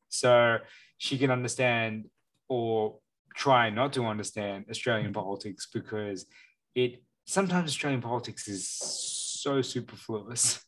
So 0.08 0.60
she 0.98 1.18
can 1.18 1.30
understand 1.30 2.06
or 2.48 3.00
try 3.36 3.70
not 3.70 3.92
to 3.94 4.06
understand 4.06 4.68
Australian 4.70 5.12
politics 5.12 5.68
because 5.74 6.26
it 6.74 7.04
sometimes 7.26 7.70
Australian 7.70 8.02
politics 8.02 8.48
is 8.48 8.70
so 8.70 9.62
superfluous. 9.62 10.62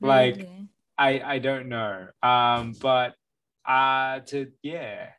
Like, 0.00 0.36
Really. 0.36 0.68
I 0.96 1.20
I 1.34 1.38
don't 1.38 1.68
know. 1.68 2.08
Um, 2.22 2.74
but 2.80 3.14
uh 3.66 4.20
to 4.20 4.50
yeah. 4.62 5.10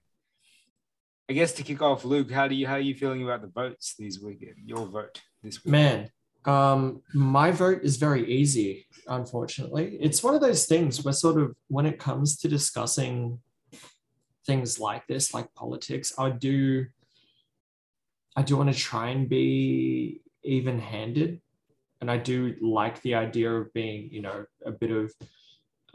I 1.30 1.34
guess 1.34 1.54
to 1.54 1.64
kick 1.64 1.82
off, 1.82 2.06
Luke, 2.06 2.32
how 2.32 2.48
do 2.48 2.56
you 2.56 2.66
how 2.68 2.74
are 2.74 2.80
you 2.80 2.96
feeling 2.96 3.24
about 3.24 3.42
the 3.42 3.48
votes 3.50 3.96
these 3.98 4.20
weekend? 4.20 4.56
Your 4.66 4.86
vote 4.88 5.22
this 5.44 5.64
week. 5.64 5.72
Man, 5.72 6.10
Um, 6.46 7.02
my 7.14 7.52
vote 7.52 7.82
is 7.84 7.98
very 7.98 8.24
easy, 8.32 8.88
unfortunately. 9.08 9.98
It's 10.02 10.24
one 10.24 10.34
of 10.34 10.42
those 10.42 10.66
things 10.66 11.04
where 11.04 11.14
sort 11.14 11.40
of 11.40 11.56
when 11.68 11.86
it 11.86 12.00
comes 12.00 12.38
to 12.38 12.48
discussing 12.48 13.40
things 14.46 14.80
like 14.80 15.06
this, 15.08 15.34
like 15.34 15.54
politics, 15.54 16.12
I 16.18 16.32
do 16.32 16.88
I 18.36 18.42
do 18.42 18.58
want 18.58 18.74
to 18.74 18.78
try 18.78 19.10
and 19.10 19.30
be 19.30 20.22
even-handed. 20.44 21.42
And 22.02 22.10
I 22.10 22.18
do 22.18 22.56
like 22.62 23.02
the 23.02 23.16
idea 23.16 23.52
of 23.52 23.74
being, 23.74 24.10
you 24.12 24.22
know, 24.22 24.46
a 24.66 24.72
bit 24.72 24.92
of 24.92 25.14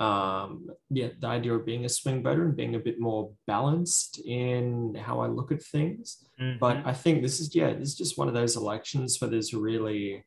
um 0.00 0.70
yeah, 0.90 1.10
the 1.20 1.28
idea 1.28 1.54
of 1.54 1.64
being 1.64 1.84
a 1.84 1.88
swing 1.88 2.20
voter 2.20 2.44
and 2.44 2.56
being 2.56 2.74
a 2.74 2.80
bit 2.80 2.98
more 2.98 3.30
balanced 3.46 4.18
in 4.26 4.94
how 4.96 5.20
I 5.20 5.28
look 5.28 5.52
at 5.52 5.62
things. 5.62 6.24
Mhm. 6.40 6.58
But 6.58 6.84
I 6.84 6.92
think 6.92 7.22
this 7.22 7.38
is 7.40 7.54
yeah, 7.54 7.72
this 7.72 7.90
is 7.90 7.94
just 7.94 8.18
one 8.18 8.26
of 8.28 8.34
those 8.34 8.56
elections 8.56 9.20
where 9.20 9.30
there's 9.30 9.54
really 9.54 10.24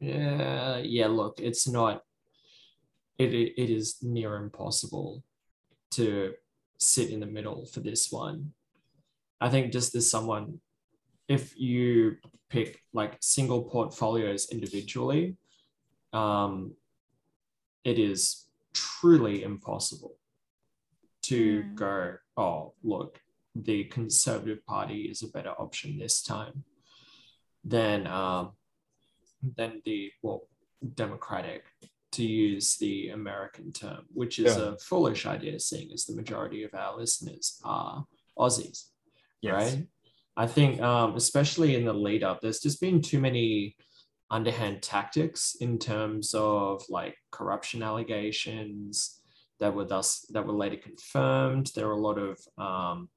yeah, 0.00 0.78
yeah, 0.78 1.08
look, 1.08 1.40
it's 1.40 1.66
not 1.66 2.02
it, 3.18 3.34
it 3.34 3.54
it 3.56 3.70
is 3.70 3.96
near 4.02 4.36
impossible 4.36 5.24
to 5.92 6.34
sit 6.78 7.10
in 7.10 7.20
the 7.20 7.26
middle 7.26 7.66
for 7.66 7.80
this 7.80 8.12
one. 8.12 8.52
I 9.40 9.48
think 9.50 9.72
just 9.72 9.94
as 9.94 10.10
someone, 10.10 10.60
if 11.28 11.58
you 11.58 12.16
pick 12.48 12.82
like 12.92 13.16
single 13.20 13.62
portfolios 13.62 14.50
individually, 14.50 15.36
um, 16.12 16.74
it 17.84 17.98
is 17.98 18.46
truly 18.72 19.42
impossible 19.42 20.14
to 21.22 21.62
Mm. 21.62 21.74
go, 21.74 22.16
oh, 22.36 22.74
look, 22.82 23.20
the 23.54 23.84
Conservative 23.84 24.64
Party 24.64 25.02
is 25.02 25.22
a 25.22 25.28
better 25.28 25.50
option 25.50 25.98
this 25.98 26.22
time 26.22 26.64
than 27.64 28.06
um, 28.06 28.52
than 29.56 29.82
the 29.84 30.10
well 30.22 30.48
Democratic, 30.94 31.64
to 32.12 32.24
use 32.24 32.76
the 32.76 33.08
American 33.10 33.72
term, 33.72 34.06
which 34.14 34.38
is 34.38 34.56
Yeah. 34.56 34.72
a 34.72 34.78
foolish 34.78 35.26
idea, 35.26 35.58
seeing 35.60 35.92
as 35.92 36.06
the 36.06 36.14
majority 36.14 36.62
of 36.62 36.72
our 36.74 36.96
listeners 36.96 37.60
are 37.64 38.06
Aussies 38.38 38.90
right? 39.42 39.86
I 40.38 40.46
think, 40.46 40.80
um, 40.80 41.16
especially 41.16 41.74
in 41.74 41.84
the 41.84 41.92
lead 41.92 42.22
up, 42.22 42.40
there's 42.40 42.60
just 42.60 42.80
been 42.80 43.02
too 43.02 43.18
many 43.18 43.74
underhand 44.30 44.82
tactics 44.82 45.56
in 45.60 45.80
terms 45.80 46.32
of 46.32 46.84
like 46.88 47.16
corruption 47.32 47.82
allegations 47.82 49.20
that 49.58 49.74
were 49.74 49.84
thus 49.84 50.24
that 50.30 50.46
were 50.46 50.52
later 50.52 50.76
confirmed. 50.76 51.72
There 51.74 51.88
were 51.88 51.94
a 51.94 52.00
lot 52.00 52.18
of 52.18 52.38
um, 52.56 53.08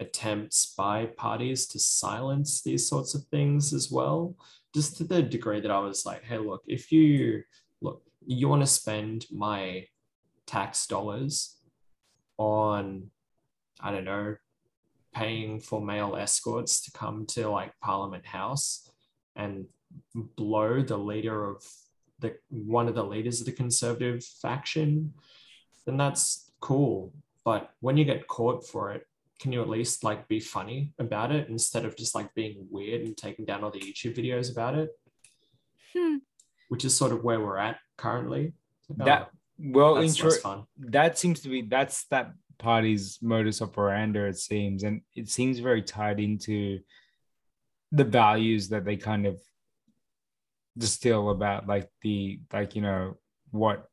attempts 0.00 0.74
by 0.76 1.06
parties 1.16 1.66
to 1.68 1.78
silence 1.78 2.60
these 2.62 2.86
sorts 2.86 3.14
of 3.14 3.24
things 3.30 3.72
as 3.72 3.90
well, 3.90 4.36
just 4.74 4.98
to 4.98 5.04
the 5.04 5.22
degree 5.22 5.60
that 5.60 5.70
I 5.70 5.78
was 5.78 6.04
like, 6.04 6.24
hey, 6.24 6.36
look, 6.36 6.62
if 6.66 6.92
you 6.92 7.42
look, 7.80 8.02
you 8.26 8.48
want 8.48 8.60
to 8.60 8.66
spend 8.66 9.24
my 9.32 9.86
tax 10.46 10.86
dollars 10.86 11.56
on, 12.36 13.10
I 13.80 13.92
don't 13.92 14.04
know, 14.04 14.36
paying 15.16 15.58
for 15.58 15.80
male 15.80 16.14
escorts 16.14 16.82
to 16.82 16.90
come 16.90 17.24
to 17.24 17.48
like 17.48 17.72
Parliament 17.80 18.26
House 18.26 18.90
and 19.34 19.64
blow 20.14 20.82
the 20.82 20.98
leader 20.98 21.48
of 21.48 21.64
the 22.20 22.34
one 22.50 22.86
of 22.86 22.94
the 22.94 23.04
leaders 23.04 23.40
of 23.40 23.46
the 23.46 23.52
conservative 23.52 24.22
faction, 24.24 25.14
then 25.86 25.96
that's 25.96 26.50
cool. 26.60 27.14
But 27.44 27.70
when 27.80 27.96
you 27.96 28.04
get 28.04 28.26
caught 28.26 28.66
for 28.66 28.92
it, 28.92 29.06
can 29.40 29.52
you 29.52 29.62
at 29.62 29.70
least 29.70 30.04
like 30.04 30.28
be 30.28 30.40
funny 30.40 30.92
about 30.98 31.32
it 31.32 31.48
instead 31.48 31.86
of 31.86 31.96
just 31.96 32.14
like 32.14 32.34
being 32.34 32.66
weird 32.70 33.02
and 33.02 33.16
taking 33.16 33.46
down 33.46 33.64
all 33.64 33.70
the 33.70 33.80
YouTube 33.80 34.16
videos 34.16 34.52
about 34.52 34.74
it? 34.74 34.90
Hmm. 35.96 36.16
Which 36.68 36.84
is 36.84 36.94
sort 36.94 37.12
of 37.12 37.24
where 37.24 37.40
we're 37.40 37.58
at 37.58 37.78
currently. 37.96 38.52
That 38.96 39.30
well, 39.58 39.96
in 39.96 40.02
that's 40.02 40.16
short, 40.16 40.32
less 40.32 40.42
fun. 40.42 40.64
that 40.78 41.18
seems 41.18 41.40
to 41.40 41.48
be 41.48 41.62
that's 41.62 42.04
that 42.06 42.32
party's 42.58 43.18
modus 43.22 43.60
operandi 43.62 44.20
it 44.20 44.38
seems 44.38 44.82
and 44.82 45.00
it 45.14 45.28
seems 45.28 45.58
very 45.58 45.82
tied 45.82 46.20
into 46.20 46.78
the 47.92 48.04
values 48.04 48.68
that 48.68 48.84
they 48.84 48.96
kind 48.96 49.26
of 49.26 49.40
distill 50.76 51.30
about 51.30 51.66
like 51.66 51.88
the 52.02 52.40
like 52.52 52.74
you 52.74 52.82
know 52.82 53.16
what 53.50 53.88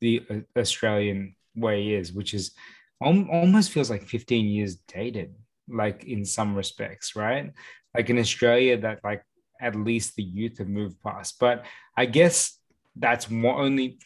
the 0.00 0.22
uh, 0.30 0.58
australian 0.58 1.34
way 1.54 1.92
is 1.92 2.12
which 2.12 2.34
is 2.34 2.52
almost 3.00 3.72
feels 3.72 3.90
like 3.90 4.02
15 4.02 4.46
years 4.46 4.76
dated 4.86 5.34
like 5.68 6.04
in 6.04 6.24
some 6.24 6.54
respects 6.54 7.16
right? 7.16 7.52
Like 7.94 8.10
in 8.10 8.18
australia 8.18 8.78
that 8.78 9.00
like 9.04 9.24
at 9.60 9.76
least 9.76 10.16
the 10.16 10.22
youth 10.22 10.58
have 10.58 10.68
moved 10.68 11.00
past 11.02 11.38
but 11.38 11.64
i 11.96 12.04
guess 12.04 12.58
that's 12.96 13.30
more 13.30 13.60
only 13.60 13.98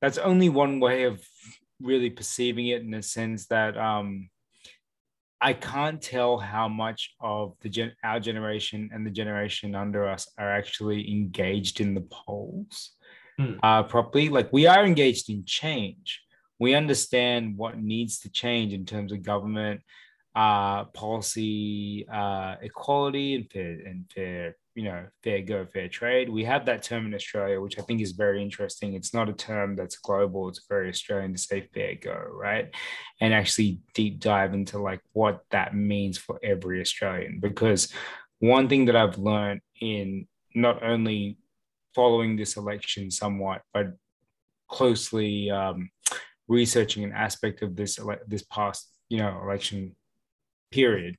that's 0.00 0.18
only 0.18 0.48
one 0.48 0.80
way 0.80 1.04
of 1.04 1.22
really 1.80 2.10
perceiving 2.10 2.68
it 2.68 2.82
in 2.82 2.94
a 2.94 3.02
sense 3.02 3.46
that 3.46 3.76
um 3.76 4.30
I 5.40 5.52
can't 5.52 6.00
tell 6.00 6.38
how 6.38 6.66
much 6.68 7.14
of 7.20 7.54
the 7.60 7.68
gen- 7.68 7.94
our 8.02 8.18
generation 8.20 8.88
and 8.92 9.06
the 9.06 9.10
generation 9.10 9.74
under 9.74 10.08
us 10.08 10.28
are 10.38 10.50
actually 10.50 11.10
engaged 11.10 11.80
in 11.80 11.94
the 11.94 12.00
polls 12.10 12.92
Hmm. 13.38 13.58
uh, 13.62 13.82
properly. 13.82 14.30
Like 14.30 14.50
we 14.50 14.66
are 14.66 14.84
engaged 14.84 15.28
in 15.28 15.44
change. 15.44 16.22
We 16.58 16.74
understand 16.74 17.58
what 17.58 17.78
needs 17.78 18.20
to 18.20 18.30
change 18.30 18.72
in 18.72 18.86
terms 18.86 19.12
of 19.12 19.22
government 19.22 19.82
uh, 20.34 20.84
policy, 20.84 22.06
uh, 22.10 22.56
equality, 22.62 23.34
and 23.34 23.50
fair 23.50 23.72
and 23.84 24.10
fair, 24.14 24.56
you 24.76 24.82
know, 24.84 25.06
fair 25.24 25.40
go, 25.40 25.64
fair 25.72 25.88
trade. 25.88 26.28
We 26.28 26.44
have 26.44 26.66
that 26.66 26.82
term 26.82 27.06
in 27.06 27.14
Australia, 27.14 27.58
which 27.62 27.78
I 27.78 27.82
think 27.82 28.02
is 28.02 28.12
very 28.12 28.42
interesting. 28.42 28.92
It's 28.92 29.14
not 29.14 29.30
a 29.30 29.32
term 29.32 29.74
that's 29.74 29.96
global; 29.96 30.50
it's 30.50 30.66
very 30.68 30.90
Australian 30.90 31.32
to 31.32 31.38
say 31.38 31.68
fair 31.72 31.94
go, 31.94 32.14
right? 32.30 32.68
And 33.22 33.32
actually 33.32 33.80
deep 33.94 34.20
dive 34.20 34.52
into 34.52 34.78
like 34.78 35.00
what 35.14 35.40
that 35.50 35.74
means 35.74 36.18
for 36.18 36.38
every 36.44 36.82
Australian. 36.82 37.40
Because 37.40 37.90
one 38.38 38.68
thing 38.68 38.84
that 38.84 38.96
I've 38.96 39.16
learned 39.16 39.62
in 39.80 40.28
not 40.54 40.82
only 40.82 41.38
following 41.94 42.36
this 42.36 42.58
election 42.58 43.10
somewhat, 43.10 43.62
but 43.72 43.94
closely 44.68 45.50
um, 45.50 45.88
researching 46.48 47.02
an 47.02 47.12
aspect 47.12 47.62
of 47.62 47.76
this 47.76 47.98
ele- 47.98 48.26
this 48.28 48.44
past 48.50 48.90
you 49.08 49.16
know 49.16 49.40
election 49.42 49.96
period 50.70 51.16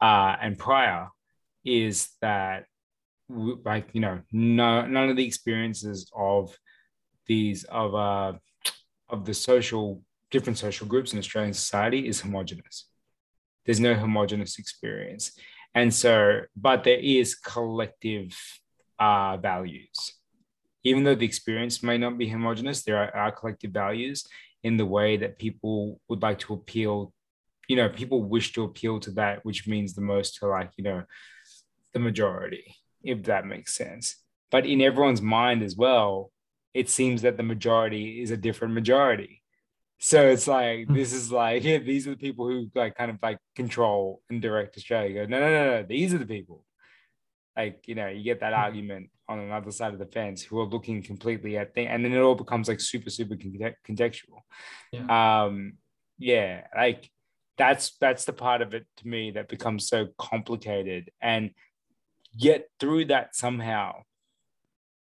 uh, 0.00 0.36
and 0.40 0.56
prior 0.56 1.08
is 1.64 2.10
that 2.20 2.66
like 3.28 3.88
you 3.92 4.00
know 4.00 4.20
no 4.30 4.86
none 4.86 5.10
of 5.10 5.16
the 5.16 5.26
experiences 5.26 6.10
of 6.14 6.56
these 7.26 7.64
of 7.64 7.94
uh 7.94 8.32
of 9.08 9.24
the 9.24 9.34
social 9.34 10.02
different 10.30 10.58
social 10.58 10.86
groups 10.86 11.12
in 11.12 11.18
Australian 11.18 11.54
society 11.54 12.06
is 12.06 12.20
homogenous. 12.20 12.88
There's 13.64 13.80
no 13.80 13.94
homogenous 13.94 14.58
experience, 14.58 15.32
and 15.74 15.92
so 15.92 16.40
but 16.56 16.84
there 16.84 16.98
is 16.98 17.34
collective 17.34 18.36
uh, 18.98 19.36
values. 19.36 20.12
Even 20.84 21.02
though 21.02 21.14
the 21.16 21.26
experience 21.26 21.82
may 21.82 21.98
not 21.98 22.16
be 22.16 22.28
homogenous, 22.28 22.84
there 22.84 22.98
are, 22.98 23.16
are 23.16 23.32
collective 23.32 23.72
values 23.72 24.24
in 24.62 24.76
the 24.76 24.86
way 24.86 25.16
that 25.16 25.38
people 25.38 26.00
would 26.08 26.22
like 26.22 26.38
to 26.40 26.54
appeal. 26.54 27.12
You 27.68 27.76
know, 27.76 27.88
people 27.88 28.22
wish 28.22 28.52
to 28.52 28.62
appeal 28.62 29.00
to 29.00 29.10
that, 29.12 29.44
which 29.44 29.66
means 29.66 29.94
the 29.94 30.00
most 30.00 30.36
to 30.36 30.46
like 30.46 30.70
you 30.76 30.84
know 30.84 31.02
the 31.92 31.98
majority, 31.98 32.76
if 33.06 33.24
that 33.24 33.46
makes 33.46 33.74
sense. 33.74 34.16
But 34.50 34.66
in 34.66 34.80
everyone's 34.80 35.22
mind 35.22 35.62
as 35.62 35.76
well, 35.76 36.30
it 36.74 36.88
seems 36.90 37.22
that 37.22 37.36
the 37.36 37.42
majority 37.42 38.20
is 38.22 38.30
a 38.30 38.36
different 38.36 38.74
majority. 38.74 39.42
So 39.98 40.28
it's 40.28 40.46
like 40.46 40.88
Hmm. 40.88 40.94
this 40.94 41.12
is 41.12 41.32
like 41.32 41.64
yeah, 41.64 41.78
these 41.90 42.06
are 42.06 42.10
the 42.10 42.16
people 42.16 42.46
who 42.48 42.70
like 42.74 42.94
kind 42.96 43.10
of 43.10 43.18
like 43.22 43.38
control 43.54 44.22
and 44.30 44.42
direct 44.42 44.76
Australia. 44.76 45.14
Go 45.24 45.30
no 45.30 45.40
no 45.40 45.50
no 45.50 45.64
no, 45.80 45.86
these 45.88 46.12
are 46.14 46.18
the 46.18 46.26
people. 46.26 46.64
Like 47.56 47.88
you 47.88 47.94
know, 47.94 48.08
you 48.08 48.22
get 48.22 48.40
that 48.40 48.52
Hmm. 48.54 48.60
argument 48.62 49.10
on 49.28 49.38
another 49.40 49.70
side 49.70 49.92
of 49.92 49.98
the 49.98 50.06
fence 50.06 50.42
who 50.42 50.60
are 50.60 50.66
looking 50.66 51.02
completely 51.02 51.56
at 51.58 51.74
things, 51.74 51.88
and 51.90 52.04
then 52.04 52.12
it 52.12 52.20
all 52.20 52.34
becomes 52.34 52.68
like 52.68 52.80
super 52.80 53.10
super 53.10 53.36
conte- 53.36 53.76
contextual. 53.88 54.42
Um, 55.10 55.74
yeah, 56.18 56.66
like 56.76 57.10
that's 57.58 57.96
that's 57.98 58.26
the 58.26 58.32
part 58.34 58.60
of 58.62 58.74
it 58.74 58.86
to 58.98 59.08
me 59.08 59.32
that 59.32 59.48
becomes 59.48 59.88
so 59.88 60.08
complicated, 60.18 61.10
and 61.20 61.50
yet 62.36 62.68
through 62.78 63.06
that 63.06 63.34
somehow 63.34 64.02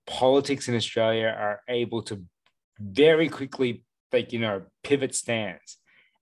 politics 0.07 0.67
in 0.67 0.75
Australia 0.75 1.27
are 1.27 1.61
able 1.67 2.01
to 2.03 2.23
very 2.79 3.29
quickly, 3.29 3.83
like, 4.11 4.33
you 4.33 4.39
know, 4.39 4.63
pivot 4.83 5.13
stands 5.15 5.77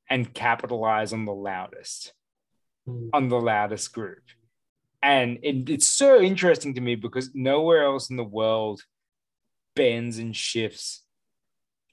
and 0.09 0.33
capitalize 0.33 1.13
on 1.13 1.25
the 1.25 1.33
loudest, 1.33 2.13
Mm. 2.87 3.09
on 3.13 3.29
the 3.29 3.39
loudest 3.39 3.93
group. 3.93 4.23
And 5.01 5.39
it, 5.43 5.69
it's 5.69 5.87
so 5.87 6.19
interesting 6.21 6.73
to 6.75 6.81
me 6.81 6.95
because 6.95 7.29
nowhere 7.33 7.83
else 7.83 8.09
in 8.09 8.17
the 8.17 8.23
world 8.23 8.81
bends 9.75 10.17
and 10.17 10.35
shifts 10.35 11.03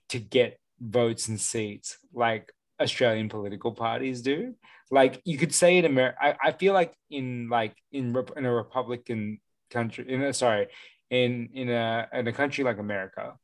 to 0.09 0.18
get 0.18 0.59
votes 0.80 1.28
and 1.28 1.40
seats 1.40 1.98
like 2.12 2.52
Australian 2.80 3.28
political 3.28 3.72
parties 3.72 4.22
do. 4.22 4.54
Like 4.91 5.20
you 5.24 5.39
could 5.39 5.55
say 5.55 5.78
in 5.78 5.84
America, 5.84 6.16
I, 6.20 6.37
I 6.43 6.53
feel 6.53 6.72
like 6.72 6.95
in 7.11 7.49
like 7.49 7.74
in, 7.93 8.16
in 8.37 8.47
a 8.47 8.53
Republican 8.53 9.41
country 9.70 10.05
in 10.09 10.22
a 10.22 10.32
sorry 10.32 10.68
in 11.11 11.51
in 11.55 11.70
a 11.70 12.09
in 12.12 12.28
a 12.28 12.32
country 12.32 12.64
like 12.64 12.78
America, 12.78 13.34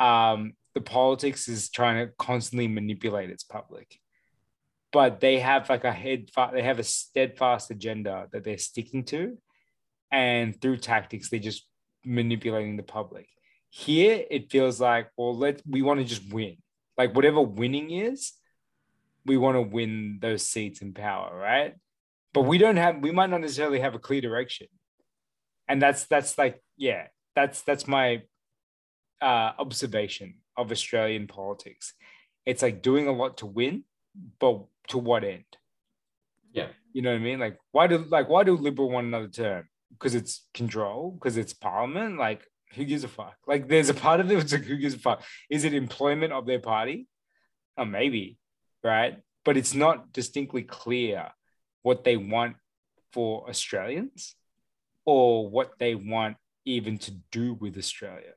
um, 0.00 0.54
the 0.74 0.80
politics 0.80 1.48
is 1.48 1.70
trying 1.70 2.06
to 2.06 2.12
constantly 2.18 2.68
manipulate 2.68 3.30
its 3.30 3.44
public, 3.44 3.98
but 4.92 5.20
they 5.20 5.38
have 5.38 5.68
like 5.68 5.84
a 5.84 5.92
head 5.92 6.30
they 6.52 6.62
have 6.62 6.78
a 6.78 6.84
steadfast 6.84 7.70
agenda 7.70 8.28
that 8.32 8.42
they're 8.42 8.58
sticking 8.58 9.04
to, 9.04 9.38
and 10.10 10.60
through 10.60 10.78
tactics 10.78 11.30
they're 11.30 11.40
just 11.40 11.66
manipulating 12.04 12.76
the 12.76 12.82
public. 12.82 13.28
Here 13.70 14.24
it 14.30 14.50
feels 14.50 14.80
like 14.80 15.10
well 15.16 15.36
let 15.36 15.62
we 15.64 15.82
want 15.82 16.00
to 16.00 16.04
just 16.04 16.32
win 16.32 16.56
like 16.96 17.14
whatever 17.14 17.40
winning 17.40 17.90
is, 17.90 18.32
we 19.26 19.36
want 19.36 19.56
to 19.56 19.62
win 19.62 20.18
those 20.20 20.48
seats 20.48 20.80
in 20.80 20.94
power, 20.94 21.36
right? 21.36 21.74
But 22.32 22.42
we 22.42 22.58
don't 22.58 22.76
have 22.76 23.00
we 23.00 23.12
might 23.12 23.30
not 23.30 23.40
necessarily 23.40 23.80
have 23.80 23.94
a 23.94 23.98
clear 23.98 24.20
direction 24.20 24.68
and 25.68 25.80
that's 25.80 26.04
that's 26.04 26.38
like 26.38 26.62
yeah 26.76 27.06
that's 27.34 27.62
that's 27.62 27.86
my 27.86 28.22
uh, 29.20 29.52
observation 29.58 30.36
of 30.56 30.70
Australian 30.70 31.26
politics. 31.26 31.94
It's 32.44 32.62
like 32.62 32.82
doing 32.82 33.08
a 33.08 33.12
lot 33.12 33.38
to 33.38 33.46
win, 33.46 33.84
but 34.38 34.64
to 34.88 34.98
what 34.98 35.24
end? 35.24 35.44
Yeah, 36.52 36.68
you 36.92 37.02
know 37.02 37.10
what 37.10 37.20
I 37.20 37.24
mean. 37.24 37.38
Like 37.38 37.58
why 37.72 37.86
do 37.86 37.98
like 37.98 38.28
why 38.28 38.44
do 38.44 38.56
Liberal 38.56 38.90
want 38.90 39.06
another 39.06 39.28
term? 39.28 39.68
Because 39.90 40.14
it's 40.14 40.46
control. 40.54 41.12
Because 41.12 41.36
it's 41.36 41.52
Parliament. 41.52 42.18
Like 42.18 42.46
who 42.74 42.84
gives 42.84 43.04
a 43.04 43.08
fuck? 43.08 43.36
Like 43.46 43.68
there's 43.68 43.88
a 43.88 43.94
part 43.94 44.20
of 44.20 44.30
it 44.30 44.36
that's 44.36 44.52
like 44.52 44.64
who 44.64 44.76
gives 44.76 44.94
a 44.94 44.98
fuck? 44.98 45.22
Is 45.50 45.64
it 45.64 45.74
employment 45.74 46.32
of 46.32 46.46
their 46.46 46.60
party? 46.60 47.06
Oh, 47.78 47.84
maybe, 47.84 48.38
right? 48.86 49.18
But 49.44 49.56
it's 49.56 49.74
not 49.74 50.12
distinctly 50.12 50.62
clear 50.62 51.28
what 51.82 52.04
they 52.04 52.16
want 52.16 52.56
for 53.12 53.48
Australians 53.48 54.34
or 55.04 55.48
what 55.48 55.72
they 55.78 55.94
want 55.94 56.36
even 56.64 56.98
to 56.98 57.12
do 57.30 57.54
with 57.54 57.76
Australia. 57.76 58.34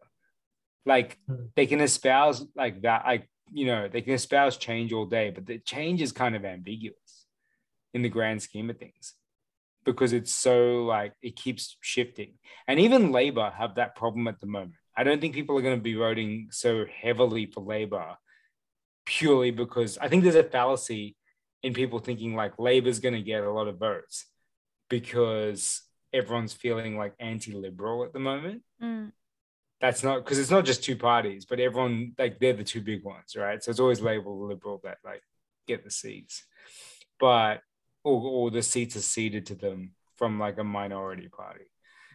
Like 0.85 1.17
hmm. 1.27 1.45
they 1.55 1.65
can 1.65 1.81
espouse 1.81 2.45
like 2.55 2.81
that, 2.81 3.05
like 3.05 3.29
you 3.51 3.65
know, 3.65 3.87
they 3.87 4.01
can 4.01 4.13
espouse 4.13 4.57
change 4.57 4.93
all 4.93 5.05
day, 5.05 5.31
but 5.31 5.45
the 5.45 5.59
change 5.59 6.01
is 6.01 6.11
kind 6.11 6.35
of 6.35 6.45
ambiguous 6.45 7.25
in 7.93 8.01
the 8.01 8.09
grand 8.09 8.41
scheme 8.41 8.69
of 8.69 8.77
things 8.77 9.13
because 9.83 10.13
it's 10.13 10.33
so 10.33 10.85
like 10.85 11.13
it 11.21 11.35
keeps 11.35 11.77
shifting. 11.81 12.33
And 12.67 12.79
even 12.79 13.11
Labor 13.11 13.51
have 13.57 13.75
that 13.75 13.95
problem 13.95 14.27
at 14.27 14.39
the 14.39 14.45
moment. 14.45 14.75
I 14.95 15.03
don't 15.03 15.19
think 15.19 15.33
people 15.33 15.57
are 15.57 15.63
going 15.63 15.77
to 15.77 15.81
be 15.81 15.95
voting 15.95 16.49
so 16.51 16.85
heavily 17.01 17.47
for 17.47 17.61
Labor 17.61 18.15
purely 19.09 19.49
because 19.49 19.97
I 19.97 20.07
think 20.07 20.21
there's 20.21 20.35
a 20.35 20.43
fallacy 20.43 21.15
in 21.63 21.73
people 21.73 21.97
thinking 21.97 22.35
like 22.35 22.59
Labor's 22.59 22.99
going 22.99 23.15
to 23.15 23.23
get 23.23 23.43
a 23.43 23.51
lot 23.51 23.67
of 23.67 23.79
votes 23.79 24.27
because 24.87 25.81
everyone's 26.13 26.53
feeling 26.53 26.95
like 26.95 27.15
anti-liberal 27.19 28.03
at 28.03 28.13
the 28.13 28.19
moment. 28.19 28.61
Mm. 28.81 29.11
That's 29.81 30.03
not 30.03 30.23
because 30.23 30.37
it's 30.37 30.51
not 30.51 30.63
just 30.63 30.83
two 30.83 30.95
parties, 30.95 31.45
but 31.45 31.59
everyone 31.59 32.13
like 32.19 32.37
they're 32.39 32.53
the 32.53 32.63
two 32.63 32.81
big 32.81 33.03
ones, 33.03 33.35
right? 33.35 33.63
So 33.63 33.71
it's 33.71 33.79
always 33.79 33.99
labeled 33.99 34.47
liberal 34.47 34.79
that 34.83 34.97
like 35.03 35.23
get 35.67 35.83
the 35.83 35.89
seats, 35.89 36.43
but 37.19 37.61
or, 38.03 38.21
or 38.21 38.51
the 38.51 38.61
seats 38.61 38.95
are 38.95 39.01
ceded 39.01 39.47
to 39.47 39.55
them 39.55 39.93
from 40.17 40.37
like 40.37 40.59
a 40.59 40.63
minority 40.63 41.29
party. 41.29 41.65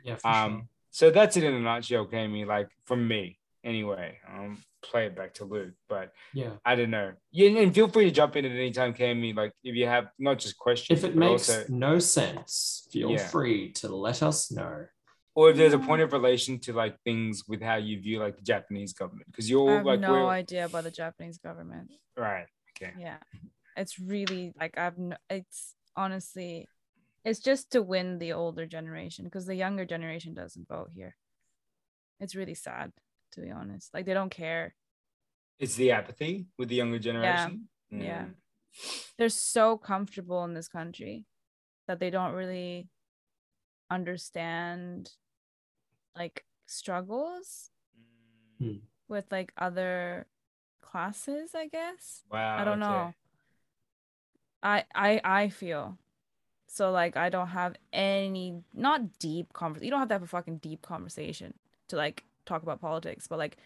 Yeah. 0.04 0.18
um. 0.24 0.52
Sure. 0.52 0.62
So 0.90 1.10
that's 1.10 1.36
it 1.36 1.42
in 1.42 1.54
a 1.54 1.60
nutshell, 1.60 2.06
Camie. 2.06 2.46
Like 2.46 2.68
from 2.84 3.08
me, 3.08 3.38
anyway. 3.64 4.18
Um, 4.32 4.58
play 4.84 5.06
it 5.06 5.16
back 5.16 5.34
to 5.34 5.44
Luke. 5.44 5.74
But 5.88 6.12
yeah, 6.32 6.50
I 6.64 6.76
don't 6.76 6.90
know. 6.90 7.12
Yeah, 7.32 7.58
and 7.60 7.74
feel 7.74 7.88
free 7.88 8.04
to 8.04 8.10
jump 8.10 8.36
in 8.36 8.44
at 8.44 8.52
any 8.52 8.70
time, 8.70 8.94
Camie. 8.94 9.34
Like 9.34 9.52
if 9.64 9.74
you 9.74 9.86
have 9.86 10.08
not 10.18 10.38
just 10.38 10.58
questions. 10.58 11.02
If 11.02 11.10
it 11.10 11.16
makes 11.16 11.48
also, 11.48 11.64
no 11.68 11.98
sense, 11.98 12.86
feel 12.92 13.10
yeah. 13.10 13.26
free 13.26 13.72
to 13.72 13.94
let 13.94 14.22
us 14.22 14.52
know. 14.52 14.84
Or 15.36 15.50
if 15.50 15.56
there's 15.56 15.72
a 15.72 15.80
point 15.80 16.00
of 16.00 16.12
relation 16.12 16.60
to 16.60 16.72
like 16.72 16.96
things 17.02 17.42
with 17.48 17.60
how 17.60 17.74
you 17.76 18.00
view 18.00 18.20
like 18.20 18.36
the 18.36 18.42
Japanese 18.42 18.92
government, 18.92 19.26
because 19.26 19.50
you're 19.50 19.70
I 19.70 19.74
have 19.76 19.86
like 19.86 20.00
no 20.00 20.28
idea 20.28 20.66
about 20.66 20.84
the 20.84 20.92
Japanese 20.92 21.38
government. 21.38 21.90
Right. 22.16 22.46
Okay. 22.76 22.92
Yeah, 22.98 23.16
it's 23.76 23.98
really 23.98 24.52
like 24.58 24.78
I've. 24.78 24.96
No, 24.96 25.16
it's 25.28 25.74
honestly, 25.96 26.68
it's 27.24 27.40
just 27.40 27.72
to 27.72 27.82
win 27.82 28.18
the 28.18 28.32
older 28.32 28.66
generation 28.66 29.24
because 29.24 29.46
the 29.46 29.56
younger 29.56 29.84
generation 29.84 30.34
doesn't 30.34 30.68
vote 30.68 30.90
here. 30.94 31.16
It's 32.20 32.36
really 32.36 32.54
sad 32.54 32.92
to 33.34 33.40
be 33.40 33.50
honest. 33.50 33.92
Like 33.92 34.06
they 34.06 34.14
don't 34.14 34.30
care. 34.30 34.74
It's 35.58 35.76
the 35.76 35.92
apathy 35.92 36.46
with 36.58 36.68
the 36.68 36.76
younger 36.76 36.98
generation. 36.98 37.68
Yeah. 37.90 37.98
Mm. 37.98 38.04
yeah. 38.04 38.24
They're 39.18 39.28
so 39.28 39.76
comfortable 39.76 40.42
in 40.44 40.54
this 40.54 40.68
country 40.68 41.24
that 41.86 42.00
they 42.00 42.10
don't 42.10 42.32
really 42.32 42.88
understand 43.90 45.10
like 46.16 46.44
struggles 46.66 47.70
mm. 48.60 48.80
with 49.08 49.26
like 49.30 49.52
other 49.58 50.26
classes, 50.80 51.50
I 51.54 51.68
guess. 51.68 52.22
Wow. 52.30 52.56
I 52.58 52.64
don't 52.64 52.82
okay. 52.82 52.90
know. 52.90 53.14
I 54.62 54.84
I 54.94 55.20
I 55.24 55.48
feel 55.50 55.98
so 56.66 56.90
like 56.90 57.16
I 57.16 57.28
don't 57.28 57.48
have 57.48 57.76
any 57.92 58.62
not 58.72 59.18
deep 59.18 59.52
conversation. 59.52 59.84
You 59.84 59.90
don't 59.90 60.00
have 60.00 60.08
to 60.08 60.14
have 60.14 60.22
a 60.22 60.26
fucking 60.26 60.58
deep 60.58 60.82
conversation 60.82 61.54
to 61.88 61.96
like 61.96 62.24
talk 62.46 62.62
about 62.62 62.80
politics, 62.80 63.26
but 63.26 63.38
like, 63.38 63.56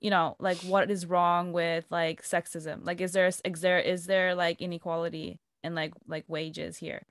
you 0.00 0.10
know, 0.10 0.36
like 0.38 0.58
what 0.58 0.90
is 0.90 1.06
wrong 1.06 1.52
with 1.52 1.84
like 1.90 2.22
sexism? 2.22 2.84
Like, 2.84 3.00
is 3.00 3.12
there 3.12 3.26
is 3.26 3.60
there 3.60 3.80
is 3.80 4.06
there 4.06 4.34
like 4.34 4.60
inequality 4.60 5.40
in 5.62 5.74
like 5.74 5.92
like 6.06 6.24
wages 6.28 6.78
here? 6.78 7.02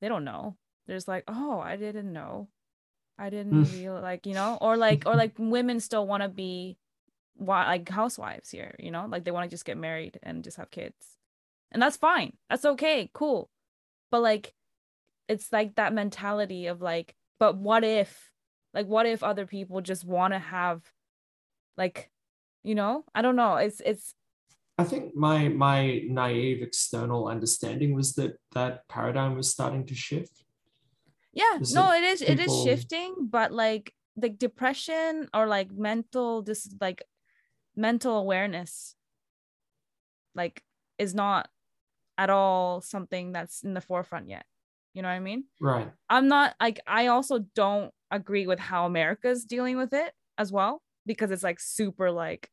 They 0.00 0.08
don't 0.08 0.24
know. 0.24 0.56
There's 0.86 1.06
like, 1.06 1.24
oh, 1.28 1.60
I 1.60 1.76
didn't 1.76 2.12
know. 2.12 2.48
I 3.18 3.30
didn't 3.30 3.52
hmm. 3.52 3.62
feel 3.64 4.00
like 4.00 4.26
you 4.26 4.34
know, 4.34 4.58
or 4.60 4.76
like 4.76 5.04
or 5.06 5.14
like 5.14 5.34
women 5.38 5.80
still 5.80 6.06
want 6.06 6.22
to 6.22 6.28
be 6.28 6.76
why 7.36 7.66
like 7.66 7.88
housewives 7.88 8.50
here, 8.50 8.74
you 8.78 8.90
know, 8.90 9.06
like 9.08 9.24
they 9.24 9.30
want 9.30 9.48
to 9.48 9.54
just 9.54 9.64
get 9.64 9.76
married 9.76 10.18
and 10.22 10.44
just 10.44 10.56
have 10.56 10.70
kids. 10.70 11.18
And 11.70 11.80
that's 11.80 11.96
fine. 11.96 12.34
That's 12.50 12.64
okay. 12.64 13.10
Cool. 13.12 13.48
But 14.10 14.22
like 14.22 14.54
it's 15.28 15.52
like 15.52 15.76
that 15.76 15.94
mentality 15.94 16.66
of 16.66 16.82
like, 16.82 17.14
but 17.38 17.56
what 17.56 17.84
if 17.84 18.31
like 18.74 18.86
what 18.86 19.06
if 19.06 19.22
other 19.22 19.46
people 19.46 19.80
just 19.80 20.04
want 20.04 20.32
to 20.32 20.38
have 20.38 20.82
like 21.76 22.10
you 22.64 22.74
know? 22.74 23.04
I 23.14 23.22
don't 23.22 23.36
know. 23.36 23.56
It's 23.56 23.80
it's 23.80 24.14
i 24.78 24.84
think 24.84 25.14
my 25.14 25.48
my 25.48 26.00
naive 26.08 26.62
external 26.62 27.28
understanding 27.28 27.94
was 27.94 28.14
that 28.14 28.32
that 28.52 28.88
paradigm 28.88 29.36
was 29.36 29.50
starting 29.50 29.84
to 29.86 29.94
shift. 29.94 30.44
Yeah 31.34 31.58
no 31.72 31.92
it 31.92 32.02
is 32.02 32.20
people... 32.20 32.32
it 32.32 32.40
is 32.40 32.62
shifting 32.64 33.28
but 33.30 33.52
like 33.52 33.92
like 34.16 34.38
depression 34.38 35.28
or 35.34 35.46
like 35.46 35.70
mental 35.72 36.42
this 36.42 36.74
like 36.80 37.02
mental 37.76 38.16
awareness 38.16 38.94
like 40.34 40.62
is 40.98 41.14
not 41.14 41.48
at 42.16 42.30
all 42.30 42.80
something 42.80 43.32
that's 43.32 43.62
in 43.62 43.74
the 43.74 43.80
forefront 43.80 44.28
yet 44.28 44.46
you 44.94 45.02
know 45.02 45.08
what 45.08 45.14
i 45.14 45.20
mean? 45.20 45.44
Right. 45.60 45.90
I'm 46.08 46.28
not 46.28 46.54
like 46.60 46.80
i 46.86 47.08
also 47.08 47.40
don't 47.54 47.92
agree 48.10 48.46
with 48.46 48.58
how 48.58 48.86
America's 48.86 49.44
dealing 49.44 49.76
with 49.76 49.92
it 49.92 50.12
as 50.38 50.52
well 50.52 50.82
because 51.06 51.30
it's 51.30 51.42
like 51.42 51.60
super 51.60 52.10
like 52.10 52.48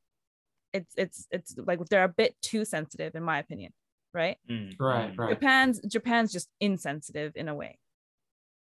it's 0.73 0.93
it's 0.97 1.27
it's 1.31 1.55
like 1.57 1.79
they're 1.89 2.03
a 2.03 2.09
bit 2.09 2.35
too 2.41 2.63
sensitive 2.63 3.15
in 3.15 3.23
my 3.23 3.39
opinion 3.39 3.71
right? 4.13 4.37
Mm. 4.49 4.75
right 4.79 5.13
right. 5.17 5.29
Japan's 5.29 5.79
japan's 5.87 6.31
just 6.31 6.49
insensitive 6.59 7.33
in 7.35 7.47
a 7.47 7.55
way. 7.55 7.77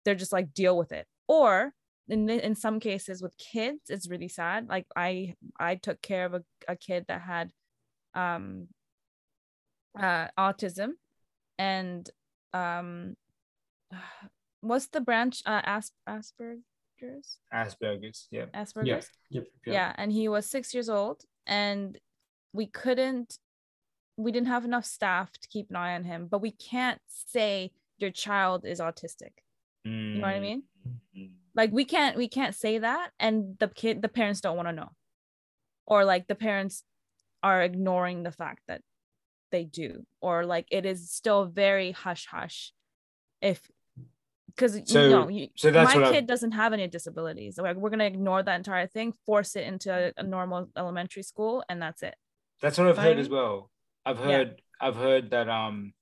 They're 0.06 0.16
just 0.16 0.34
like 0.34 0.54
deal 0.54 0.78
with 0.78 0.92
it. 0.92 1.06
Or 1.28 1.74
in, 2.08 2.30
in 2.30 2.56
some 2.56 2.80
cases 2.80 3.22
with 3.22 3.38
kids 3.38 3.82
it's 3.90 4.10
really 4.10 4.28
sad. 4.30 4.68
Like 4.68 4.86
i 4.96 5.36
i 5.60 5.76
took 5.76 6.02
care 6.02 6.26
of 6.26 6.34
a, 6.34 6.44
a 6.68 6.76
kid 6.76 7.06
that 7.08 7.22
had 7.22 7.52
um 8.16 8.68
uh 10.00 10.28
autism 10.38 10.90
and 11.58 12.10
um 12.54 13.16
what's 14.62 14.88
the 14.88 15.02
branch 15.02 15.42
uh 15.46 15.62
Asp- 15.66 15.94
Asperger's. 16.08 17.38
Asperger's, 17.54 18.28
yeah. 18.32 18.46
Asperger's. 18.54 18.86
Yeah. 19.30 19.42
Yep, 19.42 19.48
yep. 19.66 19.74
Yeah, 19.74 19.94
and 19.98 20.12
he 20.12 20.28
was 20.28 20.46
six 20.46 20.74
years 20.74 20.90
old, 20.90 21.24
and 21.48 21.98
we 22.54 22.66
couldn't, 22.66 23.38
we 24.18 24.32
didn't 24.32 24.48
have 24.48 24.66
enough 24.66 24.86
staff 24.86 25.32
to 25.32 25.48
keep 25.48 25.70
an 25.70 25.76
eye 25.76 25.96
on 25.96 26.04
him. 26.04 26.28
But 26.30 26.42
we 26.42 26.52
can't 26.52 27.00
say 27.08 27.72
your 27.98 28.12
child 28.12 28.66
is 28.66 28.80
autistic. 28.80 29.32
Mm. 29.88 30.16
You 30.16 30.22
know 30.22 30.28
what 30.28 30.36
I 30.36 30.40
mean? 30.40 30.64
Mm-hmm. 30.88 31.26
Like 31.56 31.72
we 31.72 31.86
can't, 31.86 32.18
we 32.18 32.28
can't 32.28 32.56
say 32.56 32.80
that, 32.80 33.12
and 33.20 33.58
the 33.60 33.70
kid, 33.70 34.02
the 34.02 34.10
parents 34.10 34.42
don't 34.42 34.58
want 34.58 34.68
to 34.68 34.74
know, 34.74 34.92
or 35.86 36.06
like 36.06 36.28
the 36.28 36.36
parents 36.36 36.84
are 37.42 37.64
ignoring 37.64 38.24
the 38.24 38.32
fact 38.32 38.62
that 38.68 38.82
they 39.52 39.64
do, 39.64 40.06
or 40.22 40.46
like 40.46 40.68
it 40.70 40.86
is 40.86 41.12
still 41.12 41.46
very 41.46 41.92
hush 41.92 42.28
hush 42.28 42.74
if 43.42 43.70
because 44.60 44.82
so, 44.86 45.04
you 45.04 45.10
know 45.10 45.28
you, 45.28 45.48
so 45.56 45.72
that's 45.72 45.96
my 45.96 46.12
kid 46.12 46.24
I, 46.24 46.28
doesn't 46.28 46.52
have 46.52 46.74
any 46.74 46.88
disabilities 46.88 47.58
like 47.58 47.78
we're 47.78 47.90
gonna 47.90 48.06
ignore 48.06 48.44
that 48.44 48.56
entire 48.56 48.88
thing 48.88 49.14
force 49.26 49.56
it 49.56 49.66
into 49.66 50.12
a, 50.18 50.24
normal 50.24 50.70
elementary 50.78 51.24
school 51.24 51.64
and 51.70 51.82
that's 51.82 52.04
it 52.04 52.16
that's 52.62 52.78
what 52.78 52.88
i've 52.88 52.98
heard 52.98 53.20
as 53.20 53.30
well 53.30 53.72
i've 54.06 54.20
heard 54.20 54.56
yeah. 54.58 54.88
i've 54.88 54.96
heard 54.96 55.32
that 55.32 55.48
um 55.48 55.94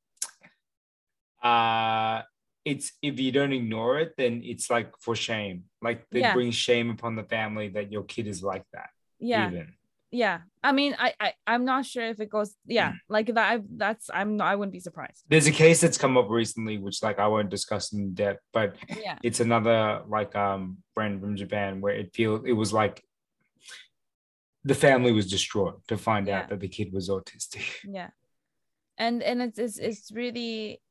uh 1.44 2.22
it's 2.68 2.92
if 3.02 3.18
you 3.18 3.32
don't 3.32 3.54
ignore 3.54 3.98
it, 3.98 4.14
then 4.18 4.42
it's 4.44 4.70
like 4.70 4.92
for 5.00 5.16
shame. 5.16 5.64
Like 5.82 6.06
they 6.12 6.20
Yeah. 6.20 6.34
brings 6.34 6.54
shame 6.54 6.90
upon 6.90 7.16
the 7.16 7.24
family 7.24 7.70
that 7.70 7.94
your 7.94 8.04
kid 8.04 8.28
is 8.28 8.44
like 8.44 8.66
that. 8.74 8.90
yeah 9.20 9.48
Even. 9.48 9.77
Yeah 10.12 10.40
i 10.64 10.72
mean 10.72 10.96
I, 10.98 11.14
I 11.20 11.34
i'm 11.46 11.66
not 11.66 11.86
sure 11.86 12.08
if 12.08 12.20
it 12.22 12.30
goes 12.30 12.56
yeah 12.66 12.94
like 13.10 13.28
that 13.28 13.38
I, 13.38 13.60
that's 13.76 14.10
i'm 14.14 14.40
i 14.42 14.56
wouldn't 14.56 14.72
be 14.72 14.80
surprised 14.80 15.24
There's 15.28 15.48
a 15.48 15.52
case 15.52 15.82
that's 15.82 15.98
come 15.98 16.16
up 16.18 16.30
recently, 16.30 16.78
which 16.78 17.04
like 17.04 17.20
I 17.20 17.28
won't 17.28 17.50
discuss 17.50 17.92
in 17.92 18.14
depth, 18.14 18.42
but 18.54 18.78
yeah 19.04 19.20
it's 19.22 19.42
another 19.42 20.04
like 20.08 20.34
um 20.36 20.78
brand 20.96 21.20
from 21.22 21.36
Japan 21.36 21.82
where 21.82 21.94
it 21.94 22.14
feels 22.16 22.42
it 22.46 22.54
was 22.54 22.72
like 22.72 23.04
the 24.64 24.76
family 24.76 25.12
was 25.12 25.30
distraught 25.30 25.82
to 25.88 25.98
find 25.98 26.28
Yeah. 26.28 26.40
out 26.42 26.50
that 26.50 26.60
the 26.60 26.68
kid 26.70 26.92
was 26.94 27.10
autistic. 27.10 27.66
yeah 28.00 28.10
and 28.98 29.22
and 29.24 29.42
it's, 29.42 29.60
it's 29.60 29.78
it's 29.78 30.12
really 30.12 30.82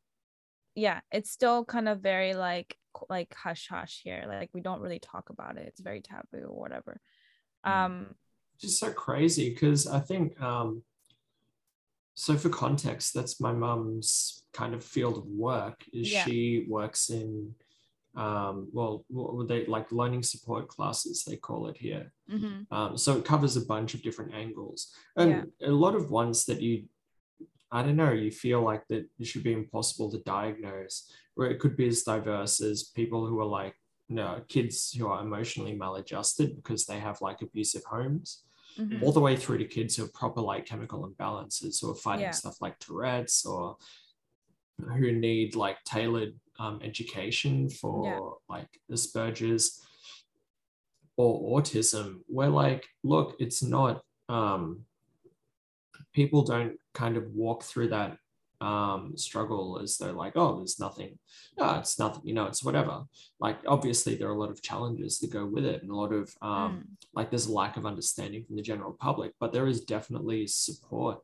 yeah 0.74 1.00
it's 1.10 1.30
still 1.30 1.64
kind 1.64 1.88
of 1.88 2.00
very 2.00 2.34
like 2.34 2.76
like 3.08 3.34
hush 3.34 3.68
hush 3.68 4.00
here 4.04 4.24
like 4.28 4.50
we 4.52 4.60
don't 4.60 4.80
really 4.80 4.98
talk 5.00 5.30
about 5.30 5.56
it 5.56 5.66
it's 5.68 5.80
very 5.80 6.02
taboo 6.02 6.46
or 6.48 6.60
whatever 6.60 7.00
Mm. 7.66 7.70
um 7.72 8.06
just 8.60 8.78
so 8.78 8.92
crazy 8.92 9.50
because 9.50 9.86
I 9.86 10.00
think 10.00 10.40
um 10.40 10.82
so 12.14 12.36
for 12.38 12.48
context, 12.48 13.12
that's 13.12 13.40
my 13.40 13.52
mum's 13.52 14.44
kind 14.54 14.74
of 14.74 14.82
field 14.82 15.18
of 15.18 15.26
work 15.26 15.84
is 15.92 16.08
Yeah. 16.08 16.24
she 16.24 16.66
works 16.68 17.10
in 17.10 17.54
um 18.16 18.70
well 18.72 19.04
what 19.08 19.34
would 19.34 19.48
they 19.48 19.66
like 19.66 19.92
learning 19.92 20.22
support 20.22 20.68
classes 20.68 21.22
they 21.24 21.36
call 21.36 21.66
it 21.66 21.76
here. 21.76 22.12
mhm, 22.30 22.66
Um, 22.70 22.96
so 22.96 23.18
it 23.18 23.26
covers 23.26 23.56
a 23.56 23.66
bunch 23.66 23.92
of 23.94 24.02
different 24.02 24.34
angles 24.34 24.94
and 25.16 25.30
Yeah. 25.30 25.68
a 25.68 25.70
lot 25.72 25.94
of 25.94 26.10
ones 26.10 26.46
that 26.46 26.62
you 26.62 26.88
I 27.70 27.82
don't 27.82 27.96
know, 27.96 28.12
you 28.12 28.30
feel 28.30 28.62
like 28.62 28.86
that 28.88 29.10
it 29.18 29.26
should 29.26 29.42
be 29.42 29.52
impossible 29.52 30.10
to 30.12 30.18
diagnose, 30.20 31.10
or 31.36 31.46
it 31.46 31.58
could 31.58 31.76
be 31.76 31.88
as 31.88 32.04
diverse 32.04 32.60
as 32.60 32.84
people 32.94 33.26
who 33.26 33.40
are 33.40 33.44
like, 33.60 33.74
you 34.08 34.14
know, 34.16 34.42
kids 34.48 34.92
who 34.92 35.08
are 35.08 35.20
emotionally 35.20 35.74
maladjusted 35.74 36.54
because 36.56 36.86
they 36.86 37.00
have 37.00 37.20
like 37.20 37.42
abusive 37.42 37.82
homes, 37.84 38.44
mhm. 38.78 39.02
all 39.02 39.12
the 39.12 39.20
way 39.20 39.36
through 39.36 39.58
to 39.58 39.64
kids 39.64 39.96
who 39.96 40.02
have 40.02 40.14
proper 40.14 40.40
like 40.40 40.66
chemical 40.66 41.08
imbalances 41.08 41.80
who 41.80 41.90
are 41.90 41.94
fighting 41.94 42.24
Yeah. 42.24 42.30
stuff 42.32 42.60
like 42.60 42.78
Tourette's 42.78 43.44
or 43.44 43.76
who 44.78 45.12
need 45.12 45.56
like 45.56 45.82
tailored 45.84 46.34
um, 46.58 46.80
education 46.82 47.68
for 47.70 48.38
like 48.48 48.68
Asperger's 48.90 49.82
or 51.16 51.60
autism. 51.60 52.20
Where 52.26 52.48
like, 52.50 52.86
look, 53.02 53.36
it's 53.38 53.62
not 53.62 54.02
um, 54.28 54.84
people 56.12 56.42
don't 56.42 56.78
kind 56.94 57.16
of 57.16 57.24
walk 57.34 57.62
through 57.62 57.88
that 57.88 58.18
um 58.60 59.16
struggle 59.16 59.78
as 59.82 59.98
though 59.98 60.12
like 60.12 60.32
oh 60.36 60.56
there's 60.56 60.78
nothing 60.80 61.18
no 61.58 61.74
it's 61.78 61.98
nothing 61.98 62.22
you 62.24 62.32
know 62.34 62.46
it's 62.46 62.64
whatever 62.64 63.02
like 63.38 63.58
obviously 63.66 64.14
there 64.14 64.28
are 64.28 64.34
a 64.34 64.38
lot 64.38 64.50
of 64.50 64.62
challenges 64.62 65.18
that 65.18 65.30
go 65.30 65.44
with 65.44 65.64
it 65.64 65.82
and 65.82 65.90
a 65.90 65.94
lot 65.94 66.12
of 66.12 66.34
um 66.42 66.72
Mm. 66.72 66.82
like 67.14 67.30
there's 67.30 67.46
a 67.46 67.52
lack 67.52 67.76
of 67.76 67.84
understanding 67.86 68.44
from 68.44 68.56
the 68.56 68.62
general 68.62 68.96
public 68.98 69.32
but 69.40 69.52
there 69.52 69.66
is 69.66 69.80
definitely 69.82 70.46
support 70.46 71.18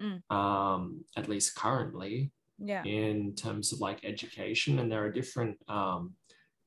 Mm. 0.00 0.20
um 0.34 1.04
at 1.16 1.28
least 1.28 1.54
currently 1.54 2.32
yeah 2.58 2.82
in 2.84 3.34
terms 3.34 3.72
of 3.72 3.80
like 3.80 4.00
education 4.04 4.78
and 4.78 4.90
there 4.90 5.04
are 5.04 5.12
different 5.12 5.56
um 5.68 6.14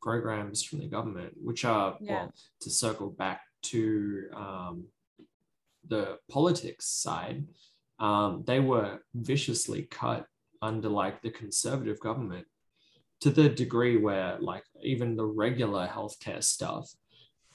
programs 0.01 0.61
from 0.63 0.79
the 0.79 0.87
government 0.87 1.33
which 1.43 1.65
are 1.65 1.97
Yeah. 1.99 2.11
well 2.13 2.33
to 2.61 2.69
circle 2.69 3.09
back 3.09 3.41
to 3.63 4.29
um 4.35 4.85
the 5.87 6.17
politics 6.29 6.85
side 6.87 7.45
um 7.99 8.43
they 8.45 8.59
were 8.59 8.99
viciously 9.13 9.83
cut 9.83 10.25
under 10.61 10.89
like 10.89 11.21
the 11.21 11.29
conservative 11.31 11.99
government 11.99 12.45
to 13.21 13.29
the 13.29 13.47
degree 13.49 13.97
where 13.97 14.37
like 14.39 14.63
even 14.83 15.15
the 15.15 15.25
regular 15.25 15.87
healthcare 15.87 16.43
stuff 16.43 16.89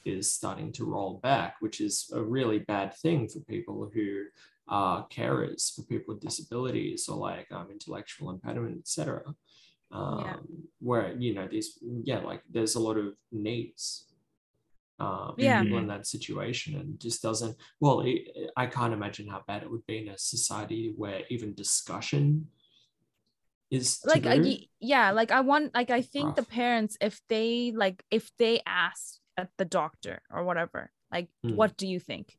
is 0.06 0.30
starting 0.32 0.72
to 0.72 0.84
roll 0.84 1.18
back 1.22 1.56
which 1.60 1.80
is 1.80 2.10
a 2.14 2.22
really 2.22 2.60
bad 2.60 2.94
thing 2.96 3.28
for 3.28 3.40
people 3.40 3.90
who 3.92 4.24
are 4.68 5.06
carers 5.08 5.74
for 5.74 5.82
people 5.82 6.14
with 6.14 6.22
disabilities 6.22 7.08
or 7.08 7.16
like 7.16 7.46
um, 7.52 7.68
intellectual 7.70 8.30
impediment 8.30 8.78
etc 8.78 9.22
um, 9.92 10.20
Yeah. 10.24 10.36
where 10.80 11.12
you 11.18 11.34
know 11.34 11.46
these 11.48 11.78
yeah 12.04 12.20
like 12.20 12.42
there's 12.50 12.76
a 12.76 12.80
lot 12.80 12.96
of 12.96 13.14
needs 13.30 14.06
um, 15.00 15.34
in 15.38 15.44
Yeah. 15.44 15.62
people 15.62 15.78
in 15.78 15.88
that 15.88 16.06
situation 16.06 16.76
and 16.76 17.00
just 17.00 17.22
doesn't 17.22 17.56
well 17.80 18.00
it, 18.00 18.28
i 18.56 18.66
can't 18.66 18.92
imagine 18.92 19.28
how 19.28 19.42
bad 19.46 19.62
it 19.62 19.70
would 19.70 19.86
be 19.86 19.98
in 19.98 20.08
a 20.08 20.18
society 20.18 20.92
where 20.96 21.22
even 21.30 21.54
discussion 21.54 22.46
is 23.70 24.00
like 24.04 24.26
I, 24.26 24.58
yeah 24.80 25.10
like 25.12 25.30
i 25.30 25.40
want 25.40 25.74
like 25.74 25.90
i 25.90 26.02
think 26.02 26.34
the 26.34 26.42
parents 26.42 26.96
if 27.00 27.20
they 27.28 27.72
like 27.74 28.02
if 28.10 28.30
they 28.38 28.60
ask 28.66 29.18
at 29.36 29.48
the 29.58 29.64
doctor 29.64 30.22
or 30.30 30.44
whatever 30.44 30.90
like 31.12 31.28
Mm. 31.44 31.56
what 31.56 31.76
do 31.76 31.86
you 31.86 32.00
think 32.00 32.36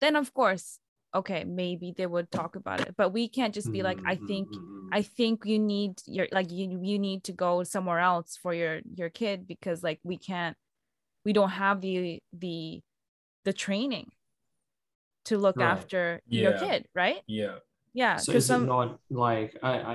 then 0.00 0.16
of 0.16 0.32
course 0.34 0.78
okay 1.14 1.44
maybe 1.44 1.94
they 1.96 2.06
would 2.06 2.30
talk 2.30 2.56
about 2.56 2.80
it 2.80 2.94
but 2.96 3.12
we 3.12 3.28
can't 3.28 3.54
just 3.54 3.72
be 3.72 3.82
like 3.82 4.00
i 4.04 4.16
Mm, 4.16 4.26
think 4.26 4.48
mm, 4.50 4.58
mm, 4.58 4.82
mm. 4.82 4.88
i 4.92 5.02
think 5.02 5.44
you 5.44 5.58
need 5.58 6.00
your 6.06 6.28
like 6.32 6.50
you 6.50 6.78
you 6.82 6.98
need 6.98 7.24
to 7.24 7.32
go 7.32 7.62
somewhere 7.62 8.00
else 8.00 8.36
for 8.36 8.52
your 8.52 8.80
your 8.94 9.08
kid 9.08 9.46
because 9.46 9.82
like 9.82 10.00
we 10.02 10.18
can't 10.18 10.56
we 11.24 11.32
don't 11.32 11.50
have 11.50 11.80
the 11.80 12.20
the 12.32 12.80
the 13.44 13.52
training 13.52 14.10
to 15.26 15.38
look 15.38 15.56
Right. 15.56 15.72
after 15.76 16.20
your 16.26 16.52
kid 16.58 16.86
right 16.94 17.22
Yeah. 17.26 17.58
yeah 17.94 18.16
So 18.16 18.32
is 18.32 18.46
some 18.46 18.64
it 18.64 18.66
not 18.66 18.98
like 19.10 19.56
I, 19.62 19.72
I 19.92 19.94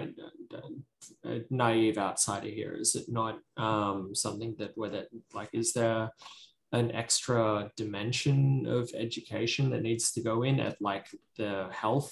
a 1.23 1.41
naive 1.49 1.97
outsider 1.97 2.47
here? 2.49 2.73
Is 2.73 2.95
it 2.95 3.07
not 3.09 3.39
um, 3.57 4.13
something 4.13 4.55
that 4.59 4.71
where 4.75 4.89
that 4.91 5.07
like 5.33 5.49
is 5.53 5.73
there 5.73 6.11
an 6.71 6.91
extra 6.91 7.71
dimension 7.75 8.65
of 8.67 8.91
education 8.93 9.69
that 9.71 9.81
needs 9.81 10.11
to 10.13 10.21
go 10.21 10.43
in 10.43 10.59
at 10.59 10.75
like 10.81 11.07
the 11.37 11.67
health 11.71 12.11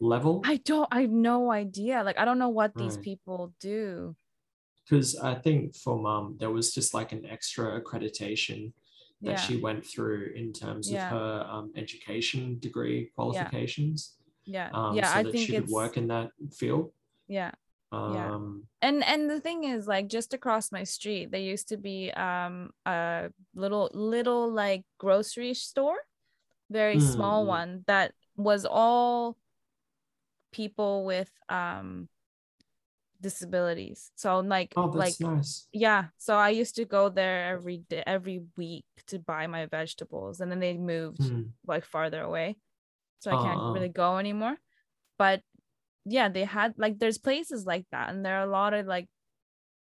level? 0.00 0.42
I 0.44 0.56
don't 0.58 0.88
I 0.90 1.02
have 1.02 1.10
no 1.10 1.50
idea. 1.50 2.02
Like 2.04 2.18
I 2.18 2.24
don't 2.24 2.38
know 2.38 2.50
what 2.60 2.72
these 2.76 2.96
people 2.98 3.52
do. 3.60 4.16
Because 4.84 5.16
I 5.16 5.34
think 5.34 5.76
for 5.76 5.96
mum 5.98 6.36
there 6.40 6.50
was 6.50 6.74
just 6.74 6.94
like 6.94 7.12
an 7.12 7.24
extra 7.26 7.80
accreditation 7.80 8.72
that 9.22 9.30
Yeah. 9.32 9.36
she 9.36 9.56
went 9.56 9.84
through 9.84 10.32
in 10.34 10.52
terms 10.52 10.90
Yeah. 10.90 11.06
of 11.06 11.12
her 11.12 11.46
um, 11.50 11.72
education 11.76 12.58
degree 12.58 13.10
qualifications. 13.14 14.16
Yeah. 14.46 14.70
Um, 14.72 14.96
yeah, 14.96 15.12
so 15.12 15.18
I 15.18 15.22
that 15.22 15.32
think 15.32 15.46
she 15.46 15.52
could 15.54 15.68
work 15.68 15.96
in 15.96 16.08
that 16.08 16.30
field. 16.52 16.92
yeah. 17.28 17.52
Yeah. 17.92 18.34
Um, 18.34 18.64
And 18.82 19.02
and 19.04 19.28
the 19.28 19.40
thing 19.40 19.64
is 19.64 19.86
like 19.88 20.06
just 20.08 20.32
across 20.32 20.70
my 20.70 20.84
street 20.84 21.30
there 21.32 21.40
used 21.42 21.68
to 21.68 21.76
be 21.76 22.10
um 22.12 22.70
a 22.86 23.30
little 23.54 23.90
little 23.92 24.48
like 24.48 24.84
grocery 24.98 25.54
store, 25.54 25.98
very 26.70 26.96
Mm, 26.96 27.12
small 27.14 27.46
one 27.46 27.84
that 27.86 28.14
was 28.36 28.64
all 28.64 29.36
people 30.52 31.04
with 31.04 31.30
um 31.48 32.08
disabilities. 33.20 34.10
So 34.16 34.40
like 34.40 34.72
Oh, 34.76 34.86
like 34.88 35.14
nice. 35.20 35.68
yeah 35.72 36.06
so 36.18 36.34
i 36.34 36.48
used 36.50 36.74
to 36.76 36.84
go 36.84 37.08
there 37.08 37.44
every 37.54 37.78
day 37.88 38.02
every 38.06 38.42
week 38.56 38.84
to 39.06 39.18
buy 39.18 39.46
my 39.46 39.66
vegetables 39.66 40.40
and 40.40 40.50
then 40.50 40.58
they 40.60 40.76
moved 40.76 41.20
Hmm. 41.22 41.42
like 41.66 41.84
farther 41.84 42.22
away 42.22 42.56
so 43.20 43.30
i 43.30 43.36
can't 43.36 43.60
Uh-uh. 43.60 43.72
really 43.72 43.88
go 43.88 44.18
anymore 44.18 44.56
but 45.18 45.42
yeah 46.04 46.28
they 46.28 46.44
had 46.44 46.74
like 46.76 46.98
there's 46.98 47.18
places 47.18 47.66
like 47.66 47.86
that 47.92 48.10
and 48.10 48.24
there 48.24 48.38
are 48.40 48.46
a 48.48 48.50
lot 48.50 48.74
of 48.74 48.86
like 48.86 49.06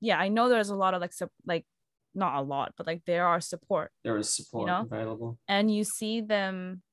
yeah 0.02 0.20
i 0.20 0.28
know 0.28 0.50
there's 0.50 0.70
a 0.70 0.76
lot 0.76 0.94
of 0.94 1.02
like 1.02 1.14
sup- 1.14 1.32
like 1.48 1.66
not 2.14 2.36
a 2.38 2.42
lot 2.42 2.74
but 2.78 2.86
like 2.86 3.02
there 3.06 3.26
are 3.26 3.42
support 3.42 3.90
There 4.04 4.18
is 4.18 4.30
support 4.30 4.68
know? 4.68 4.84
available. 4.84 5.40
and 5.48 5.74
you 5.74 5.84
see 5.84 6.22
them 6.22 6.84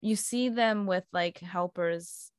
you 0.00 0.14
see 0.16 0.48
them 0.48 0.86
with 0.86 1.04
like 1.12 1.38
helpers 1.38 2.30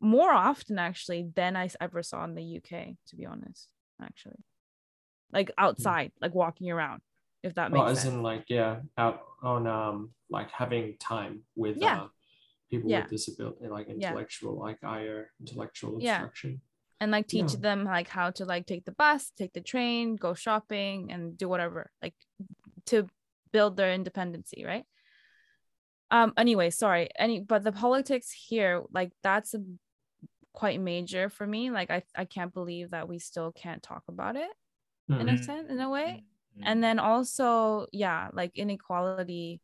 more 0.00 0.30
often 0.30 0.78
actually 0.78 1.28
than 1.34 1.56
I 1.56 1.68
ever 1.80 2.02
saw 2.02 2.24
in 2.24 2.34
the 2.34 2.42
UK 2.42 2.96
to 3.08 3.16
be 3.16 3.26
honest 3.26 3.68
actually 4.02 4.36
like 5.32 5.50
outside 5.58 6.12
like 6.20 6.34
walking 6.34 6.70
around 6.70 7.00
if 7.42 7.54
that 7.54 7.70
Hmm. 7.70 7.76
Oh, 7.78 7.80
makes 7.84 7.92
as 7.92 8.02
sense 8.02 8.14
in 8.14 8.22
like 8.22 8.44
yeah, 8.48 8.80
out 8.98 9.20
on 9.42 9.66
um 9.66 10.10
like 10.30 10.50
having 10.50 10.96
time 10.98 11.42
with 11.54 11.78
Yeah. 11.80 12.02
uh, 12.02 12.08
people 12.70 12.90
Yeah. 12.90 13.02
with 13.02 13.10
disability, 13.10 13.68
like 13.68 13.88
Yeah. 13.88 13.94
intellectual, 14.10 14.58
like 14.58 14.78
IR, 14.82 15.30
intellectual 15.40 15.98
Yeah. 16.00 16.26
and 17.00 17.10
like 17.10 17.26
teach 17.28 17.52
Yeah. 17.52 17.60
them 17.60 17.84
like 17.84 18.08
how 18.08 18.30
to 18.30 18.44
like 18.44 18.66
take 18.66 18.84
the 18.84 18.92
bus 18.92 19.30
take 19.36 19.52
the 19.52 19.60
train 19.60 20.16
go 20.16 20.34
shopping 20.34 21.12
and 21.12 21.36
do 21.36 21.48
whatever 21.48 21.90
like 22.02 22.14
to 22.86 23.06
build 23.52 23.76
their 23.76 23.92
independency 23.92 24.64
right 24.64 24.84
um 26.10 26.32
anyway 26.36 26.70
sorry 26.70 27.08
any 27.18 27.40
but 27.40 27.62
the 27.64 27.72
politics 27.72 28.30
here 28.32 28.82
like 28.92 29.12
that's 29.22 29.54
a, 29.54 29.60
quite 30.56 30.80
major 30.80 31.28
for 31.30 31.46
me 31.46 31.70
like 31.70 31.92
I, 31.92 32.02
I 32.16 32.24
can't 32.26 32.54
believe 32.54 32.90
that 32.92 33.08
we 33.08 33.20
still 33.20 33.52
can't 33.52 33.84
talk 33.84 34.04
about 34.08 34.36
it 34.36 34.50
in 35.20 35.28
a 35.28 35.34
Mhm. 35.34 35.44
sense 35.44 35.70
in 35.70 35.80
a 35.80 35.90
way 35.90 36.24
Mm. 36.58 36.62
and 36.64 36.84
then 36.84 36.98
also 36.98 37.86
yeah 37.92 38.30
like 38.32 38.56
inequality 38.58 39.60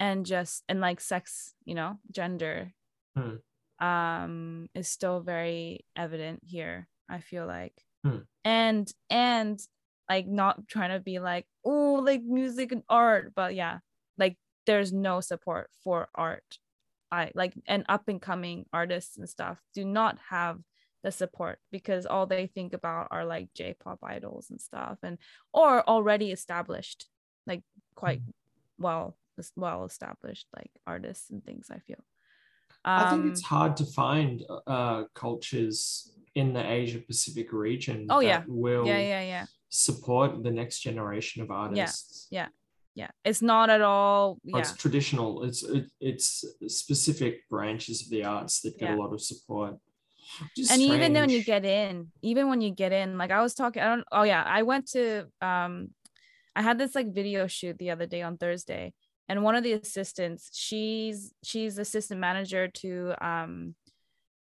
and 0.00 0.26
just 0.26 0.64
and 0.68 0.80
like 0.80 1.00
sex 1.00 1.54
you 1.64 1.74
know 1.74 1.98
gender 2.12 2.74
Hmm. 3.16 3.36
um 3.78 4.68
is 4.74 4.88
still 4.88 5.20
very 5.20 5.84
evident 5.96 6.40
here 6.44 6.88
i 7.08 7.20
feel 7.20 7.46
like 7.46 7.74
Hmm. 8.04 8.20
and 8.44 8.92
and 9.10 9.60
like 10.08 10.26
not 10.28 10.68
trying 10.68 10.90
to 10.90 11.00
be 11.00 11.18
like 11.18 11.46
oh 11.64 11.94
like 12.04 12.22
music 12.22 12.72
and 12.72 12.84
art 12.88 13.34
but 13.34 13.54
yeah 13.54 13.80
like 14.18 14.38
there's 14.66 14.92
no 14.92 15.20
support 15.20 15.70
for 15.84 16.08
art 16.14 16.58
i 17.12 17.30
like 17.34 17.54
and 17.66 17.84
up 17.88 18.08
and 18.08 18.20
coming 18.20 18.66
artists 18.72 19.16
and 19.16 19.28
stuff 19.28 19.58
do 19.74 19.84
not 19.84 20.18
have 20.30 20.58
the 21.02 21.10
support 21.12 21.58
because 21.70 22.04
all 22.06 22.26
they 22.26 22.46
think 22.46 22.72
about 22.72 23.08
are 23.10 23.24
like 23.24 23.48
j-pop 23.54 23.98
idols 24.02 24.50
and 24.50 24.60
stuff 24.60 24.98
and 25.02 25.18
or 25.52 25.88
already 25.88 26.32
established 26.32 27.06
like 27.46 27.62
quite 27.94 28.20
well 28.78 29.16
well 29.54 29.84
established 29.84 30.46
like 30.56 30.70
artists 30.86 31.30
and 31.30 31.44
things 31.44 31.70
i 31.70 31.78
feel 31.78 32.02
I 32.84 33.10
think 33.10 33.22
Um, 33.22 33.30
it's 33.32 33.42
hard 33.42 33.76
to 33.78 33.84
find 33.84 34.44
uh, 34.66 35.04
cultures 35.14 36.12
in 36.36 36.52
the 36.52 36.64
Asia 36.64 37.00
Pacific 37.00 37.52
region 37.52 38.06
Oh, 38.10 38.20
that 38.20 38.26
yeah. 38.26 38.42
will 38.46 38.86
yeah 38.86 38.98
yeah 39.00 39.22
yeah 39.22 39.46
support 39.70 40.42
the 40.44 40.50
next 40.52 40.80
generation 40.80 41.42
of 41.42 41.50
artists. 41.50 42.28
yeah. 42.30 42.42
yeah 42.42 42.48
it's 43.24 43.42
not 43.42 43.70
at 43.70 43.82
all 43.82 44.38
yeah 44.44 44.60
It's 44.60 44.74
traditional. 44.74 45.44
It's 45.44 45.62
it, 45.62 45.90
it's 46.00 46.44
specific 46.68 47.48
branches 47.48 48.02
of 48.02 48.08
the 48.10 48.24
arts 48.24 48.60
that 48.62 48.78
get 48.78 48.88
Yeah. 48.88 48.96
a 48.96 48.98
lot 48.98 49.12
of 49.12 49.20
support. 49.20 49.76
Is 50.58 50.70
and 50.70 50.82
even 50.82 51.12
when 51.14 51.30
you 51.30 51.42
get 51.44 51.64
in 51.64 52.10
even 52.22 52.48
when 52.48 52.60
you 52.60 52.70
get 52.70 52.92
in 52.92 53.16
like 53.16 53.30
i 53.30 53.40
was 53.40 53.54
talking 53.54 53.80
i 53.82 53.88
don't 53.88 54.04
oh 54.10 54.24
yeah 54.24 54.42
i 54.44 54.62
went 54.62 54.86
to 54.88 55.26
um 55.40 55.88
i 56.56 56.62
had 56.62 56.78
this 56.78 56.94
like 56.94 57.14
video 57.14 57.46
shoot 57.46 57.78
the 57.78 57.90
other 57.90 58.06
day 58.06 58.22
on 58.22 58.36
thursday 58.36 58.92
and 59.28 59.42
one 59.42 59.54
of 59.54 59.62
the 59.62 59.72
assistants 59.72 60.50
she's 60.52 61.32
she's 61.44 61.78
assistant 61.78 62.20
manager 62.20 62.68
to 62.68 63.14
um 63.20 63.74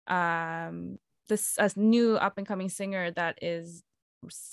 um 0.07 0.97
this 1.29 1.57
a 1.57 1.71
new 1.75 2.15
up 2.15 2.37
and 2.37 2.47
coming 2.47 2.69
singer 2.69 3.11
that 3.11 3.39
is 3.41 3.83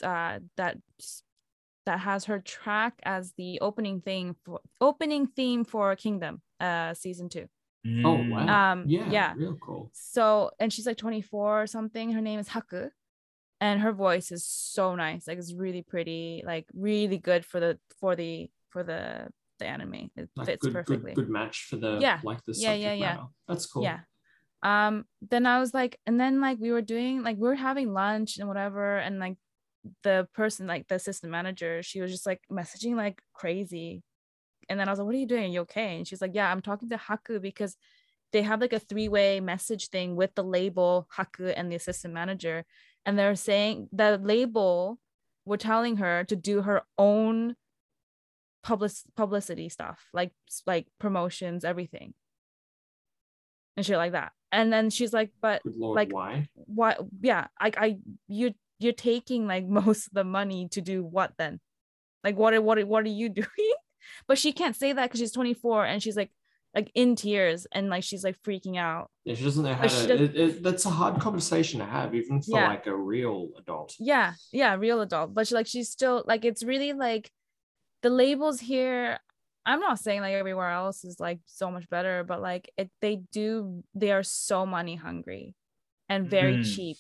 uh 0.03 0.39
that 0.57 0.79
that 1.89 2.01
has 2.01 2.27
her 2.27 2.39
track 2.39 2.93
as 3.03 3.33
the 3.39 3.59
opening 3.61 3.99
thing 4.03 4.37
for 4.45 4.61
opening 4.79 5.27
theme 5.27 5.65
for 5.65 5.97
kingdom 5.97 6.43
uh 6.61 6.93
season 6.95 7.29
two 7.29 7.47
Oh 8.05 8.19
Mm. 8.19 8.31
wow! 8.31 8.73
Um, 8.73 8.85
yeah, 8.87 9.11
yeah. 9.11 9.33
real 9.37 9.57
cool. 9.67 9.91
so 9.93 10.51
and 10.61 10.71
she's 10.73 10.87
like 10.87 10.99
24 10.99 11.63
or 11.63 11.67
something 11.67 12.13
her 12.13 12.21
name 12.21 12.39
is 12.39 12.49
haku 12.49 12.91
and 13.61 13.81
her 13.81 13.93
voice 13.93 14.31
is 14.37 14.45
so 14.45 14.95
nice 14.95 15.27
like 15.29 15.39
it's 15.39 15.55
really 15.55 15.83
pretty 15.83 16.43
like 16.53 16.67
really 16.75 17.19
good 17.31 17.43
for 17.47 17.59
the 17.65 17.79
for 18.01 18.15
the 18.15 18.51
for 18.73 18.83
the 18.83 19.29
the 19.61 19.67
anime 19.67 20.11
it 20.17 20.29
Like 20.37 20.47
fits 20.49 20.67
good, 20.67 20.75
perfectly 20.75 21.13
good, 21.15 21.15
good 21.25 21.31
match 21.31 21.57
for 21.71 21.77
the 21.85 21.93
Yeah. 22.07 22.19
like 22.23 22.45
the 22.45 22.55
Yeah, 22.57 22.75
yeah, 22.75 22.93
yeah. 22.93 23.15
matter. 23.15 23.27
That's 23.49 23.67
cool. 23.73 23.85
yeah 23.89 24.01
um 24.63 24.95
then 25.33 25.47
i 25.47 25.57
was 25.63 25.73
like 25.73 25.95
and 26.07 26.17
then 26.23 26.41
like 26.47 26.59
we 26.65 26.73
were 26.73 26.87
doing 26.95 27.23
like 27.23 27.37
we 27.41 27.47
were 27.49 27.63
having 27.71 27.89
lunch 28.03 28.31
and 28.39 28.49
whatever 28.49 28.99
and 29.07 29.15
like 29.25 29.37
the 30.03 30.27
person 30.35 30.67
like 30.67 30.87
the 30.89 30.97
assistant 30.97 31.31
manager 31.31 31.83
she 31.83 32.01
was 32.01 32.11
just 32.11 32.27
like 32.27 32.41
messaging 32.51 32.95
like 32.97 33.21
crazy. 33.33 34.03
And 34.69 34.79
then 34.79 34.89
i 34.89 34.93
was 34.93 34.99
like 34.99 35.07
what 35.07 35.15
are 35.15 35.19
you 35.19 35.27
doing? 35.27 35.45
Are 35.45 35.55
you 35.55 35.61
okay? 35.63 35.97
And 35.97 36.07
she's 36.07 36.21
like 36.21 36.35
yeah 36.35 36.51
i'm 36.51 36.61
talking 36.63 36.89
to 36.91 36.97
haku 36.97 37.41
because 37.41 37.77
they 38.33 38.43
have 38.43 38.61
like 38.61 38.75
a 38.75 38.79
three-way 38.79 39.41
message 39.41 39.89
thing 39.89 40.15
with 40.15 40.35
the 40.35 40.43
label 40.45 41.09
haku 41.17 41.53
and 41.57 41.71
the 41.73 41.77
assistant 41.77 42.13
manager. 42.13 42.65
And 43.07 43.19
they're 43.19 43.37
saying 43.37 43.89
the 43.93 44.19
label 44.23 44.99
were 45.47 45.57
telling 45.57 45.97
her 45.97 46.25
to 46.25 46.37
do 46.37 46.61
her 46.63 46.83
own 46.99 47.57
public 48.63 48.93
publicity 49.17 49.71
stuff 49.71 50.09
like 50.13 50.33
like 50.67 50.87
promotions 50.99 51.65
everything. 51.65 52.13
And 53.77 53.87
shit 53.87 53.97
like 53.97 54.13
that. 54.13 54.33
And 54.51 54.73
then 54.73 54.91
she's 54.91 55.13
like 55.13 55.31
but 55.41 55.63
lord, 55.65 55.97
Like- 55.97 56.13
why? 56.13 56.49
what 56.55 56.99
yeah 57.23 57.47
I 57.59 57.73
I 57.77 57.99
you 58.27 58.53
you're 58.79 58.93
taking 58.93 59.47
like 59.47 59.67
most 59.83 60.07
of 60.09 60.13
the 60.15 60.25
money 60.25 60.69
to 60.71 60.81
do 60.81 61.05
what 61.05 61.33
then 61.39 61.61
like 62.25 62.37
what 62.37 62.55
are- 62.55 62.63
what 62.63 62.79
are- 62.79 62.87
what 62.87 63.05
are 63.05 63.09
you 63.23 63.29
doing 63.43 63.75
but 64.27 64.39
she 64.39 64.53
can't 64.53 64.77
say 64.77 64.93
that 64.93 65.05
because 65.05 65.21
she's 65.21 65.33
24 65.33 65.85
and 65.85 66.03
she's 66.03 66.17
like 66.17 66.31
like 66.75 66.91
in 66.95 67.17
tears 67.17 67.67
and 67.73 67.89
like 67.89 68.05
she's 68.05 68.23
like 68.23 68.37
freaking 68.43 68.77
out 68.77 69.11
Yeah, 69.25 69.35
she 69.35 69.45
doesn't 69.45 69.65
know 69.65 69.73
how 69.75 69.87
to. 69.87 70.23
It, 70.25 70.37
it, 70.37 70.63
that's 70.63 70.85
a 70.85 70.91
hard 70.91 71.19
conversation 71.19 71.81
to 71.81 71.87
have, 71.87 72.15
even 72.15 72.43
for 72.43 72.59
Yeah. 72.61 72.69
like 72.69 72.87
a 72.87 72.95
real 72.95 73.49
adult. 73.59 73.95
yeah 73.99 74.35
yeah 74.53 74.75
real 74.75 75.01
adult 75.01 75.33
but 75.35 75.49
she, 75.49 75.55
like 75.55 75.67
she's 75.67 75.89
still 75.89 76.23
like 76.27 76.45
it's 76.45 76.63
really 76.63 76.93
like 76.93 77.31
the 78.03 78.11
labels 78.11 78.61
here 78.61 79.19
i'm 79.67 79.81
not 79.81 79.99
saying 79.99 80.21
like 80.21 80.35
everywhere 80.35 80.71
else 80.71 81.05
is 81.05 81.19
like 81.19 81.41
so 81.47 81.71
much 81.71 81.89
better 81.89 82.23
but 82.23 82.41
like 82.41 82.71
it 82.77 82.91
they 83.01 83.17
do 83.33 83.83
they 83.95 84.13
are 84.13 84.23
so 84.23 84.65
money 84.67 84.95
hungry 84.97 85.55
and 86.09 86.29
very 86.31 86.59
Mm. 86.59 86.75
cheap 86.77 86.97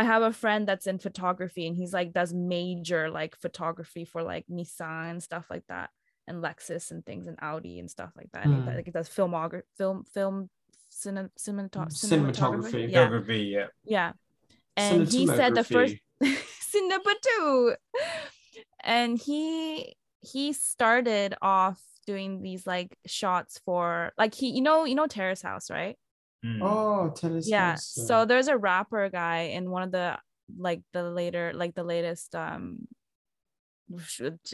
i 0.00 0.02
have 0.12 0.22
a 0.22 0.32
friend 0.42 0.62
that's 0.68 0.86
in 0.86 0.98
photography 0.98 1.66
and 1.66 1.76
he's 1.76 1.92
like 1.98 2.10
does 2.12 2.32
major 2.32 3.02
like 3.20 3.34
photography 3.44 4.04
for 4.12 4.22
like 4.32 4.44
nissan 4.58 5.10
and 5.12 5.22
stuff 5.22 5.46
like 5.54 5.66
that 5.68 5.90
and 6.26 6.42
lexus 6.46 6.90
and 6.92 7.04
things 7.08 7.26
and 7.26 7.38
audi 7.48 7.78
and 7.80 7.90
stuff 7.96 8.12
like 8.16 8.30
that 8.32 8.46
Mm. 8.46 8.66
like 8.66 8.86
he 8.86 8.92
does 8.98 9.08
filmography 9.08 9.62
film 9.76 10.04
film 10.14 10.36
cine, 11.02 11.28
cinematography 11.38 12.08
Cinematography. 12.12 12.82
yeah 12.90 13.04
Photography, 13.04 13.42
yeah. 13.56 13.66
yeah 13.84 14.12
and 14.76 15.08
he 15.10 15.26
said 15.26 15.54
the 15.54 15.64
first 15.64 15.94
Cinematography. 16.22 16.36
Cinema 16.68 17.14
too. 17.28 17.74
And 18.84 19.18
he 19.18 19.94
he 20.20 20.52
started 20.52 21.34
off 21.40 21.80
doing 22.06 22.42
these 22.42 22.66
like 22.66 22.96
shots 23.06 23.60
for 23.64 24.12
like 24.18 24.34
he 24.34 24.50
you 24.50 24.62
know 24.62 24.84
you 24.84 24.94
know 24.94 25.06
Terrace 25.06 25.42
House 25.42 25.70
right 25.70 25.96
Mm. 26.44 26.60
Oh, 26.62 27.10
tennis. 27.10 27.48
yeah 27.48 27.70
house, 27.72 27.94
so 28.06 28.24
there's 28.24 28.46
a 28.46 28.56
rapper 28.56 29.08
guy 29.08 29.50
in 29.54 29.70
one 29.70 29.82
of 29.82 29.90
the 29.90 30.18
like 30.56 30.82
the 30.92 31.02
later 31.02 31.52
like 31.54 31.74
the 31.74 31.82
latest 31.82 32.34
um 32.34 32.86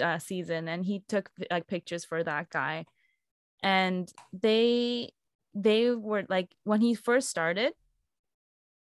uh, 0.03 0.19
season 0.19 0.69
and 0.69 0.85
he 0.85 1.03
took 1.09 1.31
like 1.51 1.67
pictures 1.67 2.05
for 2.05 2.23
that 2.23 2.49
guy 2.51 2.85
and 3.63 4.13
they 4.33 5.13
they 5.55 5.91
were 5.91 6.25
like 6.29 6.55
when 6.65 6.81
he 6.81 6.95
first 6.95 7.29
started 7.29 7.73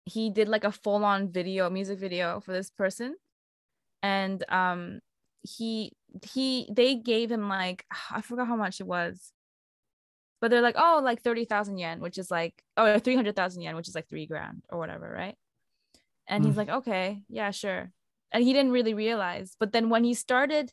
he 0.06 0.30
did 0.30 0.48
like 0.48 0.64
a 0.64 0.72
full-on 0.72 1.32
video 1.32 1.70
music 1.70 2.00
video 2.00 2.40
for 2.40 2.54
this 2.54 2.70
person 2.70 3.16
and 4.02 4.44
um 4.50 5.00
he 5.42 5.92
he 6.26 6.68
they 6.72 6.96
gave 6.96 7.32
him 7.32 7.48
like 7.48 7.86
i 8.12 8.22
forgot 8.22 8.48
how 8.48 8.56
much 8.56 8.80
it 8.80 8.88
was 8.88 9.34
but 10.42 10.50
they're 10.52 10.62
like 10.62 10.76
oh 10.78 11.02
like 11.04 11.22
30,000 11.22 11.78
yen 11.78 12.00
which 12.00 12.18
is 12.18 12.30
like 12.32 12.54
oh 12.78 12.98
300,000 13.00 13.62
yen 13.62 13.76
which 13.76 13.88
is 13.88 13.96
like 13.96 14.08
3 14.10 14.26
grand 14.26 14.64
or 14.70 14.78
whatever 14.80 15.10
right 15.10 15.36
and 16.28 16.46
he's 16.46 16.54
Mm. 16.56 16.58
like 16.58 16.70
okay 16.70 17.22
yeah 17.30 17.52
sure 17.52 17.92
and 18.32 18.44
he 18.44 18.54
didn't 18.54 18.72
really 18.72 18.94
realize 18.94 19.56
but 19.60 19.72
then 19.72 19.90
when 19.90 20.04
he 20.04 20.14
started 20.14 20.72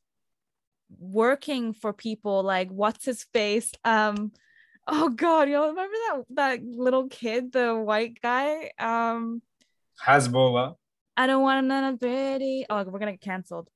working 0.99 1.73
for 1.73 1.93
people 1.93 2.43
like 2.43 2.71
what's 2.71 3.05
his 3.05 3.25
face 3.33 3.73
um 3.85 4.33
oh 4.87 5.09
god 5.09 5.49
you 5.49 5.55
know 5.55 5.69
remember 5.69 5.97
that 6.09 6.25
that 6.31 6.62
little 6.64 7.09
kid 7.09 7.51
the 7.53 7.75
white 7.75 8.19
guy 8.23 8.71
um 8.79 9.43
Hasbulla. 10.05 10.77
I 11.17 11.27
don't 11.27 11.43
want 11.43 11.64
another 11.64 11.97
Betty. 11.97 12.67
Oh, 12.69 12.85
we're 12.85 12.99
gonna 12.99 13.12
get 13.12 13.23
canceled. 13.23 13.71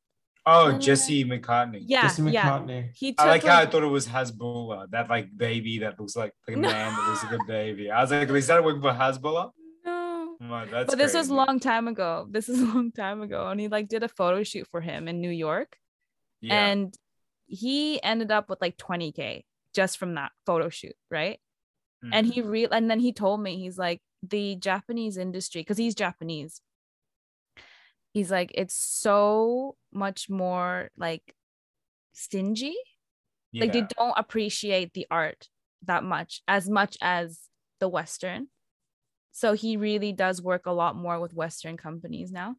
Oh, 0.53 0.79
Jesse 0.79 1.25
McCartney. 1.25 1.85
Yeah, 1.87 2.03
Jesse 2.03 2.23
yeah. 2.25 2.49
McCartney. 2.49 2.91
He 2.95 3.13
took 3.13 3.21
I 3.27 3.29
like 3.29 3.45
how 3.45 3.59
I 3.59 3.67
thought 3.67 3.83
it 3.83 3.87
was 3.87 4.07
Hasbulla, 4.09 4.91
that 4.91 5.09
like 5.09 5.29
baby 5.37 5.79
that 5.81 5.99
looks 6.01 6.17
like 6.17 6.33
the 6.47 6.57
No. 6.57 6.69
man 6.69 6.93
that 6.95 7.09
looks 7.09 7.25
like 7.25 7.33
a 7.41 7.45
baby. 7.47 7.91
I 7.91 8.01
was 8.03 8.11
like, 8.11 8.29
they 8.29 8.41
started 8.41 8.65
working 8.65 8.83
for 8.83 8.93
Hasbulla. 8.93 9.51
no. 9.85 10.37
Oh, 10.43 10.65
that's 10.71 10.87
but 10.91 10.99
this 10.99 11.15
was 11.15 11.29
crazy. 11.29 11.35
long 11.35 11.61
time 11.61 11.87
ago. 11.89 12.27
This 12.31 12.49
is 12.49 12.61
a 12.63 12.65
long 12.75 12.93
time 12.93 13.21
ago, 13.23 13.49
and 13.49 13.61
he 13.61 13.69
like 13.69 13.89
did 13.89 14.03
a 14.03 14.09
photo 14.09 14.43
shoot 14.43 14.67
for 14.71 14.81
him 14.81 15.07
in 15.09 15.21
New 15.21 15.31
York, 15.31 15.77
Yeah. 16.41 16.69
and 16.69 16.95
he 17.47 18.03
ended 18.03 18.31
up 18.31 18.49
with 18.49 18.61
like 18.61 18.77
20k 18.77 19.45
just 19.75 19.99
from 19.99 20.15
that 20.15 20.33
photo 20.47 20.69
shoot, 20.69 20.95
right? 21.11 21.39
And 22.13 22.27
Mm. 22.27 22.33
he 22.33 22.41
real 22.43 22.71
and 22.73 22.91
then 22.91 22.99
he 23.01 23.13
told 23.13 23.43
me 23.43 23.59
he's 23.59 23.77
like 23.77 24.01
the 24.23 24.57
Japanese 24.57 25.17
industry 25.19 25.61
because 25.61 25.77
he's 25.77 25.95
Japanese. 25.95 26.61
He's 28.13 28.31
like 28.31 28.51
it's 28.55 28.75
so 28.75 29.77
much 29.93 30.29
more 30.29 30.91
like 30.97 31.35
stingy. 32.13 32.77
Like 33.53 33.73
they 33.73 33.85
don't 33.99 34.15
appreciate 34.17 34.93
the 34.93 35.07
art 35.11 35.49
that 35.87 36.05
much 36.05 36.43
as 36.47 36.69
much 36.69 36.97
as 37.01 37.41
the 37.81 37.89
western. 37.89 38.49
So 39.33 39.55
he 39.55 39.77
really 39.77 40.13
does 40.13 40.41
work 40.43 40.67
a 40.67 40.73
lot 40.73 40.95
more 40.95 41.19
with 41.21 41.35
western 41.35 41.77
companies 41.77 42.31
now. 42.31 42.57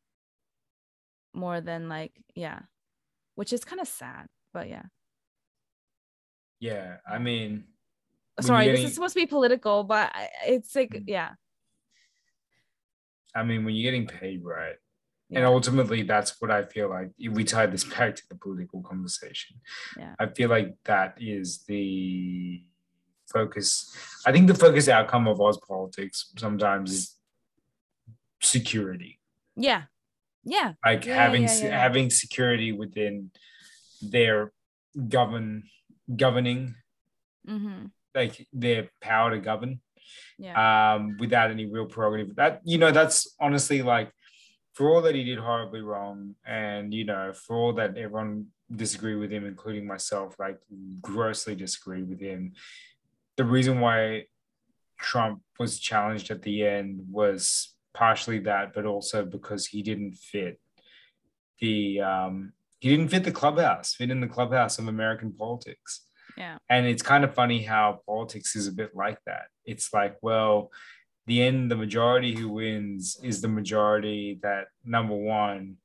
More 1.34 1.62
than 1.62 1.88
like 1.88 2.14
yeah. 2.36 2.60
Which 3.36 3.54
is 3.54 3.64
kind 3.64 3.80
of 3.82 3.88
sad 3.88 4.28
but 4.54 4.68
yeah. 4.68 4.84
Yeah. 6.60 6.98
I 7.10 7.20
mean, 7.20 7.66
sorry 8.42 8.66
you're 8.66 8.76
this 8.76 8.86
is 8.86 8.96
supposed 8.96 9.14
to 9.14 9.22
be 9.22 9.28
political 9.28 9.84
but 9.84 10.12
it's 10.46 10.76
like 10.76 10.92
Mm. 10.92 11.04
yeah. 11.08 11.30
I 13.34 13.44
mean, 13.44 13.64
when 13.64 13.76
you're 13.76 13.90
getting 13.90 14.08
paid 14.08 14.44
right, 14.44 14.76
and 15.34 15.46
ultimately 15.46 16.02
that's 16.04 16.40
what 16.42 16.52
I 16.52 16.64
feel 16.64 16.90
like. 16.90 17.10
If 17.18 17.32
we 17.34 17.44
tie 17.44 17.66
this 17.66 17.84
back 17.84 18.16
to 18.18 18.24
the 18.30 18.36
political 18.36 18.82
conversation, 18.82 19.62
Yeah. 19.98 20.14
I 20.20 20.26
feel 20.28 20.50
like 20.50 20.76
that 20.86 21.16
is 21.20 21.64
the 21.68 22.64
focus. 23.32 23.96
I 24.26 24.32
think 24.32 24.48
the 24.48 24.56
focus 24.56 24.88
outcome 24.90 25.28
of 25.28 25.40
Oz 25.40 25.58
politics 25.68 26.32
sometimes 26.38 26.92
is 26.92 27.18
security, 28.42 29.20
Yeah. 29.56 29.84
Yeah. 30.44 30.74
like 30.86 31.06
Yeah, 31.06 31.16
having 31.16 31.44
yeah, 31.44 31.48
se- 31.48 31.68
yeah. 31.68 31.80
having 31.80 32.10
security 32.10 32.72
within 32.72 33.32
their 34.02 34.52
govern 35.08 35.64
governing, 36.16 36.76
Mm-hmm. 37.48 37.86
like 38.14 38.48
their 38.54 38.90
power 39.02 39.32
to 39.32 39.40
govern. 39.40 39.82
Yeah. 40.38 40.58
um, 40.96 41.16
without 41.20 41.52
any 41.52 41.66
real 41.68 41.86
prerogative. 41.86 42.36
That 42.36 42.62
you 42.66 42.78
know, 42.80 42.92
that's 42.92 43.34
honestly 43.40 43.82
like 43.84 44.12
for 44.74 44.90
all 44.90 45.02
that 45.02 45.16
he 45.16 45.24
did 45.24 45.40
horribly 45.40 45.82
wrong, 45.82 46.36
and 46.46 46.94
you 46.94 47.06
know, 47.06 47.34
for 47.34 47.58
all 47.58 47.74
that 47.74 47.98
everyone 47.98 48.48
disagreed 48.74 49.18
with 49.18 49.32
him, 49.32 49.46
including 49.46 49.86
myself, 49.86 50.36
like 50.40 50.60
grossly 51.02 51.56
disagreed 51.56 52.08
with 52.08 52.22
him. 52.22 52.54
The 53.38 53.46
reason 53.46 53.80
why 53.80 54.26
Trump 55.00 55.42
was 55.60 55.80
challenged 55.80 56.32
at 56.32 56.42
the 56.42 56.66
end 56.66 57.02
was 57.10 57.76
partially 57.94 58.40
that, 58.40 58.74
but 58.74 58.86
also 58.86 59.26
because 59.26 59.68
he 59.68 59.82
didn't 59.82 60.14
fit 60.14 60.60
the 61.60 62.02
um, 62.02 62.54
he 62.80 62.90
didn't 62.90 63.10
fit 63.10 63.24
the 63.24 63.32
clubhouse, 63.32 63.94
fit 63.94 64.10
in 64.10 64.22
the 64.22 64.28
clubhouse 64.28 64.80
of 64.80 64.88
American 64.88 65.32
politics. 65.32 66.06
Yeah. 66.38 66.58
And 66.70 66.86
it's 66.88 67.04
kind 67.04 67.24
of 67.24 67.34
funny 67.34 67.62
how 67.62 68.00
politics 68.06 68.56
is 68.56 68.68
a 68.68 68.72
bit 68.72 68.96
like 68.96 69.20
that. 69.26 69.46
It's 69.66 69.94
like, 69.94 70.18
well, 70.22 70.72
the 71.28 71.42
end, 71.44 71.70
the 71.70 71.76
majority 71.76 72.36
who 72.36 72.50
wins 72.50 73.18
is 73.24 73.42
the 73.42 73.48
majority 73.48 74.40
that 74.42 74.68
number 74.84 75.16
one 75.16 75.78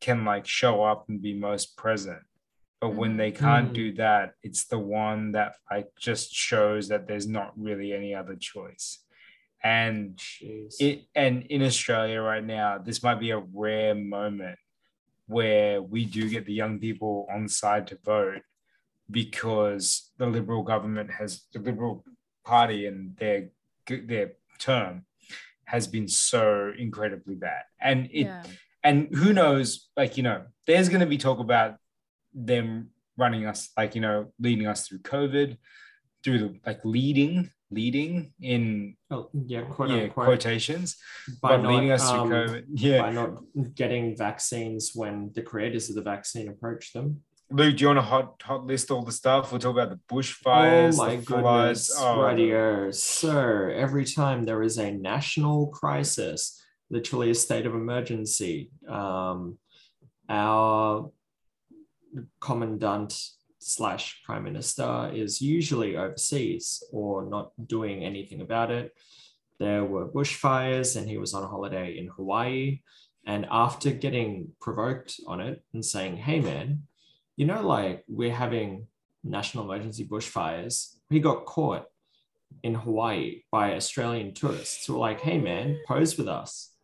can 0.00 0.24
like 0.24 0.46
show 0.46 0.82
up 0.82 1.08
and 1.08 1.20
be 1.22 1.34
most 1.34 1.76
present. 1.76 2.22
But 2.80 2.94
when 2.94 3.16
they 3.16 3.30
can't 3.30 3.70
Mhm. 3.70 3.74
do 3.74 3.92
that, 3.94 4.34
it's 4.42 4.64
the 4.66 4.78
one 4.78 5.32
that 5.32 5.54
like 5.70 5.88
just 5.98 6.34
shows 6.34 6.88
that 6.88 7.06
there's 7.06 7.26
not 7.26 7.52
really 7.58 7.92
any 7.92 8.14
other 8.14 8.36
choice. 8.36 9.04
And 9.62 10.16
Jeez. 10.16 10.74
it 10.80 11.06
and 11.14 11.44
in 11.44 11.62
Australia 11.62 12.20
right 12.20 12.44
now, 12.44 12.76
this 12.78 13.02
might 13.02 13.20
be 13.20 13.30
a 13.30 13.38
rare 13.38 13.94
moment 13.94 14.58
where 15.26 15.80
we 15.80 16.04
do 16.04 16.28
get 16.28 16.44
the 16.44 16.52
young 16.52 16.78
people 16.78 17.26
on 17.30 17.48
side 17.48 17.86
to 17.86 17.96
vote 18.04 18.42
because 19.10 20.12
the 20.18 20.26
Liberal 20.26 20.62
government 20.62 21.10
has 21.12 21.46
the 21.52 21.60
Liberal 21.60 22.04
Party 22.44 22.86
and 22.86 23.16
their 23.16 23.48
their 23.86 24.32
term 24.58 25.04
has 25.66 25.86
been 25.86 26.08
so 26.08 26.72
incredibly 26.78 27.34
bad. 27.34 27.62
And 27.80 28.06
it 28.12 28.26
yeah. 28.26 28.42
and 28.82 29.08
who 29.14 29.32
knows, 29.32 29.88
like 29.96 30.16
you 30.16 30.22
know, 30.22 30.42
there's 30.66 30.88
gonna 30.88 31.06
be 31.06 31.18
talk 31.18 31.38
about 31.38 31.76
them 32.32 32.90
running 33.16 33.46
us, 33.46 33.70
like 33.76 33.94
you 33.94 34.00
know, 34.00 34.32
leading 34.38 34.66
us 34.66 34.86
through 34.86 35.00
COVID, 35.00 35.56
through 36.22 36.38
the 36.38 36.60
like 36.66 36.84
leading, 36.84 37.50
leading 37.70 38.32
in 38.40 38.96
Oh, 39.10 39.30
yeah, 39.32 39.62
quote 39.62 39.90
yeah, 39.90 40.02
unquote. 40.04 40.26
quotations, 40.26 40.96
by 41.40 41.56
not, 41.56 41.72
leading 41.72 41.90
us 41.92 42.10
through 42.10 42.20
um, 42.20 42.30
COVID. 42.30 42.64
Yeah. 42.74 43.02
by 43.02 43.12
not 43.12 43.42
getting 43.74 44.16
vaccines 44.16 44.92
when 44.94 45.30
the 45.34 45.42
creators 45.42 45.88
of 45.88 45.94
the 45.94 46.02
vaccine 46.02 46.48
approach 46.48 46.92
them. 46.92 47.22
Luke, 47.54 47.76
do 47.76 47.82
you 47.82 47.86
want 47.86 47.98
to 47.98 48.02
hot 48.02 48.42
hot 48.42 48.66
list 48.66 48.90
all 48.90 49.04
the 49.04 49.12
stuff? 49.12 49.52
We'll 49.52 49.60
talk 49.60 49.76
about 49.76 49.90
the 49.90 50.00
bushfires, 50.12 50.94
oh 50.94 51.06
my 51.06 51.16
goodness, 51.16 51.94
Oh, 51.96 52.20
radio. 52.20 52.90
So 52.90 53.70
every 53.72 54.04
time 54.04 54.42
there 54.42 54.64
is 54.64 54.76
a 54.78 54.90
national 54.90 55.68
crisis, 55.68 56.60
literally 56.90 57.30
a 57.30 57.34
state 57.36 57.64
of 57.64 57.74
emergency, 57.76 58.72
um, 58.88 59.56
our 60.28 61.12
commandant 62.40 63.16
slash 63.60 64.20
prime 64.24 64.42
minister 64.42 65.12
is 65.14 65.40
usually 65.40 65.96
overseas 65.96 66.82
or 66.90 67.24
not 67.24 67.52
doing 67.68 68.02
anything 68.02 68.40
about 68.40 68.72
it. 68.72 68.90
There 69.60 69.84
were 69.84 70.08
bushfires, 70.08 70.96
and 70.96 71.08
he 71.08 71.18
was 71.18 71.34
on 71.34 71.48
holiday 71.48 71.98
in 71.98 72.08
Hawaii. 72.08 72.80
And 73.26 73.46
after 73.48 73.92
getting 73.92 74.48
provoked 74.60 75.20
on 75.28 75.40
it 75.40 75.62
and 75.72 75.84
saying, 75.84 76.16
"Hey, 76.16 76.40
man, 76.40 76.88
you 77.36 77.46
know, 77.46 77.62
like 77.66 78.04
we're 78.08 78.34
having 78.34 78.86
national 79.22 79.64
emergency 79.64 80.06
bushfires," 80.06 80.96
he 81.10 81.20
got 81.20 81.44
caught 81.44 81.86
in 82.62 82.74
Hawaii 82.74 83.42
by 83.50 83.74
Australian 83.74 84.34
tourists 84.34 84.86
who 84.86 84.94
were 84.94 85.00
like, 85.00 85.20
"Hey, 85.20 85.38
man, 85.38 85.78
pose 85.86 86.16
with 86.16 86.28
us." 86.28 86.74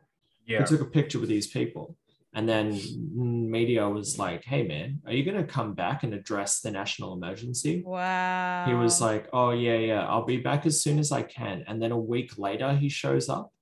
yeah. 0.51 0.61
He 0.61 0.65
took 0.65 0.81
a 0.81 0.91
picture 0.91 1.19
with 1.19 1.29
these 1.29 1.47
people. 1.47 1.97
And 2.33 2.49
then 2.49 2.79
media 3.17 3.89
was 3.89 4.19
like, 4.19 4.45
hey, 4.45 4.63
man, 4.63 5.01
are 5.05 5.13
you 5.13 5.25
going 5.25 5.37
to 5.37 5.53
come 5.53 5.75
back 5.75 6.05
and 6.05 6.15
address 6.15 6.61
the 6.61 6.71
national 6.71 7.15
emergency? 7.15 7.83
Wow. 7.85 8.67
He 8.69 8.75
was 8.75 9.01
like, 9.01 9.29
oh, 9.33 9.51
yeah, 9.51 9.79
yeah, 9.79 10.07
I'll 10.07 10.25
be 10.25 10.37
back 10.37 10.65
as 10.65 10.81
soon 10.81 11.01
as 11.01 11.11
I 11.11 11.23
can. 11.23 11.65
And 11.67 11.83
then 11.83 11.91
a 11.91 11.99
week 11.99 12.39
later, 12.39 12.73
he 12.73 12.89
shows 12.89 13.29
up. 13.29 13.53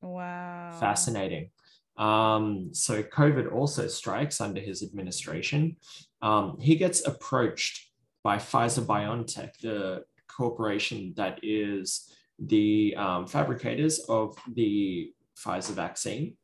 wow. 0.00 0.74
Fascinating. 0.80 1.50
Um, 1.98 2.70
so 2.72 3.02
COVID 3.02 3.52
also 3.52 3.88
strikes 3.88 4.40
under 4.40 4.60
his 4.60 4.82
administration. 4.82 5.76
Um, 6.22 6.58
he 6.60 6.76
gets 6.76 7.06
approached 7.06 7.90
by 8.22 8.36
Pfizer 8.36 8.84
BioNTech, 8.84 9.58
the 9.58 10.04
corporation 10.28 11.12
that 11.16 11.40
is 11.42 12.12
the 12.38 12.94
um, 12.96 13.26
fabricators 13.26 13.98
of 14.08 14.36
the 14.54 15.12
Pfizer 15.36 15.72
vaccine. 15.72 16.36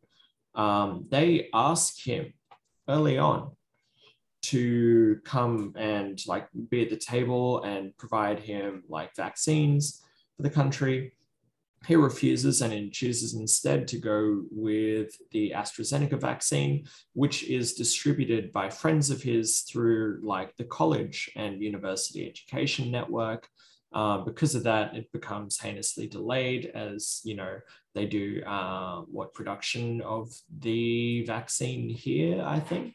Um, 0.54 1.06
they 1.08 1.48
ask 1.54 2.04
him 2.04 2.32
early 2.88 3.18
on 3.18 3.52
to 4.42 5.20
come 5.24 5.72
and 5.76 6.20
like 6.26 6.48
be 6.68 6.82
at 6.82 6.90
the 6.90 6.96
table 6.96 7.62
and 7.62 7.96
provide 7.96 8.38
him 8.40 8.84
like 8.88 9.16
vaccines 9.16 10.02
for 10.36 10.42
the 10.42 10.50
country 10.50 11.13
he 11.86 11.96
refuses 11.96 12.62
and 12.62 12.92
chooses 12.92 13.34
instead 13.34 13.86
to 13.88 13.98
go 13.98 14.42
with 14.50 15.16
the 15.32 15.52
AstraZeneca 15.54 16.18
vaccine, 16.20 16.86
which 17.12 17.44
is 17.44 17.74
distributed 17.74 18.52
by 18.52 18.70
friends 18.70 19.10
of 19.10 19.22
his 19.22 19.60
through 19.60 20.20
like 20.22 20.56
the 20.56 20.64
college 20.64 21.30
and 21.36 21.62
university 21.62 22.26
education 22.28 22.90
network. 22.90 23.48
Uh, 23.92 24.18
because 24.18 24.54
of 24.54 24.64
that, 24.64 24.96
it 24.96 25.12
becomes 25.12 25.58
heinously 25.58 26.08
delayed 26.08 26.66
as 26.74 27.20
you 27.22 27.36
know 27.36 27.60
they 27.94 28.06
do 28.06 28.42
uh, 28.44 29.02
what 29.02 29.34
production 29.34 30.00
of 30.02 30.32
the 30.58 31.24
vaccine 31.26 31.88
here, 31.88 32.42
I 32.44 32.58
think, 32.58 32.94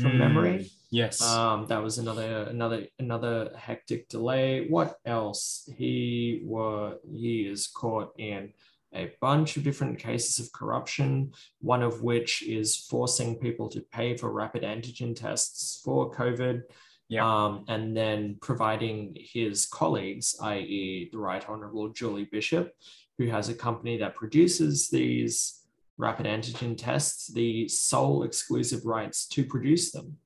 from 0.00 0.12
Mm, 0.12 0.18
memory. 0.18 0.70
Yes. 0.94 1.20
Um, 1.20 1.66
that 1.66 1.82
was 1.82 1.98
another 1.98 2.44
another 2.44 2.86
another 3.00 3.50
hectic 3.56 4.08
delay. 4.08 4.68
What 4.68 4.94
else? 5.04 5.68
He 5.76 6.42
were 6.44 6.98
he 7.12 7.48
is 7.48 7.66
caught 7.66 8.12
in 8.16 8.52
a 8.94 9.10
bunch 9.20 9.56
of 9.56 9.64
different 9.64 9.98
cases 9.98 10.38
of 10.38 10.52
corruption. 10.52 11.32
One 11.60 11.82
of 11.82 12.02
which 12.02 12.44
is 12.44 12.76
forcing 12.76 13.40
people 13.40 13.68
to 13.70 13.80
pay 13.80 14.16
for 14.16 14.30
rapid 14.30 14.62
antigen 14.62 15.16
tests 15.16 15.80
for 15.84 16.14
COVID. 16.14 16.62
Yeah. 17.08 17.26
Um, 17.26 17.64
and 17.66 17.96
then 17.96 18.38
providing 18.40 19.16
his 19.18 19.66
colleagues, 19.66 20.36
i.e., 20.42 21.08
the 21.10 21.18
Right 21.18 21.44
Honorable 21.48 21.88
Julie 21.88 22.28
Bishop, 22.30 22.72
who 23.18 23.26
has 23.26 23.48
a 23.48 23.54
company 23.54 23.98
that 23.98 24.14
produces 24.14 24.88
these 24.90 25.60
rapid 25.98 26.26
antigen 26.26 26.78
tests, 26.78 27.26
the 27.32 27.68
sole 27.68 28.22
exclusive 28.22 28.86
rights 28.86 29.26
to 29.28 29.44
produce 29.44 29.90
them 29.90 30.18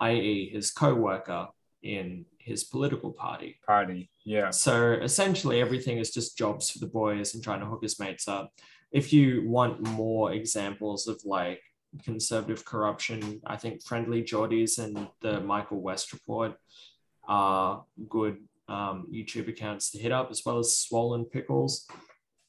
i.e., 0.00 0.50
his 0.52 0.70
co 0.70 0.94
worker 0.94 1.48
in 1.82 2.26
his 2.38 2.64
political 2.64 3.12
party. 3.12 3.58
Party. 3.66 4.10
Yeah. 4.24 4.50
So 4.50 4.92
essentially, 4.92 5.60
everything 5.60 5.98
is 5.98 6.10
just 6.10 6.36
jobs 6.36 6.70
for 6.70 6.78
the 6.78 6.86
boys 6.86 7.34
and 7.34 7.42
trying 7.42 7.60
to 7.60 7.66
hook 7.66 7.82
his 7.82 7.98
mates 7.98 8.28
up. 8.28 8.52
If 8.92 9.12
you 9.12 9.48
want 9.48 9.80
more 9.80 10.32
examples 10.32 11.06
of 11.06 11.20
like 11.24 11.62
conservative 12.04 12.64
corruption, 12.64 13.40
I 13.46 13.56
think 13.56 13.84
Friendlyjordies 13.84 14.78
and 14.78 15.08
the 15.20 15.40
Michael 15.40 15.80
West 15.80 16.12
report 16.12 16.54
are 17.28 17.84
good 18.08 18.38
um, 18.68 19.06
YouTube 19.12 19.48
accounts 19.48 19.90
to 19.90 19.98
hit 19.98 20.12
up, 20.12 20.30
as 20.30 20.42
well 20.44 20.58
as 20.58 20.76
Swollen 20.76 21.24
Pickles, 21.24 21.88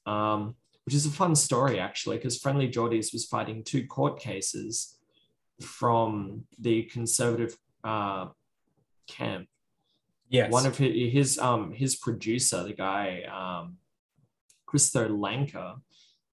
um, 0.06 0.56
which 0.86 0.96
is 0.96 1.06
a 1.06 1.12
fun 1.12 1.36
story 1.36 1.80
actually, 1.80 2.18
because 2.18 2.40
Friendlyjordies 2.40 3.14
was 3.14 3.26
fighting 3.26 3.64
two 3.64 3.86
court 3.88 4.20
cases 4.20 4.98
from 5.64 6.46
the 6.60 6.84
conservative 6.84 7.58
uh, 7.84 8.28
camp. 9.08 9.48
Yes. 10.30 10.52
One 10.52 10.66
of 10.66 10.78
his, 10.78 11.12
his 11.14 11.40
um 11.40 11.74
his 11.74 11.96
producer, 11.96 12.64
the 12.64 12.74
guy 12.74 13.24
um, 13.24 13.78
Kristo 14.68 15.10
Langker, 15.10 15.76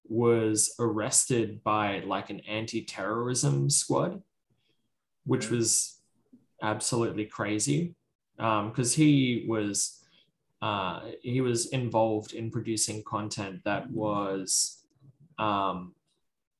was 0.07 0.73
arrested 0.79 1.61
by 1.63 1.99
like 1.99 2.29
an 2.29 2.39
anti-terrorism 2.47 3.69
squad, 3.69 4.21
which 5.25 5.45
Yeah. 5.45 5.57
was 5.57 6.01
absolutely 6.61 7.25
crazy 7.25 7.95
because 8.37 8.93
he 8.95 9.45
was 9.47 10.05
uh, 10.61 11.01
he 11.21 11.41
was 11.41 11.67
involved 11.67 12.33
in 12.33 12.51
producing 12.51 13.03
content 13.03 13.61
that 13.65 13.89
was 13.91 14.85
um, 15.37 15.93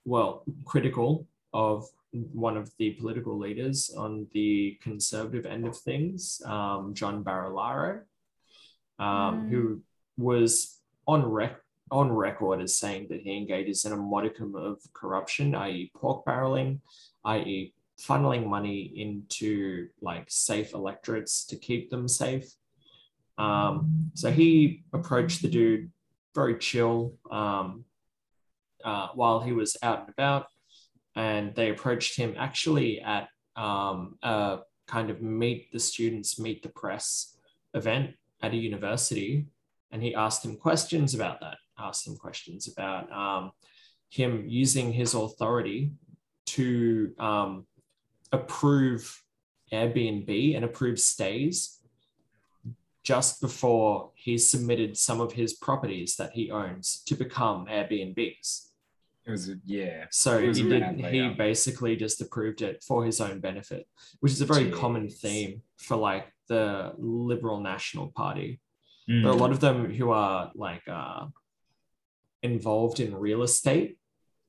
well 0.06 0.44
critical 0.66 1.28
of 1.54 1.88
one 2.12 2.58
of 2.58 2.72
the 2.78 2.92
political 2.92 3.38
leaders 3.38 3.92
on 3.96 4.28
the 4.34 4.78
conservative 4.82 5.46
end 5.46 5.68
of 5.68 5.78
things, 5.78 6.42
um, 6.46 6.94
John 6.94 7.24
Barilaro, 7.24 8.02
um, 8.98 9.46
Mm. 9.46 9.50
who 9.50 9.82
was 10.18 10.82
on 11.08 11.24
rec- 11.26 11.64
on 11.92 12.12
record 12.12 12.62
as 12.62 12.78
saying 12.78 13.08
that 13.10 13.22
he 13.22 13.36
engages 13.36 13.84
in 13.86 13.92
a 13.92 13.98
modicum 13.98 14.56
of 14.56 14.78
corruption, 14.94 15.56
i.e., 15.56 15.92
pork 15.96 16.24
barreling, 16.26 16.80
i.e., 17.26 17.74
funneling 18.00 18.46
money 18.48 18.82
into 18.96 19.88
like 20.02 20.26
safe 20.30 20.74
electorates 20.74 21.46
to 21.46 21.56
keep 21.58 21.90
them 21.90 22.08
safe. 22.08 22.48
Um, 23.38 24.12
so 24.14 24.32
he 24.32 24.84
approached 24.94 25.42
the 25.42 25.50
dude 25.50 25.92
very 26.36 26.58
chill 26.58 27.16
um, 27.32 27.86
uh, 28.86 29.08
while 29.16 29.40
he 29.40 29.52
was 29.52 29.76
out 29.82 30.02
and 30.02 30.10
about, 30.10 30.48
and 31.20 31.54
they 31.54 31.70
approached 31.70 32.16
him 32.16 32.34
actually 32.38 33.02
at 33.02 33.28
um, 33.58 34.18
a 34.24 34.60
kind 34.88 35.10
of 35.10 35.22
meet 35.22 35.70
the 35.74 35.80
students, 35.80 36.40
meet 36.40 36.64
the 36.64 36.70
press 36.70 37.36
event 37.74 38.12
at 38.42 38.54
a 38.54 38.56
university, 38.56 39.46
and 39.92 40.02
he 40.02 40.16
asked 40.16 40.46
him 40.46 40.56
questions 40.56 41.14
about 41.14 41.42
that. 41.42 41.58
Asked 41.78 42.08
him 42.08 42.16
questions 42.16 42.70
about 42.70 43.12
um, 43.12 43.52
him 44.10 44.46
using 44.48 44.94
his 44.94 45.14
authority 45.14 45.92
to 46.46 47.14
um, 47.20 47.66
approve 48.32 49.22
Airbnb 49.74 50.56
and 50.56 50.64
approve 50.64 51.00
stays 51.00 51.80
just 53.04 53.42
before 53.42 54.12
he 54.16 54.38
submitted 54.38 54.96
some 54.96 55.20
of 55.20 55.34
his 55.34 55.54
properties 55.56 56.16
that 56.16 56.32
he 56.32 56.50
owns 56.50 57.04
to 57.08 57.16
become 57.16 57.66
Airbnbs. 57.66 58.69
It 59.30 59.32
was 59.32 59.52
yeah. 59.66 60.06
So 60.12 60.42
was 60.42 60.58
he 60.58 60.68
did, 60.68 60.84
he 60.96 61.04
layout. 61.04 61.38
basically 61.38 61.96
just 61.96 62.20
approved 62.20 62.62
it 62.62 62.84
for 62.84 63.06
his 63.06 63.22
own 63.22 63.40
benefit, 63.40 63.88
which 64.20 64.32
is 64.32 64.42
a 64.42 64.46
very 64.46 64.72
common 64.72 65.08
theme 65.08 65.62
for 65.78 65.98
like 65.98 66.34
the 66.48 66.94
Liberal 66.98 67.62
National 67.62 68.08
Party. 68.08 68.60
Mm. 69.10 69.22
There 69.22 69.32
are 69.32 69.36
a 69.36 69.38
lot 69.38 69.52
of 69.52 69.60
them 69.60 69.94
who 69.94 70.10
are 70.10 70.52
like 70.56 70.82
uh, 70.88 71.28
involved 72.42 73.00
in 73.00 73.16
real 73.16 73.44
estate 73.44 73.98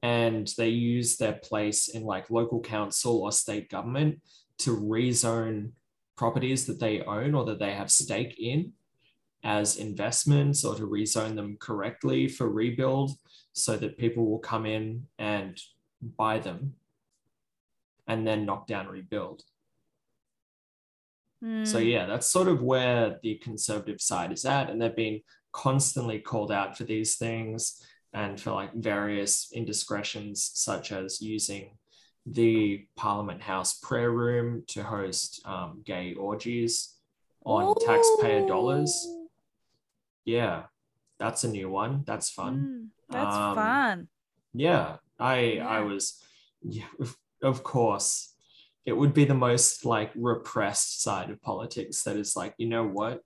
and 0.03 0.51
they 0.57 0.70
use 0.70 1.16
their 1.16 1.35
place 1.35 1.89
in 1.89 2.05
like 2.05 2.31
local 2.31 2.61
council 2.61 3.22
or 3.22 3.33
state 3.33 3.68
government 3.68 4.20
to 4.59 4.76
rezone 4.76 5.72
properties 6.16 6.66
that 6.66 6.81
they 6.81 7.03
own 7.03 7.35
or 7.35 7.45
that 7.45 7.59
they 7.59 7.72
have 7.72 7.91
stake 7.91 8.37
in 8.39 8.72
as 9.43 9.76
investments 9.76 10.64
or 10.64 10.74
to 10.74 10.86
rezone 10.86 11.34
them 11.34 11.57
correctly 11.61 12.28
for 12.28 12.49
rebuild 12.49 13.12
so 13.53 13.76
that 13.76 13.99
people 13.99 14.26
will 14.26 14.38
come 14.38 14.66
in 14.66 15.07
and 15.18 15.59
buy 16.16 16.38
them 16.38 16.74
and 18.07 18.26
then 18.26 18.45
knock 18.45 18.66
down 18.66 18.86
rebuild 18.86 19.43
so 21.43 21.78
Mm. 21.78 21.91
yeah, 21.91 22.05
that's 22.05 22.26
sort 22.26 22.49
of 22.49 22.61
where 22.62 23.18
the 23.22 23.36
conservative 23.36 24.01
side 24.01 24.30
is 24.30 24.45
at, 24.45 24.68
and 24.68 24.80
they've 24.80 24.95
been 24.95 25.22
constantly 25.53 26.18
called 26.18 26.53
out 26.53 26.76
for 26.76 26.84
these 26.84 27.16
things 27.16 27.82
and 28.12 28.38
for 28.38 28.51
like 28.51 28.74
various 28.74 29.51
indiscretions, 29.55 30.51
such 30.53 30.93
as 30.93 31.22
using 31.22 31.78
the 32.26 32.86
Parliament 32.95 33.41
House 33.41 33.78
prayer 33.78 34.11
room 34.11 34.64
to 34.66 34.82
host 34.82 35.41
um, 35.47 35.80
gay 35.86 36.12
orgies 36.12 36.97
on 37.47 37.74
taxpayer 37.86 38.47
dollars. 38.47 38.93
Yeah, 40.24 40.64
that's 41.18 41.44
a 41.44 41.48
new 41.48 41.68
one. 41.70 42.04
That's 42.06 42.30
fun. 42.30 42.56
Mm, 42.56 43.12
that's 43.12 43.36
Um, 43.36 43.54
fun. 43.54 44.08
Yeah, 44.52 44.96
I 45.18 45.58
I 45.58 45.80
was 45.80 46.22
yeah, 46.62 46.86
of, 47.42 47.62
course. 47.62 48.34
It 48.84 48.92
would 48.92 49.14
be 49.14 49.24
the 49.24 49.34
most 49.34 49.84
like 49.84 50.10
repressed 50.14 51.02
side 51.02 51.30
of 51.30 51.40
politics 51.42 52.02
that 52.04 52.16
is 52.16 52.34
like, 52.36 52.54
you 52.58 52.66
know 52.68 52.86
what? 52.86 53.20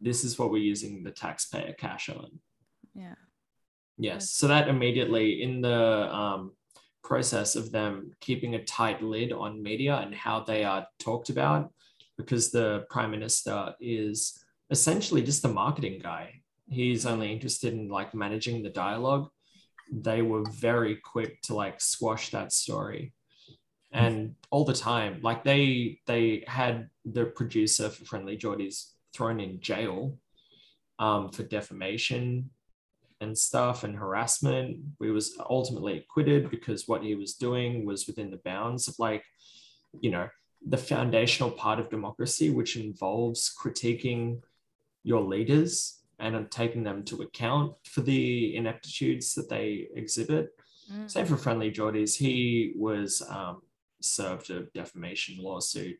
This 0.00 0.24
is 0.24 0.38
what 0.38 0.50
we're 0.50 0.62
using 0.62 1.02
the 1.02 1.10
taxpayer 1.10 1.74
cash 1.74 2.08
on. 2.08 2.40
Yeah. 2.94 3.14
Yes. 3.98 4.14
Yes. 4.14 4.30
So 4.30 4.48
that 4.48 4.68
immediately 4.68 5.42
in 5.42 5.60
the 5.60 6.14
um, 6.14 6.52
process 7.02 7.56
of 7.56 7.72
them 7.72 8.12
keeping 8.20 8.54
a 8.54 8.64
tight 8.64 9.02
lid 9.02 9.32
on 9.32 9.62
media 9.62 9.96
and 9.96 10.14
how 10.14 10.40
they 10.40 10.64
are 10.64 10.86
talked 10.98 11.28
about, 11.30 11.72
because 12.16 12.50
the 12.50 12.84
prime 12.90 13.10
minister 13.10 13.74
is 13.80 14.42
essentially 14.70 15.22
just 15.22 15.44
a 15.44 15.48
marketing 15.48 16.00
guy. 16.02 16.42
He's 16.68 17.04
only 17.04 17.32
interested 17.32 17.72
in 17.72 17.88
like 17.88 18.14
managing 18.14 18.62
the 18.62 18.70
dialogue. 18.70 19.28
They 19.92 20.22
were 20.22 20.44
very 20.50 20.96
quick 20.96 21.42
to 21.42 21.54
like 21.54 21.80
squash 21.80 22.30
that 22.30 22.52
story. 22.52 23.12
And 23.92 24.36
all 24.50 24.64
the 24.64 24.72
time, 24.72 25.18
like 25.20 25.42
they 25.42 25.98
they 26.06 26.44
had 26.46 26.88
the 27.04 27.26
producer 27.26 27.88
for 27.88 28.04
Friendlyjordies 28.04 28.92
thrown 29.12 29.40
in 29.40 29.60
jail 29.60 30.16
um, 31.00 31.30
for 31.30 31.42
defamation 31.42 32.50
and 33.20 33.36
stuff 33.36 33.82
and 33.82 33.96
harassment. 33.96 34.78
He 35.00 35.10
was 35.10 35.36
ultimately 35.50 35.98
acquitted 35.98 36.50
because 36.50 36.86
what 36.86 37.02
he 37.02 37.16
was 37.16 37.34
doing 37.34 37.84
was 37.84 38.06
within 38.06 38.30
the 38.30 38.40
bounds 38.44 38.86
of 38.86 38.94
like, 39.00 39.24
you 40.00 40.12
know, 40.12 40.28
the 40.66 40.76
foundational 40.76 41.50
part 41.50 41.80
of 41.80 41.90
democracy, 41.90 42.50
which 42.50 42.76
involves 42.76 43.52
critiquing 43.60 44.40
your 45.02 45.22
leaders 45.22 46.00
and 46.18 46.50
taking 46.50 46.82
them 46.82 47.02
to 47.04 47.22
account 47.22 47.72
for 47.84 48.02
the 48.02 48.54
ineptitudes 48.54 49.34
that 49.34 49.48
they 49.48 49.88
exhibit. 49.94 50.50
Mm. 50.92 51.10
Same 51.10 51.26
for 51.26 51.36
Friendlyjordies. 51.36 52.16
He 52.16 52.72
was 52.76 53.22
um, 53.28 53.62
served 54.02 54.50
a 54.50 54.64
defamation 54.74 55.36
lawsuit 55.38 55.96